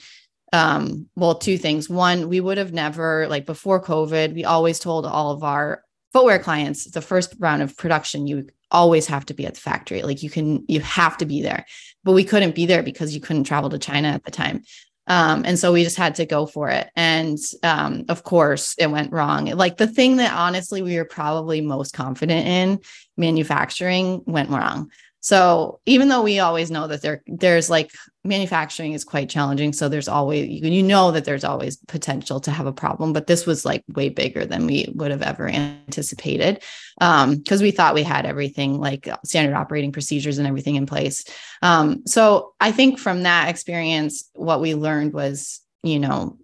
um 0.53 1.09
well 1.17 1.35
two 1.35 1.59
things. 1.59 1.89
One 1.89 2.29
we 2.29 2.41
would 2.41 2.59
have 2.59 2.73
never 2.73 3.27
like 3.29 3.47
before 3.47 3.83
covid 3.83 4.35
we 4.35 4.45
always 4.45 4.79
told 4.79 5.07
all 5.07 5.33
of 5.33 5.43
our 5.43 5.83
footwear 6.13 6.39
clients 6.39 6.85
the 6.85 7.03
first 7.03 7.35
round 7.39 7.63
of 7.63 7.77
production 7.77 8.27
you 8.27 8.47
always 8.71 9.07
have 9.07 9.25
to 9.27 9.35
be 9.35 9.47
at 9.47 9.55
the 9.55 9.61
factory. 9.61 10.03
Like 10.03 10.23
you 10.23 10.31
can 10.31 10.65
you 10.69 10.81
have 10.81 11.17
to 11.19 11.27
be 11.27 11.43
there. 11.43 11.67
But 12.05 12.13
we 12.13 12.25
couldn't 12.25 12.55
be 12.55 12.67
there 12.67 12.83
because 12.83 13.15
you 13.15 13.21
couldn't 13.21 13.45
travel 13.45 13.71
to 13.71 13.79
china 13.79 14.09
at 14.09 14.25
the 14.25 14.31
time. 14.31 14.63
Um, 15.09 15.45
and 15.45 15.59
so 15.59 15.73
we 15.73 15.85
just 15.85 15.97
had 15.97 16.17
to 16.17 16.27
go 16.27 16.47
for 16.47 16.69
it. 16.69 16.91
And 16.97 17.39
um, 17.63 18.05
of 18.09 18.25
course 18.25 18.75
it 18.77 18.91
went 18.91 19.13
wrong. 19.13 19.47
Like 19.47 19.77
the 19.77 19.87
thing 19.87 20.17
that 20.17 20.33
honestly 20.33 20.83
we 20.83 20.97
were 20.97 21.05
probably 21.05 21.61
most 21.61 21.93
confident 21.93 22.47
in 22.47 22.81
manufacturing 23.17 24.23
went 24.27 24.51
wrong 24.51 24.91
so 25.27 25.81
even 25.87 26.09
though 26.09 26.23
we 26.23 26.39
always 26.39 26.71
know 26.71 26.87
that 26.87 27.03
there 27.03 27.21
there's 27.27 27.69
like 27.69 27.91
manufacturing 28.23 28.93
is 28.93 29.03
quite 29.03 29.29
challenging, 29.29 29.73
so 29.73 29.89
there's 29.89 30.07
always 30.07 30.49
you, 30.49 30.71
you 30.71 30.85
know 30.85 31.11
that 31.11 31.25
there's 31.25 31.43
always 31.43 31.79
potential 31.89 32.39
to 32.43 32.53
have 32.53 32.67
a 32.67 32.73
problem, 32.73 33.13
but 33.13 33.27
this 33.27 33.45
was 33.45 33.65
like 33.65 33.83
way 33.89 34.09
bigger 34.09 34.47
than 34.47 34.69
we 34.69 34.87
would 34.95 35.11
have 35.11 35.23
ever 35.23 35.49
anticipated 35.49 36.63
um 37.01 37.39
because 37.39 37.61
we 37.61 37.73
thought 37.73 37.97
we 37.97 38.05
had 38.05 38.25
everything 38.25 38.79
like 38.79 39.09
standard 39.25 39.57
operating 39.57 39.91
procedures 39.91 40.39
and 40.39 40.47
everything 40.47 40.77
in 40.77 40.87
place. 40.87 41.25
Um 41.61 42.07
so 42.07 42.55
I 42.61 42.71
think 42.71 43.01
from 43.01 43.25
that 43.25 43.49
experience 43.49 44.31
what 44.35 44.61
we 44.61 44.77
learned 44.77 45.13
was, 45.13 45.61
you 45.83 45.99
know, 45.99 46.39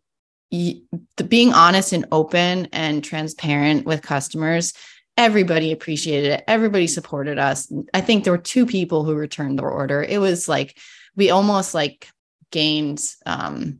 being 1.28 1.52
honest 1.52 1.92
and 1.92 2.06
open 2.10 2.66
and 2.72 3.04
transparent 3.04 3.86
with 3.86 4.02
customers 4.02 4.74
everybody 5.16 5.72
appreciated 5.72 6.32
it. 6.32 6.44
Everybody 6.48 6.86
supported 6.86 7.38
us. 7.38 7.70
I 7.92 8.00
think 8.00 8.24
there 8.24 8.32
were 8.32 8.38
two 8.38 8.66
people 8.66 9.04
who 9.04 9.14
returned 9.14 9.58
the 9.58 9.62
order. 9.62 10.02
It 10.02 10.18
was 10.18 10.48
like 10.48 10.78
we 11.16 11.30
almost 11.30 11.74
like 11.74 12.08
gained 12.50 13.02
um 13.24 13.78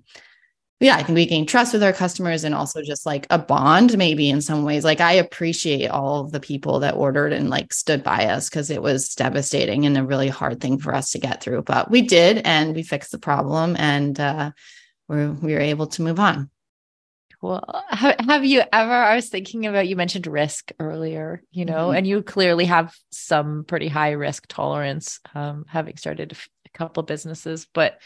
yeah 0.81 0.97
i 0.97 1.03
think 1.03 1.15
we 1.15 1.27
gained 1.27 1.47
trust 1.47 1.75
with 1.75 1.83
our 1.83 1.93
customers 1.93 2.43
and 2.43 2.55
also 2.55 2.81
just 2.81 3.05
like 3.05 3.27
a 3.29 3.39
bond 3.39 3.97
maybe 3.99 4.31
in 4.31 4.41
some 4.41 4.65
ways. 4.65 4.85
Like 4.85 5.01
i 5.01 5.13
appreciate 5.13 5.89
all 5.89 6.21
of 6.21 6.33
the 6.33 6.41
people 6.41 6.81
that 6.81 6.95
ordered 6.95 7.33
and 7.33 7.51
like 7.51 7.73
stood 7.73 8.03
by 8.03 8.27
us 8.27 8.49
because 8.49 8.71
it 8.71 8.83
was 8.83 9.15
devastating 9.15 9.87
and 9.87 9.97
a 9.97 10.05
really 10.05 10.29
hard 10.29 10.61
thing 10.61 10.79
for 10.79 10.95
us 10.95 11.11
to 11.13 11.19
get 11.19 11.43
through. 11.43 11.63
But 11.63 11.91
we 11.91 12.03
did 12.03 12.39
and 12.39 12.75
we 12.75 12.83
fixed 12.83 13.13
the 13.13 13.19
problem 13.19 13.77
and 13.79 14.19
uh 14.19 14.51
we're, 15.09 15.33
we 15.33 15.53
were 15.53 15.61
able 15.61 15.87
to 15.89 16.03
move 16.03 16.19
on 16.19 16.51
well, 17.43 17.85
have, 17.91 18.17
have 18.21 18.45
you 18.45 18.63
ever? 18.73 18.93
I 18.93 19.17
was 19.17 19.29
thinking 19.29 19.67
about 19.67 19.89
you 19.89 19.97
mentioned 19.97 20.29
risk 20.29 20.71
earlier, 20.79 21.43
you 21.51 21.65
know, 21.65 21.89
mm-hmm. 21.89 21.97
and 21.97 22.07
you 22.07 22.23
clearly 22.23 22.67
have 22.67 22.95
some 23.11 23.65
pretty 23.65 23.89
high 23.89 24.13
risk 24.13 24.47
tolerance, 24.49 25.19
um, 25.35 25.65
having 25.69 25.97
started 25.97 26.37
a 26.65 26.69
couple 26.71 27.03
businesses. 27.03 27.67
But 27.75 28.01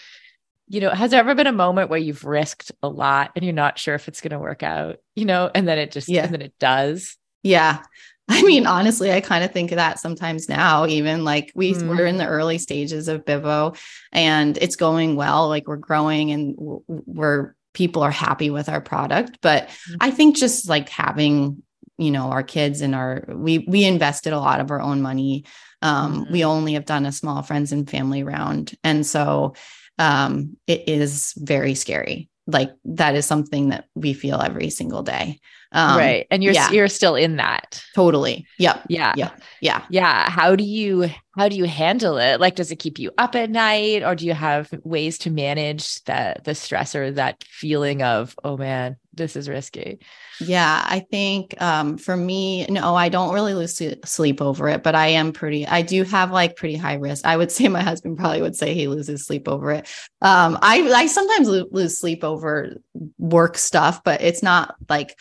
you 0.69 0.81
know, 0.81 0.91
has 0.91 1.11
there 1.11 1.21
ever 1.21 1.35
been 1.35 1.47
a 1.47 1.53
moment 1.53 1.91
where 1.91 1.99
you've 1.99 2.25
risked 2.25 2.73
a 2.83 2.89
lot 2.89 3.33
and 3.37 3.45
you're 3.45 3.55
not 3.55 3.79
sure 3.79 3.95
if 3.95 4.09
it's 4.09 4.21
going 4.21 4.33
to 4.33 4.39
work 4.39 4.63
out, 4.63 4.97
you 5.15 5.25
know, 5.25 5.51
and 5.55 5.69
then 5.69 5.79
it 5.79 5.93
just, 5.93 6.09
yeah. 6.09 6.25
and 6.25 6.33
then 6.33 6.43
it 6.43 6.59
does? 6.59 7.17
Yeah. 7.43 7.83
I 8.29 8.43
mean, 8.43 8.67
honestly, 8.67 9.13
I 9.13 9.21
kind 9.21 9.45
of 9.45 9.53
think 9.53 9.71
of 9.71 9.77
that 9.77 10.01
sometimes 10.01 10.49
now, 10.49 10.87
even 10.87 11.23
like 11.23 11.53
we 11.55 11.75
mm. 11.75 11.89
we're 11.89 12.07
in 12.07 12.17
the 12.17 12.27
early 12.27 12.59
stages 12.59 13.07
of 13.07 13.25
Bivo 13.25 13.79
and 14.11 14.59
it's 14.59 14.75
going 14.75 15.15
well. 15.15 15.49
Like 15.49 15.69
we're 15.69 15.77
growing 15.77 16.33
and 16.33 16.55
we're 16.89 17.55
people 17.77 18.03
are 18.03 18.11
happy 18.11 18.49
with 18.49 18.71
our 18.71 18.81
product. 18.81 19.39
But 19.43 19.69
mm-hmm. 19.69 19.97
I 20.01 20.11
think 20.11 20.37
just 20.37 20.67
like 20.67 20.89
having, 20.89 21.63
you 21.99 22.11
know, 22.11 22.29
our 22.31 22.43
kids 22.43 22.81
and 22.81 22.95
our 22.95 23.25
we 23.29 23.59
we 23.59 23.85
invested 23.85 24.33
a 24.33 24.41
lot 24.41 24.61
of 24.61 24.71
our 24.71 24.81
own 24.81 25.03
money. 25.03 25.45
Um, 25.83 26.23
mm-hmm. 26.23 26.33
we 26.33 26.45
only 26.45 26.73
have 26.73 26.87
done 26.87 27.05
a 27.05 27.13
small 27.13 27.43
friends 27.43 27.73
and 27.73 27.89
family 27.89 28.23
round. 28.25 28.75
And 28.83 29.07
so 29.07 29.55
um 29.99 30.57
it 30.67 30.89
is 30.89 31.35
very 31.37 31.75
scary. 31.75 32.31
Like 32.47 32.73
that 32.87 33.15
is 33.15 33.27
something 33.27 33.69
that 33.69 33.85
we 33.95 34.15
feel 34.15 34.41
every 34.41 34.71
single 34.71 35.03
day. 35.03 35.39
Um, 35.73 35.99
right. 35.99 36.27
And 36.31 36.43
you're 36.43 36.55
yeah. 36.55 36.71
you're 36.71 36.89
still 36.89 37.15
in 37.15 37.37
that. 37.37 37.83
Totally. 37.95 38.47
Yep. 38.59 38.87
Yeah. 38.89 39.15
Yep. 39.17 39.43
Yeah. 39.61 39.83
Yeah. 39.91 40.31
How 40.31 40.57
do 40.57 40.65
you 40.65 41.11
how 41.37 41.49
do 41.49 41.57
you 41.57 41.65
handle 41.65 42.17
it? 42.17 42.41
Like 42.41 42.57
does 42.57 42.71
it 42.71 42.77
keep 42.77 42.99
you 42.99 43.11
up 43.19 43.35
at 43.35 43.51
night 43.51 44.03
or 44.03 44.15
do 44.15 44.25
you 44.25 44.33
have 44.33 44.71
ways 44.85 45.19
to 45.19 45.31
manage 45.31 46.03
that 46.05 46.45
the 46.45 46.55
stress 46.55 46.95
or 46.95 47.11
that 47.13 47.45
feeling 47.45 48.03
of, 48.03 48.35
oh 48.43 48.57
man, 48.57 48.97
this 49.13 49.37
is 49.37 49.49
risky? 49.49 49.99
Yeah, 50.41 50.83
I 50.87 51.01
think 51.11 51.61
um, 51.61 51.99
for 51.99 52.17
me, 52.17 52.65
no, 52.67 52.95
I 52.95 53.11
don't 53.11 53.35
really 53.35 53.53
lose 53.53 53.81
sleep 54.05 54.41
over 54.41 54.69
it, 54.69 54.83
but 54.83 54.95
I 54.95 55.09
am 55.09 55.33
pretty, 55.33 55.67
I 55.67 55.83
do 55.83 56.05
have 56.05 56.31
like 56.31 56.57
pretty 56.57 56.77
high 56.77 56.95
risk. 56.95 57.27
I 57.27 57.37
would 57.37 57.53
say 57.53 57.69
my 57.69 57.83
husband 57.83 58.17
probably 58.17 58.41
would 58.41 58.57
say 58.57 58.73
he 58.73 58.89
loses 58.89 59.27
sleep 59.27 59.47
over 59.47 59.73
it. 59.73 59.87
Um, 60.23 60.59
I, 60.63 60.81
I 60.91 61.07
sometimes 61.07 61.49
lose 61.49 61.99
sleep 61.99 62.25
over 62.25 62.77
work 63.19 63.59
stuff, 63.59 64.03
but 64.05 64.23
it's 64.23 64.43
not 64.43 64.75
like 64.89 65.19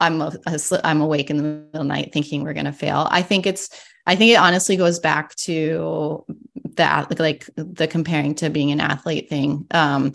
I'm, 0.00 0.20
a, 0.20 0.32
a, 0.46 0.60
I'm 0.84 1.00
awake 1.00 1.30
in 1.30 1.36
the 1.36 1.42
middle 1.42 1.66
of 1.66 1.72
the 1.72 1.84
night 1.84 2.12
thinking 2.12 2.42
we're 2.42 2.54
going 2.54 2.64
to 2.66 2.72
fail. 2.72 3.06
I 3.10 3.22
think 3.22 3.46
it's, 3.46 3.68
I 4.06 4.16
think 4.16 4.32
it 4.32 4.36
honestly 4.36 4.76
goes 4.76 4.98
back 4.98 5.34
to 5.36 6.24
that, 6.76 7.18
like 7.18 7.48
the 7.56 7.86
comparing 7.86 8.34
to 8.36 8.50
being 8.50 8.70
an 8.72 8.80
athlete 8.80 9.28
thing. 9.28 9.66
Um, 9.70 10.12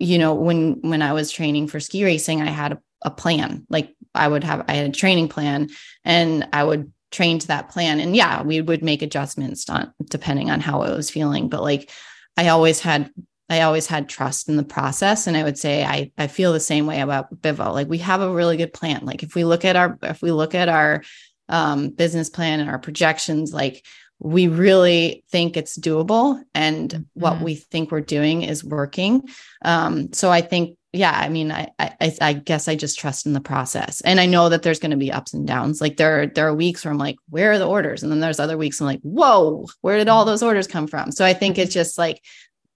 you 0.00 0.18
know, 0.18 0.34
when, 0.34 0.80
when 0.82 1.02
I 1.02 1.12
was 1.12 1.30
training 1.30 1.68
for 1.68 1.80
ski 1.80 2.04
racing, 2.04 2.42
I 2.42 2.46
had 2.50 2.72
a 2.72 2.78
a 3.02 3.12
plan. 3.12 3.64
Like 3.70 3.94
I 4.12 4.26
would 4.26 4.42
have, 4.42 4.64
I 4.66 4.74
had 4.74 4.90
a 4.90 4.92
training 4.92 5.28
plan 5.28 5.68
and 6.04 6.48
I 6.52 6.64
would 6.64 6.92
train 7.12 7.38
to 7.38 7.46
that 7.46 7.70
plan. 7.70 8.00
And 8.00 8.16
yeah, 8.16 8.42
we 8.42 8.60
would 8.60 8.82
make 8.82 9.02
adjustments 9.02 9.70
on, 9.70 9.92
depending 10.10 10.50
on 10.50 10.58
how 10.58 10.82
I 10.82 10.90
was 10.90 11.08
feeling. 11.08 11.48
But 11.48 11.62
like 11.62 11.92
I 12.36 12.48
always 12.48 12.80
had, 12.80 13.12
I 13.48 13.62
always 13.62 13.86
had 13.86 14.08
trust 14.08 14.48
in 14.48 14.56
the 14.56 14.64
process. 14.64 15.26
And 15.26 15.36
I 15.36 15.42
would 15.42 15.58
say 15.58 15.84
I, 15.84 16.10
I 16.18 16.26
feel 16.26 16.52
the 16.52 16.60
same 16.60 16.86
way 16.86 17.00
about 17.00 17.40
Bivo. 17.40 17.72
Like 17.72 17.88
we 17.88 17.98
have 17.98 18.20
a 18.20 18.32
really 18.32 18.56
good 18.56 18.72
plan. 18.72 19.04
Like 19.04 19.22
if 19.22 19.34
we 19.34 19.44
look 19.44 19.64
at 19.64 19.76
our, 19.76 19.98
if 20.02 20.20
we 20.22 20.32
look 20.32 20.54
at 20.54 20.68
our 20.68 21.02
um, 21.48 21.90
business 21.90 22.28
plan 22.28 22.60
and 22.60 22.68
our 22.68 22.78
projections, 22.78 23.52
like 23.52 23.84
we 24.18 24.48
really 24.48 25.24
think 25.30 25.56
it's 25.56 25.78
doable 25.78 26.42
and 26.54 26.90
mm-hmm. 26.90 27.02
what 27.14 27.40
we 27.40 27.54
think 27.54 27.90
we're 27.90 28.00
doing 28.00 28.42
is 28.42 28.64
working. 28.64 29.22
Um, 29.64 30.12
so 30.12 30.30
I 30.30 30.40
think 30.40 30.78
yeah, 30.92 31.12
I 31.12 31.28
mean, 31.28 31.52
I, 31.52 31.68
I, 31.78 32.16
I 32.20 32.32
guess 32.32 32.66
I 32.66 32.74
just 32.74 32.98
trust 32.98 33.26
in 33.26 33.34
the 33.34 33.42
process, 33.42 34.00
and 34.00 34.18
I 34.18 34.24
know 34.24 34.48
that 34.48 34.62
there's 34.62 34.78
going 34.78 34.92
to 34.92 34.96
be 34.96 35.12
ups 35.12 35.34
and 35.34 35.46
downs. 35.46 35.82
Like 35.82 35.98
there, 35.98 36.28
there 36.28 36.48
are 36.48 36.54
weeks 36.54 36.82
where 36.82 36.90
I'm 36.90 36.98
like, 36.98 37.16
where 37.28 37.52
are 37.52 37.58
the 37.58 37.66
orders? 37.66 38.02
And 38.02 38.10
then 38.10 38.20
there's 38.20 38.40
other 38.40 38.56
weeks 38.56 38.80
I'm 38.80 38.86
like, 38.86 39.00
whoa, 39.02 39.66
where 39.82 39.98
did 39.98 40.08
all 40.08 40.24
those 40.24 40.42
orders 40.42 40.66
come 40.66 40.86
from? 40.86 41.12
So 41.12 41.26
I 41.26 41.34
think 41.34 41.58
it's 41.58 41.74
just 41.74 41.98
like, 41.98 42.22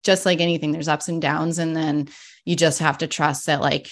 just 0.03 0.27
like 0.27 0.41
anything, 0.41 0.73
there's 0.73 0.89
ups 0.89 1.09
and 1.09 1.23
downs, 1.23 1.59
and 1.59 1.77
then 1.77 2.09
you 2.45 2.57
just 2.57 2.81
have 2.81 2.99
to 2.99 3.07
trust 3.07 3.47
that 3.47 3.61
like 3.61 3.91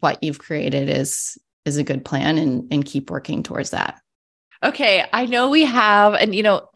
what 0.00 0.22
you've 0.22 0.38
created 0.38 0.88
is 0.88 1.38
is 1.64 1.76
a 1.76 1.84
good 1.84 2.04
plan, 2.04 2.38
and 2.38 2.72
and 2.72 2.84
keep 2.84 3.10
working 3.10 3.42
towards 3.42 3.70
that. 3.70 4.00
Okay, 4.62 5.04
I 5.12 5.26
know 5.26 5.48
we 5.50 5.64
have, 5.64 6.14
and 6.14 6.34
you 6.34 6.42
know, 6.42 6.68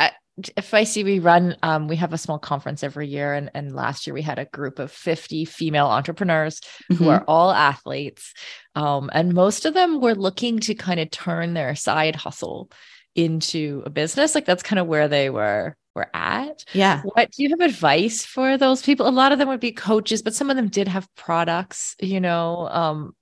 if 0.56 0.74
I- 0.74 0.84
FIC 0.84 1.04
we 1.04 1.18
run 1.20 1.56
um, 1.62 1.86
we 1.86 1.96
have 1.96 2.12
a 2.12 2.18
small 2.18 2.38
conference 2.38 2.82
every 2.82 3.06
year 3.06 3.34
and, 3.34 3.50
and 3.54 3.74
last 3.74 4.06
year 4.06 4.14
we 4.14 4.22
had 4.22 4.40
a 4.40 4.46
group 4.46 4.80
of 4.80 4.90
50 4.90 5.44
female 5.44 5.86
entrepreneurs 5.86 6.60
mm-hmm. 6.60 6.94
who 6.96 7.08
are 7.08 7.24
all 7.28 7.52
athletes 7.52 8.34
um, 8.74 9.10
and 9.12 9.32
most 9.32 9.64
of 9.64 9.74
them 9.74 10.00
were 10.00 10.16
looking 10.16 10.58
to 10.60 10.74
kind 10.74 10.98
of 10.98 11.10
turn 11.12 11.54
their 11.54 11.76
side 11.76 12.16
hustle 12.16 12.68
into 13.14 13.84
a 13.86 13.90
business 13.90 14.34
like 14.34 14.44
that's 14.44 14.64
kind 14.64 14.80
of 14.80 14.88
where 14.88 15.06
they 15.06 15.30
were 15.30 15.76
were 15.94 16.08
at 16.14 16.64
yeah 16.72 17.02
what 17.02 17.30
do 17.30 17.42
you 17.42 17.50
have 17.50 17.60
advice 17.60 18.24
for 18.24 18.56
those 18.56 18.82
people 18.82 19.06
a 19.06 19.10
lot 19.10 19.32
of 19.32 19.38
them 19.38 19.48
would 19.48 19.60
be 19.60 19.72
coaches 19.72 20.22
but 20.22 20.34
some 20.34 20.50
of 20.50 20.56
them 20.56 20.68
did 20.68 20.88
have 20.88 21.12
products 21.14 21.94
you 22.00 22.20
know 22.20 22.68
um, 22.70 23.14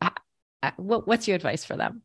what, 0.77 1.07
what's 1.07 1.29
your 1.29 1.37
advice 1.37 1.65
for 1.65 1.77
them 1.77 2.03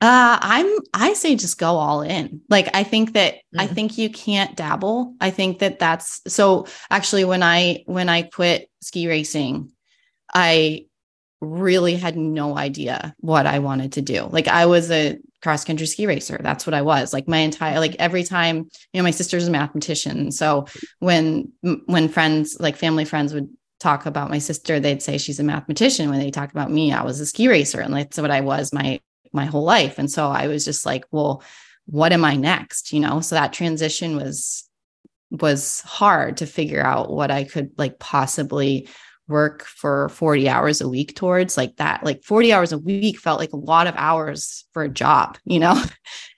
uh, 0.00 0.38
I'm 0.40 0.78
I 0.94 1.14
say 1.14 1.34
just 1.34 1.58
go 1.58 1.74
all 1.76 2.02
in. 2.02 2.40
Like 2.48 2.68
I 2.72 2.84
think 2.84 3.14
that 3.14 3.34
mm. 3.34 3.38
I 3.58 3.66
think 3.66 3.98
you 3.98 4.08
can't 4.08 4.56
dabble. 4.56 5.14
I 5.20 5.30
think 5.30 5.58
that 5.58 5.80
that's 5.80 6.20
so 6.28 6.68
actually 6.88 7.24
when 7.24 7.42
I 7.42 7.82
when 7.86 8.08
I 8.08 8.22
quit 8.22 8.70
ski 8.80 9.08
racing, 9.08 9.72
I 10.32 10.86
really 11.40 11.96
had 11.96 12.16
no 12.16 12.56
idea 12.56 13.14
what 13.18 13.46
I 13.46 13.58
wanted 13.58 13.94
to 13.94 14.02
do. 14.02 14.26
Like 14.26 14.46
I 14.46 14.66
was 14.66 14.88
a 14.92 15.18
cross 15.42 15.64
country 15.64 15.86
ski 15.86 16.06
racer. 16.06 16.38
That's 16.42 16.66
what 16.66 16.74
I 16.74 16.82
was. 16.82 17.12
Like 17.12 17.28
my 17.28 17.38
entire 17.38 17.78
like 17.78 17.96
every 17.98 18.24
time, 18.24 18.56
you 18.92 19.00
know, 19.00 19.02
my 19.02 19.10
sister's 19.10 19.48
a 19.48 19.50
mathematician. 19.50 20.30
So 20.32 20.66
when 20.98 21.52
when 21.86 22.08
friends 22.08 22.56
like 22.58 22.76
family 22.76 23.04
friends 23.04 23.32
would 23.34 23.48
talk 23.80 24.06
about 24.06 24.30
my 24.30 24.38
sister, 24.38 24.80
they'd 24.80 25.02
say 25.02 25.18
she's 25.18 25.40
a 25.40 25.44
mathematician. 25.44 26.10
When 26.10 26.18
they 26.18 26.30
talk 26.30 26.50
about 26.50 26.70
me, 26.70 26.92
I 26.92 27.02
was 27.02 27.20
a 27.20 27.26
ski 27.26 27.48
racer. 27.48 27.80
And 27.80 27.94
that's 27.94 28.18
what 28.18 28.30
I 28.30 28.40
was 28.40 28.72
my 28.72 29.00
my 29.32 29.44
whole 29.44 29.64
life. 29.64 29.98
And 29.98 30.10
so 30.10 30.28
I 30.28 30.48
was 30.48 30.64
just 30.64 30.86
like, 30.86 31.04
well, 31.10 31.42
what 31.86 32.12
am 32.12 32.24
I 32.24 32.36
next? 32.36 32.92
You 32.92 33.00
know, 33.00 33.20
so 33.20 33.34
that 33.34 33.52
transition 33.52 34.16
was 34.16 34.68
was 35.30 35.82
hard 35.82 36.38
to 36.38 36.46
figure 36.46 36.84
out 36.84 37.10
what 37.10 37.30
I 37.30 37.44
could 37.44 37.70
like 37.76 37.98
possibly 37.98 38.88
work 39.28 39.64
for 39.64 40.08
40 40.10 40.48
hours 40.48 40.80
a 40.80 40.88
week 40.88 41.14
towards 41.14 41.56
like 41.56 41.76
that 41.76 42.02
like 42.04 42.24
40 42.24 42.52
hours 42.52 42.72
a 42.72 42.78
week 42.78 43.18
felt 43.18 43.38
like 43.38 43.52
a 43.52 43.56
lot 43.56 43.86
of 43.86 43.94
hours 43.96 44.64
for 44.72 44.82
a 44.82 44.88
job 44.88 45.38
you 45.44 45.58
know? 45.58 45.82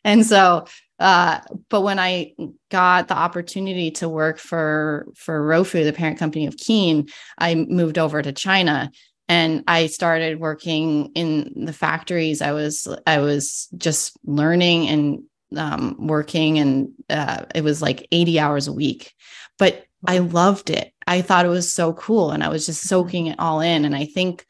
And 0.04 0.24
so 0.26 0.66
uh 1.00 1.40
but 1.70 1.80
when 1.80 1.98
i 1.98 2.32
got 2.70 3.08
the 3.08 3.16
opportunity 3.16 3.90
to 3.90 4.08
work 4.08 4.38
for 4.38 5.08
for 5.16 5.42
rofu 5.42 5.82
the 5.82 5.92
parent 5.92 6.18
company 6.18 6.46
of 6.46 6.56
keen 6.56 7.08
i 7.38 7.54
moved 7.54 7.98
over 7.98 8.22
to 8.22 8.32
china 8.32 8.90
and 9.28 9.64
i 9.66 9.86
started 9.86 10.38
working 10.38 11.10
in 11.14 11.50
the 11.64 11.72
factories 11.72 12.42
i 12.42 12.52
was 12.52 12.86
i 13.06 13.18
was 13.18 13.68
just 13.76 14.16
learning 14.24 14.88
and 14.88 15.22
um, 15.56 15.96
working 15.98 16.60
and 16.60 16.90
uh, 17.08 17.44
it 17.56 17.64
was 17.64 17.82
like 17.82 18.06
80 18.12 18.38
hours 18.38 18.68
a 18.68 18.72
week 18.72 19.14
but 19.58 19.84
i 20.06 20.18
loved 20.18 20.70
it 20.70 20.92
i 21.10 21.20
thought 21.20 21.44
it 21.44 21.50
was 21.50 21.70
so 21.70 21.92
cool 21.92 22.30
and 22.30 22.42
i 22.42 22.48
was 22.48 22.64
just 22.66 22.82
soaking 22.82 23.26
it 23.26 23.38
all 23.38 23.60
in 23.60 23.84
and 23.84 23.94
i 23.94 24.04
think 24.04 24.46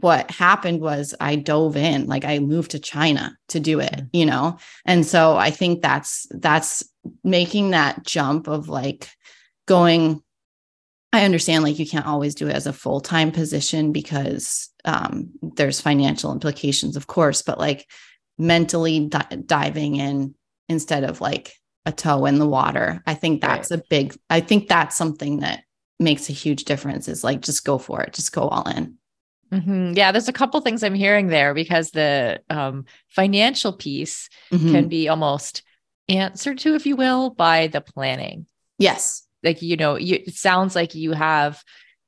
what 0.00 0.30
happened 0.30 0.80
was 0.80 1.14
i 1.20 1.36
dove 1.36 1.76
in 1.76 2.06
like 2.06 2.24
i 2.24 2.38
moved 2.38 2.70
to 2.70 2.78
china 2.78 3.36
to 3.48 3.60
do 3.60 3.80
it 3.80 3.92
mm. 3.94 4.08
you 4.12 4.24
know 4.24 4.56
and 4.86 5.04
so 5.04 5.36
i 5.36 5.50
think 5.50 5.82
that's 5.82 6.26
that's 6.30 6.84
making 7.24 7.70
that 7.70 8.04
jump 8.04 8.46
of 8.46 8.68
like 8.68 9.10
going 9.66 10.22
I 11.12 11.24
understand 11.24 11.62
like 11.62 11.78
you 11.78 11.86
can't 11.86 12.06
always 12.06 12.34
do 12.34 12.48
it 12.48 12.54
as 12.54 12.66
a 12.66 12.72
full 12.72 13.00
time 13.00 13.32
position 13.32 13.92
because 13.92 14.70
um, 14.84 15.28
there's 15.42 15.80
financial 15.80 16.32
implications, 16.32 16.96
of 16.96 17.06
course, 17.06 17.42
but 17.42 17.58
like 17.58 17.86
mentally 18.38 19.08
di- 19.08 19.42
diving 19.44 19.96
in 19.96 20.34
instead 20.68 21.04
of 21.04 21.20
like 21.20 21.52
a 21.84 21.92
toe 21.92 22.26
in 22.26 22.38
the 22.38 22.48
water. 22.48 23.02
I 23.06 23.14
think 23.14 23.40
that's 23.40 23.70
right. 23.70 23.80
a 23.80 23.84
big, 23.88 24.16
I 24.30 24.40
think 24.40 24.68
that's 24.68 24.96
something 24.96 25.40
that 25.40 25.64
makes 25.98 26.28
a 26.28 26.32
huge 26.32 26.64
difference 26.64 27.08
is 27.08 27.24
like 27.24 27.40
just 27.40 27.64
go 27.64 27.78
for 27.78 28.02
it, 28.02 28.12
just 28.12 28.32
go 28.32 28.42
all 28.42 28.68
in. 28.68 28.96
Mm-hmm. 29.52 29.92
Yeah, 29.94 30.12
there's 30.12 30.28
a 30.28 30.32
couple 30.32 30.60
things 30.60 30.82
I'm 30.82 30.94
hearing 30.94 31.28
there 31.28 31.54
because 31.54 31.90
the 31.90 32.40
um, 32.48 32.86
financial 33.08 33.72
piece 33.72 34.28
mm-hmm. 34.50 34.72
can 34.72 34.88
be 34.88 35.08
almost 35.08 35.62
answered 36.08 36.58
to, 36.60 36.74
if 36.74 36.86
you 36.86 36.96
will, 36.96 37.30
by 37.30 37.66
the 37.66 37.80
planning. 37.80 38.46
Yes 38.78 39.26
like 39.42 39.62
you 39.62 39.76
know 39.76 39.96
you, 39.96 40.16
it 40.26 40.34
sounds 40.34 40.74
like 40.74 40.94
you 40.94 41.12
have 41.12 41.62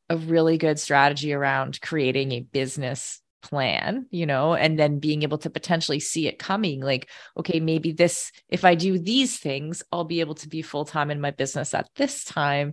a 0.08 0.16
really 0.16 0.58
good 0.58 0.78
strategy 0.78 1.32
around 1.32 1.80
creating 1.80 2.32
a 2.32 2.40
business 2.40 3.20
plan 3.44 4.06
you 4.10 4.24
know 4.24 4.54
and 4.54 4.78
then 4.78 4.98
being 4.98 5.22
able 5.22 5.36
to 5.36 5.50
potentially 5.50 6.00
see 6.00 6.26
it 6.26 6.38
coming 6.38 6.80
like 6.80 7.10
okay 7.36 7.60
maybe 7.60 7.92
this 7.92 8.32
if 8.48 8.64
i 8.64 8.74
do 8.74 8.98
these 8.98 9.38
things 9.38 9.82
i'll 9.92 10.04
be 10.04 10.20
able 10.20 10.34
to 10.34 10.48
be 10.48 10.62
full 10.62 10.86
time 10.86 11.10
in 11.10 11.20
my 11.20 11.30
business 11.30 11.74
at 11.74 11.86
this 11.96 12.24
time 12.24 12.72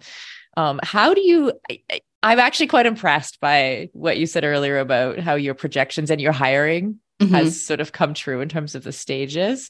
um 0.55 0.79
how 0.81 1.13
do 1.13 1.19
you 1.19 1.51
I, 1.69 1.99
i'm 2.23 2.39
actually 2.39 2.67
quite 2.67 2.85
impressed 2.85 3.41
by 3.41 3.89
what 3.91 4.17
you 4.17 4.25
said 4.25 4.45
earlier 4.45 4.79
about 4.79 5.19
how 5.19 5.35
your 5.35 5.55
projections 5.55 6.09
and 6.09 6.21
your 6.21 6.31
hiring 6.31 7.01
mm-hmm. 7.19 7.33
has 7.33 7.61
sort 7.61 7.81
of 7.81 7.91
come 7.91 8.13
true 8.13 8.39
in 8.39 8.47
terms 8.47 8.73
of 8.73 8.85
the 8.85 8.93
stages 8.93 9.69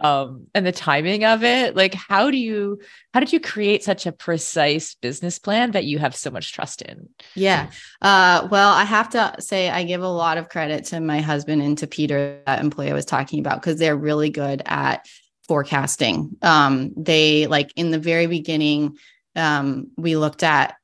um, 0.00 0.46
and 0.54 0.66
the 0.66 0.72
timing 0.72 1.24
of 1.24 1.44
it 1.44 1.76
like 1.76 1.94
how 1.94 2.30
do 2.30 2.36
you 2.36 2.78
how 3.12 3.20
did 3.20 3.32
you 3.32 3.40
create 3.40 3.84
such 3.84 4.06
a 4.06 4.12
precise 4.12 4.94
business 4.94 5.38
plan 5.38 5.72
that 5.72 5.84
you 5.84 5.98
have 5.98 6.14
so 6.14 6.30
much 6.30 6.52
trust 6.52 6.82
in? 6.82 7.08
Yeah. 7.34 7.70
Uh, 8.02 8.48
well 8.50 8.70
i 8.70 8.84
have 8.84 9.10
to 9.10 9.34
say 9.38 9.68
i 9.68 9.84
give 9.84 10.02
a 10.02 10.08
lot 10.08 10.38
of 10.38 10.48
credit 10.48 10.84
to 10.86 11.00
my 11.00 11.20
husband 11.20 11.62
and 11.62 11.78
to 11.78 11.86
peter 11.86 12.40
that 12.46 12.60
employee 12.60 12.90
i 12.90 12.94
was 12.94 13.04
talking 13.04 13.40
about 13.40 13.60
because 13.60 13.78
they're 13.78 13.96
really 13.96 14.30
good 14.30 14.62
at 14.66 15.06
forecasting. 15.50 16.36
Um, 16.42 16.92
they 16.96 17.48
like 17.48 17.72
in 17.74 17.90
the 17.90 17.98
very 17.98 18.28
beginning 18.28 18.96
um, 19.34 19.88
we 19.96 20.16
looked 20.16 20.44
at 20.44 20.76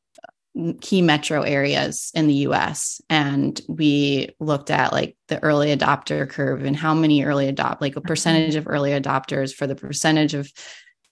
key 0.81 1.03
metro 1.03 1.43
areas 1.43 2.11
in 2.15 2.27
the 2.27 2.35
US 2.35 3.01
and 3.11 3.61
we 3.69 4.31
looked 4.41 4.71
at 4.71 4.93
like 4.93 5.17
the 5.29 5.43
early 5.43 5.77
adopter 5.77 6.29
curve 6.29 6.65
and 6.65 6.77
how 6.77 6.95
many 6.95 7.25
early 7.25 7.47
adopt 7.49 7.83
like 7.83 7.97
a 7.97 8.01
mm-hmm. 8.01 8.09
percentage 8.09 8.55
of 8.55 8.67
early 8.67 8.91
adopters 8.91 9.55
for 9.55 9.67
the 9.67 9.75
percentage 9.75 10.35
of 10.35 10.51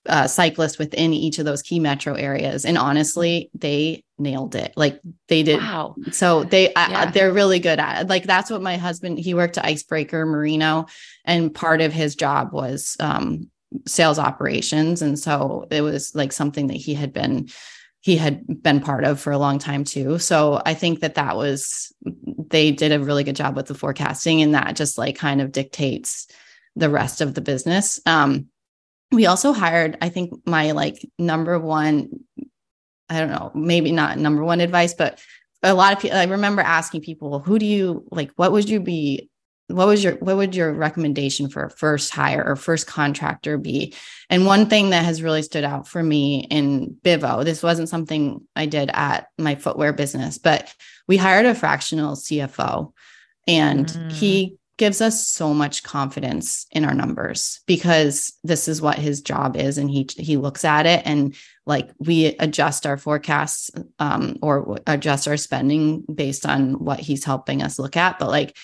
uh, 0.06 0.26
cyclists 0.26 0.78
within 0.78 1.12
each 1.12 1.38
of 1.38 1.44
those 1.44 1.62
key 1.62 1.80
metro 1.80 2.14
areas. 2.14 2.64
And 2.64 2.76
honestly, 2.76 3.50
they 3.54 4.04
nailed 4.18 4.54
it. 4.54 4.72
Like 4.76 5.00
they 5.28 5.42
did. 5.42 5.60
Wow. 5.60 5.96
So 6.12 6.44
they, 6.44 6.70
Yeah. 6.72 6.74
I, 6.86 7.06
they're 7.06 7.32
really 7.32 7.58
good 7.58 7.78
at 7.78 8.02
it. 8.02 8.08
Like 8.08 8.24
that's 8.24 8.50
what 8.50 8.62
my 8.62 8.76
husband, 8.76 9.18
he 9.18 9.34
worked 9.34 9.58
at 9.58 9.64
Icebreaker 9.64 10.26
Merino 10.26 10.86
and 11.24 11.54
part 11.54 11.80
of 11.80 11.92
his 11.92 12.16
job 12.16 12.52
was, 12.52 12.96
um, 13.00 13.50
sales 13.86 14.18
operations. 14.18 15.02
And 15.02 15.18
so 15.18 15.66
it 15.70 15.80
was 15.80 16.14
like 16.14 16.32
something 16.32 16.68
that 16.68 16.76
he 16.76 16.94
had 16.94 17.12
been, 17.12 17.48
he 18.04 18.18
had 18.18 18.62
been 18.62 18.80
part 18.80 19.02
of 19.02 19.18
for 19.18 19.32
a 19.32 19.38
long 19.38 19.58
time 19.58 19.82
too. 19.82 20.18
So 20.18 20.60
I 20.66 20.74
think 20.74 21.00
that 21.00 21.14
that 21.14 21.38
was, 21.38 21.90
they 22.50 22.70
did 22.70 22.92
a 22.92 23.00
really 23.00 23.24
good 23.24 23.34
job 23.34 23.56
with 23.56 23.64
the 23.64 23.74
forecasting 23.74 24.42
and 24.42 24.54
that 24.54 24.76
just 24.76 24.98
like 24.98 25.16
kind 25.16 25.40
of 25.40 25.52
dictates 25.52 26.26
the 26.76 26.90
rest 26.90 27.22
of 27.22 27.32
the 27.32 27.40
business. 27.40 28.02
Um, 28.04 28.48
we 29.10 29.24
also 29.24 29.54
hired, 29.54 29.96
I 30.02 30.10
think 30.10 30.34
my 30.46 30.72
like 30.72 30.96
number 31.18 31.58
one, 31.58 32.10
I 33.08 33.20
don't 33.20 33.30
know, 33.30 33.50
maybe 33.54 33.90
not 33.90 34.18
number 34.18 34.44
one 34.44 34.60
advice, 34.60 34.92
but 34.92 35.18
a 35.62 35.72
lot 35.72 35.94
of 35.94 35.98
people, 35.98 36.18
I 36.18 36.24
remember 36.24 36.60
asking 36.60 37.00
people, 37.00 37.38
who 37.38 37.58
do 37.58 37.64
you 37.64 38.04
like, 38.10 38.32
what 38.36 38.52
would 38.52 38.68
you 38.68 38.80
be, 38.80 39.30
what 39.74 39.86
was 39.86 40.04
your, 40.04 40.14
what 40.16 40.36
would 40.36 40.54
your 40.54 40.72
recommendation 40.72 41.48
for 41.48 41.64
a 41.64 41.70
first 41.70 42.10
hire 42.10 42.44
or 42.44 42.56
first 42.56 42.86
contractor 42.86 43.58
be? 43.58 43.94
And 44.30 44.46
one 44.46 44.66
thing 44.66 44.90
that 44.90 45.04
has 45.04 45.22
really 45.22 45.42
stood 45.42 45.64
out 45.64 45.88
for 45.88 46.02
me 46.02 46.46
in 46.50 46.96
Bivo, 47.02 47.44
this 47.44 47.62
wasn't 47.62 47.88
something 47.88 48.40
I 48.54 48.66
did 48.66 48.90
at 48.94 49.28
my 49.38 49.54
footwear 49.54 49.92
business, 49.92 50.38
but 50.38 50.72
we 51.08 51.16
hired 51.16 51.46
a 51.46 51.54
fractional 51.54 52.16
CFO 52.16 52.92
and 53.46 53.86
Mm. 53.86 54.12
he 54.12 54.56
gives 54.76 55.00
us 55.00 55.28
so 55.28 55.54
much 55.54 55.84
confidence 55.84 56.66
in 56.72 56.84
our 56.84 56.94
numbers 56.94 57.60
because 57.66 58.32
this 58.42 58.66
is 58.66 58.82
what 58.82 58.98
his 58.98 59.20
job 59.20 59.56
is 59.56 59.78
and 59.78 59.88
he 59.88 60.08
he 60.16 60.36
looks 60.36 60.64
at 60.64 60.84
it 60.84 61.02
and 61.04 61.36
like 61.64 61.90
we 61.98 62.26
adjust 62.40 62.84
our 62.84 62.96
forecasts 62.96 63.70
um, 64.00 64.36
or 64.42 64.78
adjust 64.86 65.28
our 65.28 65.36
spending 65.36 66.04
based 66.12 66.44
on 66.44 66.72
what 66.84 66.98
he's 66.98 67.24
helping 67.24 67.62
us 67.62 67.78
look 67.78 67.96
at 67.96 68.18
but 68.18 68.28
like 68.28 68.56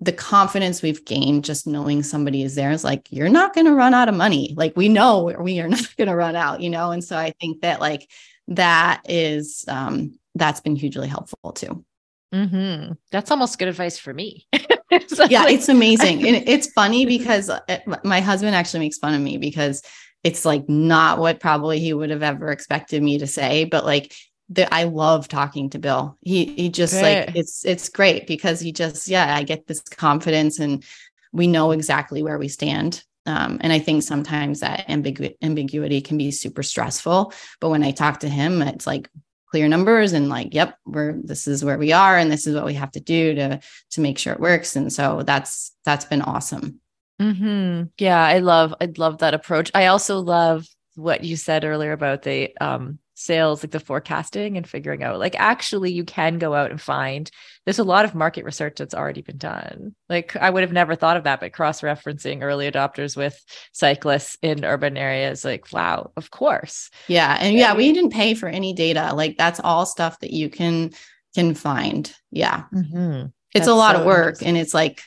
the 0.00 0.12
confidence 0.12 0.82
we've 0.82 1.04
gained 1.04 1.44
just 1.44 1.66
knowing 1.66 2.02
somebody 2.02 2.42
is 2.42 2.54
there 2.54 2.70
is 2.70 2.84
like 2.84 3.06
you're 3.10 3.28
not 3.28 3.54
going 3.54 3.66
to 3.66 3.74
run 3.74 3.94
out 3.94 4.08
of 4.08 4.14
money 4.14 4.54
like 4.56 4.76
we 4.76 4.88
know 4.88 5.32
we 5.40 5.60
are 5.60 5.68
not 5.76 5.96
going 5.96 6.08
to 6.08 6.16
run 6.16 6.36
out 6.36 6.60
you 6.60 6.70
know 6.70 6.90
and 6.90 7.04
so 7.04 7.16
i 7.16 7.32
think 7.40 7.60
that 7.62 7.80
like 7.80 8.10
that 8.48 9.02
is 9.08 9.64
um 9.68 10.18
that's 10.34 10.60
been 10.60 10.76
hugely 10.76 11.08
helpful 11.08 11.52
too 11.52 11.84
mm-hmm. 12.32 12.92
That's 13.12 13.30
almost 13.30 13.58
good 13.58 13.68
advice 13.68 13.96
for 13.96 14.12
me. 14.12 14.46
yeah, 14.52 15.46
it's 15.46 15.68
amazing. 15.68 16.26
and 16.26 16.48
it's 16.48 16.72
funny 16.72 17.06
because 17.06 17.48
uh, 17.48 17.60
my 18.02 18.20
husband 18.20 18.56
actually 18.56 18.80
makes 18.80 18.98
fun 18.98 19.14
of 19.14 19.20
me 19.20 19.38
because 19.38 19.82
it's 20.24 20.44
like 20.44 20.68
not 20.68 21.18
what 21.18 21.38
probably 21.38 21.78
he 21.78 21.92
would 21.92 22.10
have 22.10 22.22
ever 22.22 22.50
expected 22.50 23.02
me 23.02 23.18
to 23.18 23.26
say, 23.26 23.64
but 23.64 23.84
like 23.84 24.14
the, 24.48 24.72
I 24.72 24.84
love 24.84 25.28
talking 25.28 25.70
to 25.70 25.78
Bill. 25.78 26.18
He 26.20 26.44
he 26.44 26.68
just 26.68 27.02
like 27.02 27.30
it's 27.34 27.64
it's 27.64 27.88
great 27.88 28.26
because 28.26 28.60
he 28.60 28.72
just 28.72 29.08
yeah, 29.08 29.34
I 29.34 29.42
get 29.42 29.66
this 29.66 29.80
confidence 29.80 30.58
and 30.58 30.84
we 31.32 31.46
know 31.46 31.72
exactly 31.72 32.22
where 32.22 32.38
we 32.38 32.48
stand. 32.48 33.02
Um, 33.26 33.58
and 33.62 33.72
I 33.72 33.78
think 33.78 34.02
sometimes 34.02 34.60
that 34.60 34.86
ambigu- 34.88 35.36
ambiguity 35.42 36.02
can 36.02 36.18
be 36.18 36.30
super 36.30 36.62
stressful. 36.62 37.32
But 37.60 37.70
when 37.70 37.82
I 37.82 37.90
talk 37.90 38.20
to 38.20 38.28
him, 38.28 38.60
it's 38.60 38.86
like 38.86 39.08
clear 39.46 39.66
numbers 39.66 40.12
and 40.12 40.28
like, 40.28 40.52
yep, 40.54 40.76
we're 40.84 41.14
this 41.22 41.46
is 41.46 41.64
where 41.64 41.78
we 41.78 41.92
are 41.92 42.18
and 42.18 42.30
this 42.30 42.46
is 42.46 42.54
what 42.54 42.66
we 42.66 42.74
have 42.74 42.90
to 42.92 43.00
do 43.00 43.34
to 43.34 43.60
to 43.92 44.00
make 44.00 44.18
sure 44.18 44.34
it 44.34 44.40
works. 44.40 44.76
And 44.76 44.92
so 44.92 45.22
that's 45.24 45.72
that's 45.84 46.04
been 46.04 46.22
awesome. 46.22 46.80
hmm 47.18 47.84
Yeah, 47.98 48.22
I 48.22 48.38
love 48.40 48.74
I 48.80 48.92
love 48.96 49.18
that 49.18 49.34
approach. 49.34 49.70
I 49.74 49.86
also 49.86 50.18
love 50.18 50.66
what 50.96 51.24
you 51.24 51.36
said 51.36 51.64
earlier 51.64 51.92
about 51.92 52.22
the 52.22 52.56
um 52.60 52.98
sales, 53.14 53.62
like 53.62 53.70
the 53.70 53.80
forecasting 53.80 54.56
and 54.56 54.68
figuring 54.68 55.02
out 55.02 55.18
like 55.18 55.36
actually 55.38 55.92
you 55.92 56.04
can 56.04 56.38
go 56.38 56.52
out 56.52 56.70
and 56.70 56.80
find 56.80 57.30
there's 57.64 57.78
a 57.78 57.84
lot 57.84 58.04
of 58.04 58.14
market 58.14 58.44
research 58.44 58.74
that's 58.76 58.94
already 58.94 59.22
been 59.22 59.38
done. 59.38 59.94
Like 60.08 60.36
I 60.36 60.50
would 60.50 60.62
have 60.62 60.72
never 60.72 60.94
thought 60.94 61.16
of 61.16 61.24
that, 61.24 61.40
but 61.40 61.52
cross-referencing 61.52 62.42
early 62.42 62.70
adopters 62.70 63.16
with 63.16 63.42
cyclists 63.72 64.36
in 64.42 64.64
urban 64.64 64.96
areas, 64.96 65.44
like 65.44 65.72
wow, 65.72 66.10
of 66.16 66.30
course. 66.30 66.90
Yeah. 67.08 67.36
And 67.40 67.56
yeah, 67.56 67.74
we 67.74 67.92
didn't 67.92 68.10
pay 68.10 68.34
for 68.34 68.48
any 68.48 68.74
data. 68.74 69.14
Like 69.14 69.38
that's 69.38 69.60
all 69.60 69.86
stuff 69.86 70.20
that 70.20 70.32
you 70.32 70.50
can 70.50 70.92
can 71.34 71.54
find. 71.54 72.12
Yeah. 72.30 72.64
Mm-hmm. 72.72 73.26
It's 73.54 73.66
That's 73.66 73.68
a 73.68 73.74
lot 73.74 73.94
so 73.94 74.00
of 74.00 74.06
work 74.06 74.42
and 74.42 74.56
it's 74.56 74.74
like 74.74 75.02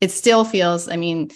it 0.00 0.10
still 0.10 0.44
feels, 0.44 0.88
I 0.88 0.96
mean, 0.96 1.30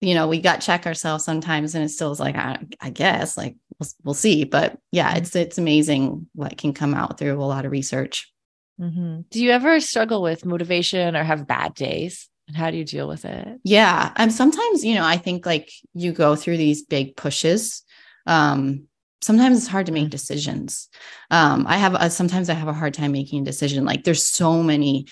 you 0.00 0.14
know, 0.14 0.28
we 0.28 0.40
got 0.40 0.60
check 0.60 0.86
ourselves 0.86 1.24
sometimes 1.24 1.74
and 1.74 1.84
it 1.84 1.88
still 1.88 2.12
is 2.12 2.20
like, 2.20 2.36
I, 2.36 2.58
I 2.80 2.90
guess 2.90 3.36
like 3.36 3.56
we'll, 3.78 3.88
we'll 4.04 4.14
see. 4.14 4.44
But 4.44 4.78
yeah, 4.92 5.16
it's 5.16 5.34
it's 5.34 5.58
amazing 5.58 6.28
what 6.34 6.56
can 6.56 6.72
come 6.72 6.94
out 6.94 7.18
through 7.18 7.40
a 7.40 7.44
lot 7.44 7.64
of 7.64 7.72
research. 7.72 8.32
hmm 8.78 9.20
Do 9.30 9.42
you 9.42 9.50
ever 9.50 9.80
struggle 9.80 10.22
with 10.22 10.44
motivation 10.44 11.16
or 11.16 11.24
have 11.24 11.46
bad 11.46 11.74
days? 11.74 12.28
And 12.46 12.56
how 12.56 12.70
do 12.70 12.76
you 12.78 12.84
deal 12.84 13.08
with 13.08 13.24
it? 13.24 13.58
Yeah. 13.64 14.12
And 14.16 14.32
sometimes, 14.32 14.84
you 14.84 14.94
know, 14.94 15.04
I 15.04 15.16
think 15.18 15.44
like 15.44 15.70
you 15.94 16.12
go 16.12 16.34
through 16.36 16.56
these 16.56 16.82
big 16.82 17.16
pushes. 17.16 17.82
Um, 18.26 18.84
sometimes 19.20 19.58
it's 19.58 19.66
hard 19.66 19.86
to 19.86 19.92
make 19.92 20.06
Mm. 20.06 20.10
decisions. 20.10 20.88
Um, 21.30 21.66
I 21.66 21.76
have 21.76 21.94
a, 21.94 22.08
sometimes 22.08 22.48
I 22.48 22.54
have 22.54 22.68
a 22.68 22.72
hard 22.72 22.94
time 22.94 23.12
making 23.12 23.42
a 23.42 23.44
decision. 23.44 23.84
Like 23.84 24.04
there's 24.04 24.24
so 24.24 24.62
many 24.62 25.06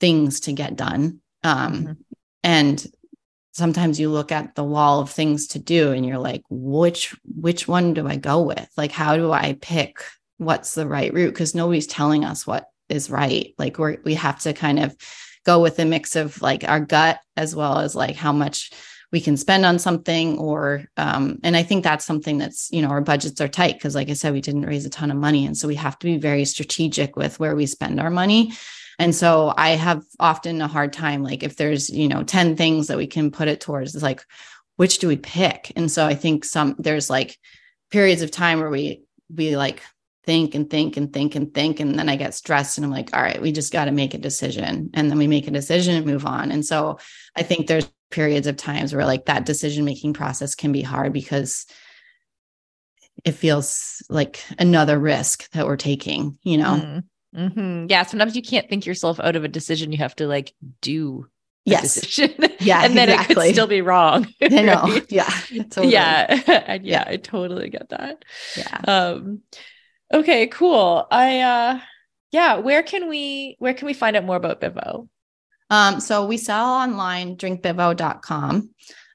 things 0.00 0.40
to 0.40 0.52
get 0.52 0.74
done. 0.74 1.20
Um, 1.44 1.72
Mhm. 1.86 1.96
and 2.42 2.86
sometimes 3.52 4.00
you 4.00 4.10
look 4.10 4.32
at 4.32 4.54
the 4.54 4.64
wall 4.64 5.00
of 5.00 5.10
things 5.10 5.46
to 5.48 5.58
do 5.58 5.92
and 5.92 6.04
you're 6.04 6.18
like, 6.18 6.42
which 6.50 7.14
which 7.24 7.68
one 7.68 7.94
do 7.94 8.06
I 8.08 8.16
go 8.16 8.42
with? 8.42 8.68
Like, 8.76 8.92
how 8.92 9.16
do 9.16 9.30
I 9.30 9.56
pick 9.60 10.02
what's 10.38 10.74
the 10.74 10.86
right 10.86 11.12
route? 11.12 11.32
Because 11.32 11.54
nobody's 11.54 11.86
telling 11.86 12.24
us 12.24 12.46
what 12.46 12.66
is 12.88 13.10
right. 13.10 13.54
Like 13.58 13.78
we're 13.78 13.98
we 14.04 14.14
have 14.14 14.40
to 14.40 14.52
kind 14.52 14.78
of 14.78 14.96
go 15.44 15.60
with 15.60 15.78
a 15.78 15.84
mix 15.84 16.16
of 16.16 16.40
like 16.42 16.68
our 16.68 16.80
gut 16.80 17.20
as 17.36 17.54
well 17.54 17.78
as 17.78 17.94
like 17.94 18.16
how 18.16 18.32
much 18.32 18.70
we 19.10 19.20
can 19.20 19.36
spend 19.36 19.66
on 19.66 19.78
something 19.78 20.38
or 20.38 20.84
um 20.96 21.38
and 21.42 21.56
i 21.56 21.62
think 21.62 21.84
that's 21.84 22.04
something 22.04 22.38
that's 22.38 22.70
you 22.72 22.80
know 22.80 22.88
our 22.88 23.00
budgets 23.00 23.40
are 23.40 23.48
tight 23.48 23.74
because 23.74 23.94
like 23.94 24.08
i 24.08 24.12
said 24.12 24.32
we 24.32 24.40
didn't 24.40 24.62
raise 24.66 24.86
a 24.86 24.90
ton 24.90 25.10
of 25.10 25.16
money 25.16 25.44
and 25.44 25.56
so 25.56 25.68
we 25.68 25.74
have 25.74 25.98
to 25.98 26.06
be 26.06 26.16
very 26.16 26.44
strategic 26.44 27.16
with 27.16 27.38
where 27.38 27.54
we 27.54 27.66
spend 27.66 28.00
our 28.00 28.10
money 28.10 28.52
and 28.98 29.14
so 29.14 29.52
i 29.56 29.70
have 29.70 30.02
often 30.20 30.60
a 30.60 30.68
hard 30.68 30.92
time 30.92 31.22
like 31.22 31.42
if 31.42 31.56
there's 31.56 31.90
you 31.90 32.08
know 32.08 32.22
10 32.22 32.56
things 32.56 32.86
that 32.86 32.96
we 32.96 33.06
can 33.06 33.30
put 33.30 33.48
it 33.48 33.60
towards 33.60 33.94
it's 33.94 34.02
like 34.02 34.24
which 34.76 34.98
do 34.98 35.08
we 35.08 35.16
pick? 35.16 35.72
And 35.76 35.90
so 35.90 36.06
i 36.06 36.14
think 36.14 36.44
some 36.44 36.76
there's 36.78 37.10
like 37.10 37.38
periods 37.90 38.22
of 38.22 38.30
time 38.30 38.58
where 38.58 38.70
we 38.70 39.02
we 39.34 39.56
like 39.56 39.82
think 40.24 40.54
and 40.54 40.70
think 40.70 40.96
and 40.96 41.12
think 41.12 41.34
and 41.34 41.52
think 41.52 41.80
and 41.80 41.98
then 41.98 42.08
i 42.08 42.16
get 42.16 42.34
stressed 42.34 42.78
and 42.78 42.84
i'm 42.84 42.90
like 42.90 43.14
all 43.14 43.22
right 43.22 43.42
we 43.42 43.52
just 43.52 43.72
got 43.72 43.86
to 43.86 43.90
make 43.90 44.14
a 44.14 44.18
decision. 44.18 44.90
And 44.94 45.10
then 45.10 45.18
we 45.18 45.26
make 45.26 45.48
a 45.48 45.50
decision 45.50 45.96
and 45.96 46.06
move 46.06 46.26
on. 46.26 46.50
And 46.50 46.64
so 46.64 46.98
i 47.36 47.42
think 47.42 47.66
there's 47.66 47.90
periods 48.10 48.46
of 48.46 48.56
times 48.56 48.94
where 48.94 49.06
like 49.06 49.26
that 49.26 49.46
decision 49.46 49.84
making 49.84 50.12
process 50.12 50.54
can 50.54 50.72
be 50.72 50.82
hard 50.82 51.12
because 51.12 51.66
it 53.24 53.32
feels 53.32 54.02
like 54.08 54.42
another 54.58 54.98
risk 54.98 55.50
that 55.52 55.66
we're 55.66 55.76
taking 55.76 56.38
you 56.42 56.58
know 56.58 56.74
mm-hmm. 56.74 56.98
Mhm. 57.36 57.90
Yeah. 57.90 58.02
Sometimes 58.04 58.36
you 58.36 58.42
can't 58.42 58.68
think 58.68 58.86
yourself 58.86 59.18
out 59.20 59.36
of 59.36 59.44
a 59.44 59.48
decision. 59.48 59.92
You 59.92 59.98
have 59.98 60.16
to 60.16 60.26
like 60.26 60.52
do 60.80 61.26
a 61.66 61.70
yes 61.70 61.94
decision. 61.94 62.34
Yeah, 62.60 62.84
and 62.84 62.96
then 62.96 63.08
it 63.08 63.18
could 63.26 63.40
still 63.52 63.66
be 63.66 63.80
wrong. 63.80 64.26
i 64.42 64.48
know 64.62 65.00
yeah 65.08 65.30
totally. 65.70 65.92
Yeah. 65.92 66.26
and 66.66 66.86
yeah, 66.86 67.04
I 67.06 67.16
totally 67.16 67.70
get 67.70 67.88
that. 67.90 68.24
yeah 68.56 68.80
Um 68.86 69.40
okay, 70.12 70.46
cool. 70.48 71.06
I 71.10 71.40
uh 71.40 71.80
yeah, 72.30 72.56
where 72.56 72.82
can 72.82 73.08
we 73.08 73.56
where 73.58 73.74
can 73.74 73.86
we 73.86 73.94
find 73.94 74.16
out 74.16 74.24
more 74.24 74.36
about 74.36 74.60
Bivo? 74.60 75.08
Um, 75.70 76.00
so 76.00 76.26
we 76.26 76.36
sell 76.36 76.66
online 76.66 77.36
drinkbivo.com. 77.36 78.70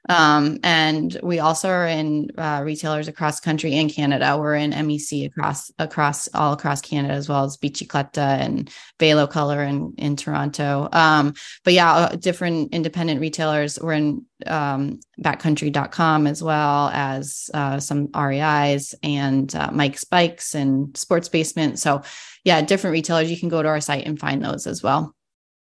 Um, 0.08 0.58
and 0.62 1.18
we 1.22 1.38
also 1.38 1.68
are 1.68 1.86
in 1.86 2.30
uh, 2.38 2.62
retailers 2.64 3.08
across 3.08 3.40
country 3.40 3.74
and 3.74 3.92
Canada. 3.92 4.36
We're 4.38 4.54
in 4.54 4.72
MEC 4.72 5.26
across 5.26 5.70
across 5.78 6.28
all 6.34 6.54
across 6.54 6.80
Canada 6.80 7.14
as 7.14 7.28
well 7.28 7.44
as 7.44 7.56
Bicicleta 7.58 8.16
and 8.16 8.70
Velo 8.98 9.26
Color 9.26 9.62
in, 9.64 9.94
in 9.98 10.16
Toronto. 10.16 10.88
Um, 10.92 11.34
but 11.64 11.74
yeah, 11.74 11.92
uh, 11.92 12.16
different 12.16 12.72
independent 12.72 13.20
retailers. 13.20 13.78
We're 13.78 13.92
in 13.92 14.24
um, 14.46 15.00
backcountry.com 15.20 16.26
as 16.26 16.42
well 16.42 16.88
as 16.88 17.50
uh, 17.52 17.80
some 17.80 18.08
REIs 18.14 18.94
and 19.02 19.54
uh, 19.54 19.70
Mike's 19.72 20.04
Bikes 20.04 20.54
and 20.54 20.96
Sports 20.96 21.28
Basement. 21.28 21.78
So 21.78 22.02
yeah, 22.44 22.62
different 22.62 22.92
retailers. 22.92 23.30
You 23.30 23.38
can 23.38 23.50
go 23.50 23.62
to 23.62 23.68
our 23.68 23.80
site 23.80 24.06
and 24.06 24.18
find 24.18 24.42
those 24.42 24.66
as 24.66 24.82
well. 24.82 25.14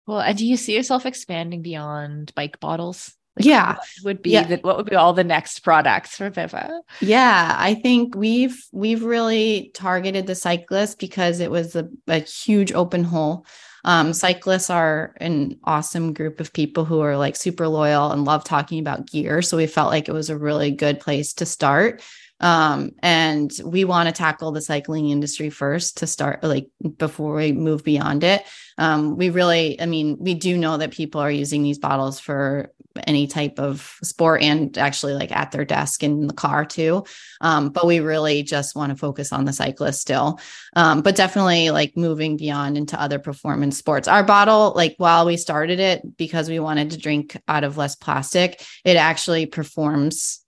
Well, 0.06 0.20
and 0.20 0.36
do 0.36 0.46
you 0.46 0.56
see 0.56 0.74
yourself 0.74 1.06
expanding 1.06 1.62
beyond 1.62 2.32
bike 2.34 2.58
bottles? 2.60 3.14
Yeah. 3.38 3.76
what 3.76 3.86
would 4.04 4.22
be 4.22 4.30
Yeah. 4.30 4.44
the, 4.44 4.56
what 4.56 4.76
would 4.76 4.86
be 4.90 4.96
all 4.96 5.12
the 5.12 5.24
next 5.24 5.60
products 5.60 6.16
for 6.16 6.30
Bivo? 6.30 6.80
Yeah, 7.00 7.54
I 7.58 7.74
think 7.74 8.14
we've 8.14 8.60
we've 8.72 9.02
really 9.02 9.70
targeted 9.74 10.26
the 10.26 10.34
cyclist 10.34 10.98
because 10.98 11.40
it 11.40 11.50
was 11.50 11.76
a, 11.76 11.88
a 12.08 12.18
huge 12.20 12.72
open 12.72 13.04
hole. 13.04 13.46
Um, 13.84 14.12
cyclists 14.12 14.68
are 14.68 15.14
an 15.18 15.58
awesome 15.64 16.12
group 16.12 16.38
of 16.40 16.52
people 16.52 16.84
who 16.84 17.00
are 17.00 17.16
like 17.16 17.34
super 17.34 17.66
loyal 17.66 18.12
and 18.12 18.26
love 18.26 18.44
talking 18.44 18.78
about 18.78 19.06
gear. 19.06 19.40
So 19.40 19.56
we 19.56 19.66
felt 19.66 19.90
like 19.90 20.06
it 20.06 20.12
was 20.12 20.28
a 20.28 20.36
really 20.36 20.70
good 20.70 21.00
place 21.00 21.32
to 21.34 21.46
start. 21.46 22.02
Um, 22.40 22.92
and 23.02 23.50
we 23.64 23.84
want 23.84 24.08
to 24.08 24.12
tackle 24.12 24.52
the 24.52 24.62
cycling 24.62 25.10
industry 25.10 25.50
first 25.50 25.98
to 25.98 26.06
start, 26.06 26.42
like 26.42 26.68
before 26.98 27.34
we 27.34 27.52
move 27.52 27.84
beyond 27.84 28.24
it. 28.24 28.44
Um, 28.78 29.16
we 29.16 29.30
really, 29.30 29.80
I 29.80 29.86
mean, 29.86 30.16
we 30.18 30.34
do 30.34 30.56
know 30.56 30.78
that 30.78 30.92
people 30.92 31.20
are 31.20 31.30
using 31.30 31.62
these 31.62 31.78
bottles 31.78 32.18
for 32.18 32.72
any 33.06 33.26
type 33.26 33.58
of 33.58 33.96
sport 34.02 34.42
and 34.42 34.76
actually 34.76 35.14
like 35.14 35.32
at 35.32 35.52
their 35.52 35.64
desk 35.64 36.02
in 36.02 36.26
the 36.26 36.34
car 36.34 36.64
too. 36.64 37.04
Um, 37.40 37.70
but 37.70 37.86
we 37.86 38.00
really 38.00 38.42
just 38.42 38.74
want 38.74 38.90
to 38.90 38.96
focus 38.96 39.32
on 39.32 39.44
the 39.44 39.52
cyclist 39.52 40.00
still. 40.00 40.40
Um, 40.76 41.02
but 41.02 41.16
definitely 41.16 41.70
like 41.70 41.96
moving 41.96 42.36
beyond 42.36 42.76
into 42.76 43.00
other 43.00 43.18
performance 43.18 43.78
sports. 43.78 44.08
Our 44.08 44.24
bottle, 44.24 44.72
like 44.74 44.94
while 44.98 45.26
we 45.26 45.36
started 45.36 45.80
it 45.80 46.16
because 46.16 46.48
we 46.48 46.58
wanted 46.58 46.90
to 46.90 46.98
drink 46.98 47.40
out 47.48 47.64
of 47.64 47.76
less 47.76 47.94
plastic, 47.94 48.64
it 48.84 48.96
actually 48.96 49.46
performs 49.46 50.40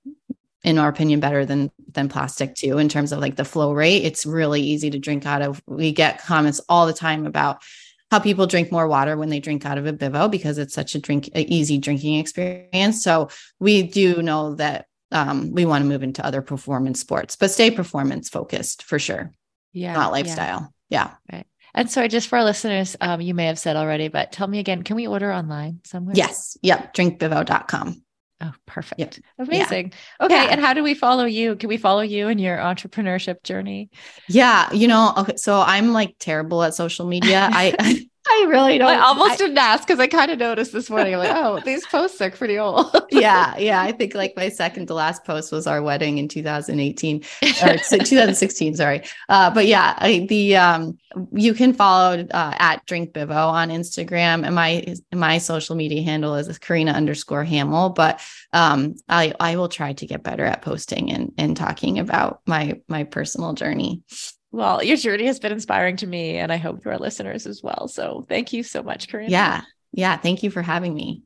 in 0.64 0.78
our 0.78 0.88
opinion 0.88 1.20
better 1.20 1.44
than 1.44 1.70
than 1.92 2.08
plastic 2.08 2.54
too 2.54 2.78
in 2.78 2.88
terms 2.88 3.12
of 3.12 3.18
like 3.18 3.36
the 3.36 3.44
flow 3.44 3.72
rate 3.72 4.04
it's 4.04 4.24
really 4.24 4.62
easy 4.62 4.90
to 4.90 4.98
drink 4.98 5.26
out 5.26 5.42
of 5.42 5.62
we 5.66 5.92
get 5.92 6.22
comments 6.22 6.60
all 6.68 6.86
the 6.86 6.92
time 6.92 7.26
about 7.26 7.62
how 8.10 8.18
people 8.18 8.46
drink 8.46 8.70
more 8.70 8.86
water 8.86 9.16
when 9.16 9.28
they 9.28 9.40
drink 9.40 9.64
out 9.64 9.78
of 9.78 9.86
a 9.86 9.92
bivo 9.92 10.30
because 10.30 10.58
it's 10.58 10.74
such 10.74 10.94
a 10.94 10.98
drink 10.98 11.28
a 11.34 11.42
easy 11.42 11.78
drinking 11.78 12.18
experience 12.18 13.02
so 13.02 13.28
we 13.58 13.82
do 13.82 14.22
know 14.22 14.54
that 14.54 14.86
um, 15.10 15.52
we 15.52 15.66
want 15.66 15.82
to 15.82 15.88
move 15.88 16.02
into 16.02 16.24
other 16.24 16.40
performance 16.42 17.00
sports 17.00 17.36
but 17.36 17.50
stay 17.50 17.70
performance 17.70 18.28
focused 18.28 18.82
for 18.82 18.98
sure 18.98 19.32
yeah 19.72 19.92
not 19.92 20.12
lifestyle 20.12 20.72
yeah, 20.88 21.10
yeah. 21.30 21.36
right 21.36 21.46
and 21.74 21.90
sorry, 21.90 22.08
just 22.08 22.28
for 22.28 22.36
our 22.36 22.44
listeners, 22.44 22.96
um, 23.00 23.22
you 23.22 23.32
may 23.32 23.46
have 23.46 23.58
said 23.58 23.76
already, 23.76 24.08
but 24.08 24.30
tell 24.30 24.46
me 24.46 24.58
again, 24.58 24.82
can 24.82 24.94
we 24.94 25.06
order 25.06 25.32
online 25.32 25.80
somewhere? 25.84 26.14
Yes. 26.14 26.58
Yep. 26.60 26.92
Drinkbivo.com. 26.92 28.02
Oh, 28.42 28.52
perfect. 28.66 28.98
Yep. 28.98 29.14
Amazing. 29.38 29.92
Yeah. 30.20 30.26
Okay. 30.26 30.34
Yeah. 30.34 30.50
And 30.50 30.60
how 30.60 30.74
do 30.74 30.82
we 30.82 30.94
follow 30.94 31.24
you? 31.24 31.54
Can 31.56 31.68
we 31.68 31.76
follow 31.76 32.00
you 32.00 32.28
in 32.28 32.38
your 32.38 32.56
entrepreneurship 32.58 33.42
journey? 33.44 33.90
Yeah. 34.28 34.72
You 34.72 34.88
know, 34.88 35.12
okay. 35.18 35.36
So 35.36 35.60
I'm 35.60 35.92
like 35.92 36.16
terrible 36.18 36.62
at 36.62 36.74
social 36.74 37.06
media. 37.06 37.48
I, 37.52 38.04
I 38.28 38.46
really 38.48 38.78
don't. 38.78 38.88
I 38.88 39.00
almost 39.00 39.32
I, 39.32 39.36
didn't 39.36 39.58
ask 39.58 39.86
because 39.86 39.98
I 39.98 40.06
kind 40.06 40.30
of 40.30 40.38
noticed 40.38 40.72
this 40.72 40.88
morning. 40.88 41.14
I'm 41.14 41.18
like, 41.20 41.34
oh, 41.34 41.60
these 41.64 41.84
posts 41.86 42.20
are 42.20 42.30
pretty 42.30 42.56
old. 42.56 42.94
yeah, 43.10 43.56
yeah. 43.58 43.82
I 43.82 43.90
think 43.90 44.14
like 44.14 44.36
my 44.36 44.48
second 44.48 44.86
to 44.86 44.94
last 44.94 45.24
post 45.24 45.50
was 45.50 45.66
our 45.66 45.82
wedding 45.82 46.18
in 46.18 46.28
2018 46.28 47.16
or 47.16 47.20
2016. 47.76 48.76
Sorry, 48.76 49.02
uh, 49.28 49.50
but 49.50 49.66
yeah, 49.66 49.94
I, 49.98 50.26
the 50.28 50.56
um, 50.56 50.98
you 51.32 51.52
can 51.52 51.72
follow 51.72 52.20
uh, 52.20 52.54
at 52.58 52.86
Drink 52.86 53.12
Bivo 53.12 53.48
on 53.48 53.70
Instagram, 53.70 54.46
and 54.46 54.54
my 54.54 54.94
my 55.12 55.38
social 55.38 55.74
media 55.74 56.02
handle 56.02 56.36
is 56.36 56.56
Carina 56.58 56.92
underscore 56.92 57.44
Hamel. 57.44 57.90
But 57.90 58.20
um, 58.52 58.94
I 59.08 59.34
I 59.40 59.56
will 59.56 59.68
try 59.68 59.94
to 59.94 60.06
get 60.06 60.22
better 60.22 60.44
at 60.44 60.62
posting 60.62 61.10
and 61.10 61.32
and 61.38 61.56
talking 61.56 61.98
about 61.98 62.40
my 62.46 62.80
my 62.86 63.02
personal 63.02 63.52
journey. 63.52 64.02
Well, 64.54 64.82
your 64.82 64.98
journey 64.98 65.24
has 65.26 65.40
been 65.40 65.50
inspiring 65.50 65.96
to 65.96 66.06
me, 66.06 66.36
and 66.36 66.52
I 66.52 66.58
hope 66.58 66.82
to 66.82 66.90
our 66.90 66.98
listeners 66.98 67.46
as 67.46 67.62
well. 67.62 67.88
So 67.88 68.26
thank 68.28 68.52
you 68.52 68.62
so 68.62 68.82
much, 68.82 69.08
Carina. 69.08 69.30
Yeah. 69.30 69.62
Yeah. 69.92 70.18
Thank 70.18 70.42
you 70.42 70.50
for 70.50 70.60
having 70.60 70.94
me. 70.94 71.22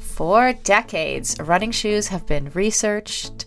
For 0.00 0.54
decades, 0.64 1.36
running 1.40 1.72
shoes 1.72 2.08
have 2.08 2.26
been 2.26 2.50
researched, 2.54 3.46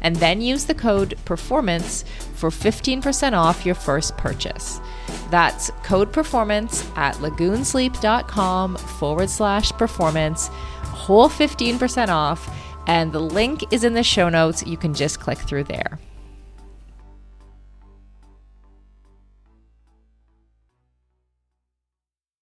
And 0.00 0.16
then 0.16 0.40
use 0.40 0.64
the 0.64 0.74
code 0.74 1.18
PERFORMANCE 1.24 2.04
for 2.34 2.50
15% 2.50 3.32
off 3.32 3.66
your 3.66 3.74
first 3.74 4.16
purchase. 4.16 4.80
That's 5.30 5.70
code 5.82 6.12
performance 6.12 6.88
at 6.96 7.14
lagoonsleep.com 7.16 8.76
forward 8.76 9.30
slash 9.30 9.72
performance, 9.72 10.48
whole 10.82 11.28
15% 11.28 12.08
off. 12.08 12.48
And 12.86 13.12
the 13.12 13.20
link 13.20 13.72
is 13.72 13.84
in 13.84 13.94
the 13.94 14.02
show 14.02 14.28
notes. 14.28 14.66
You 14.66 14.76
can 14.76 14.94
just 14.94 15.20
click 15.20 15.38
through 15.38 15.64
there. 15.64 15.98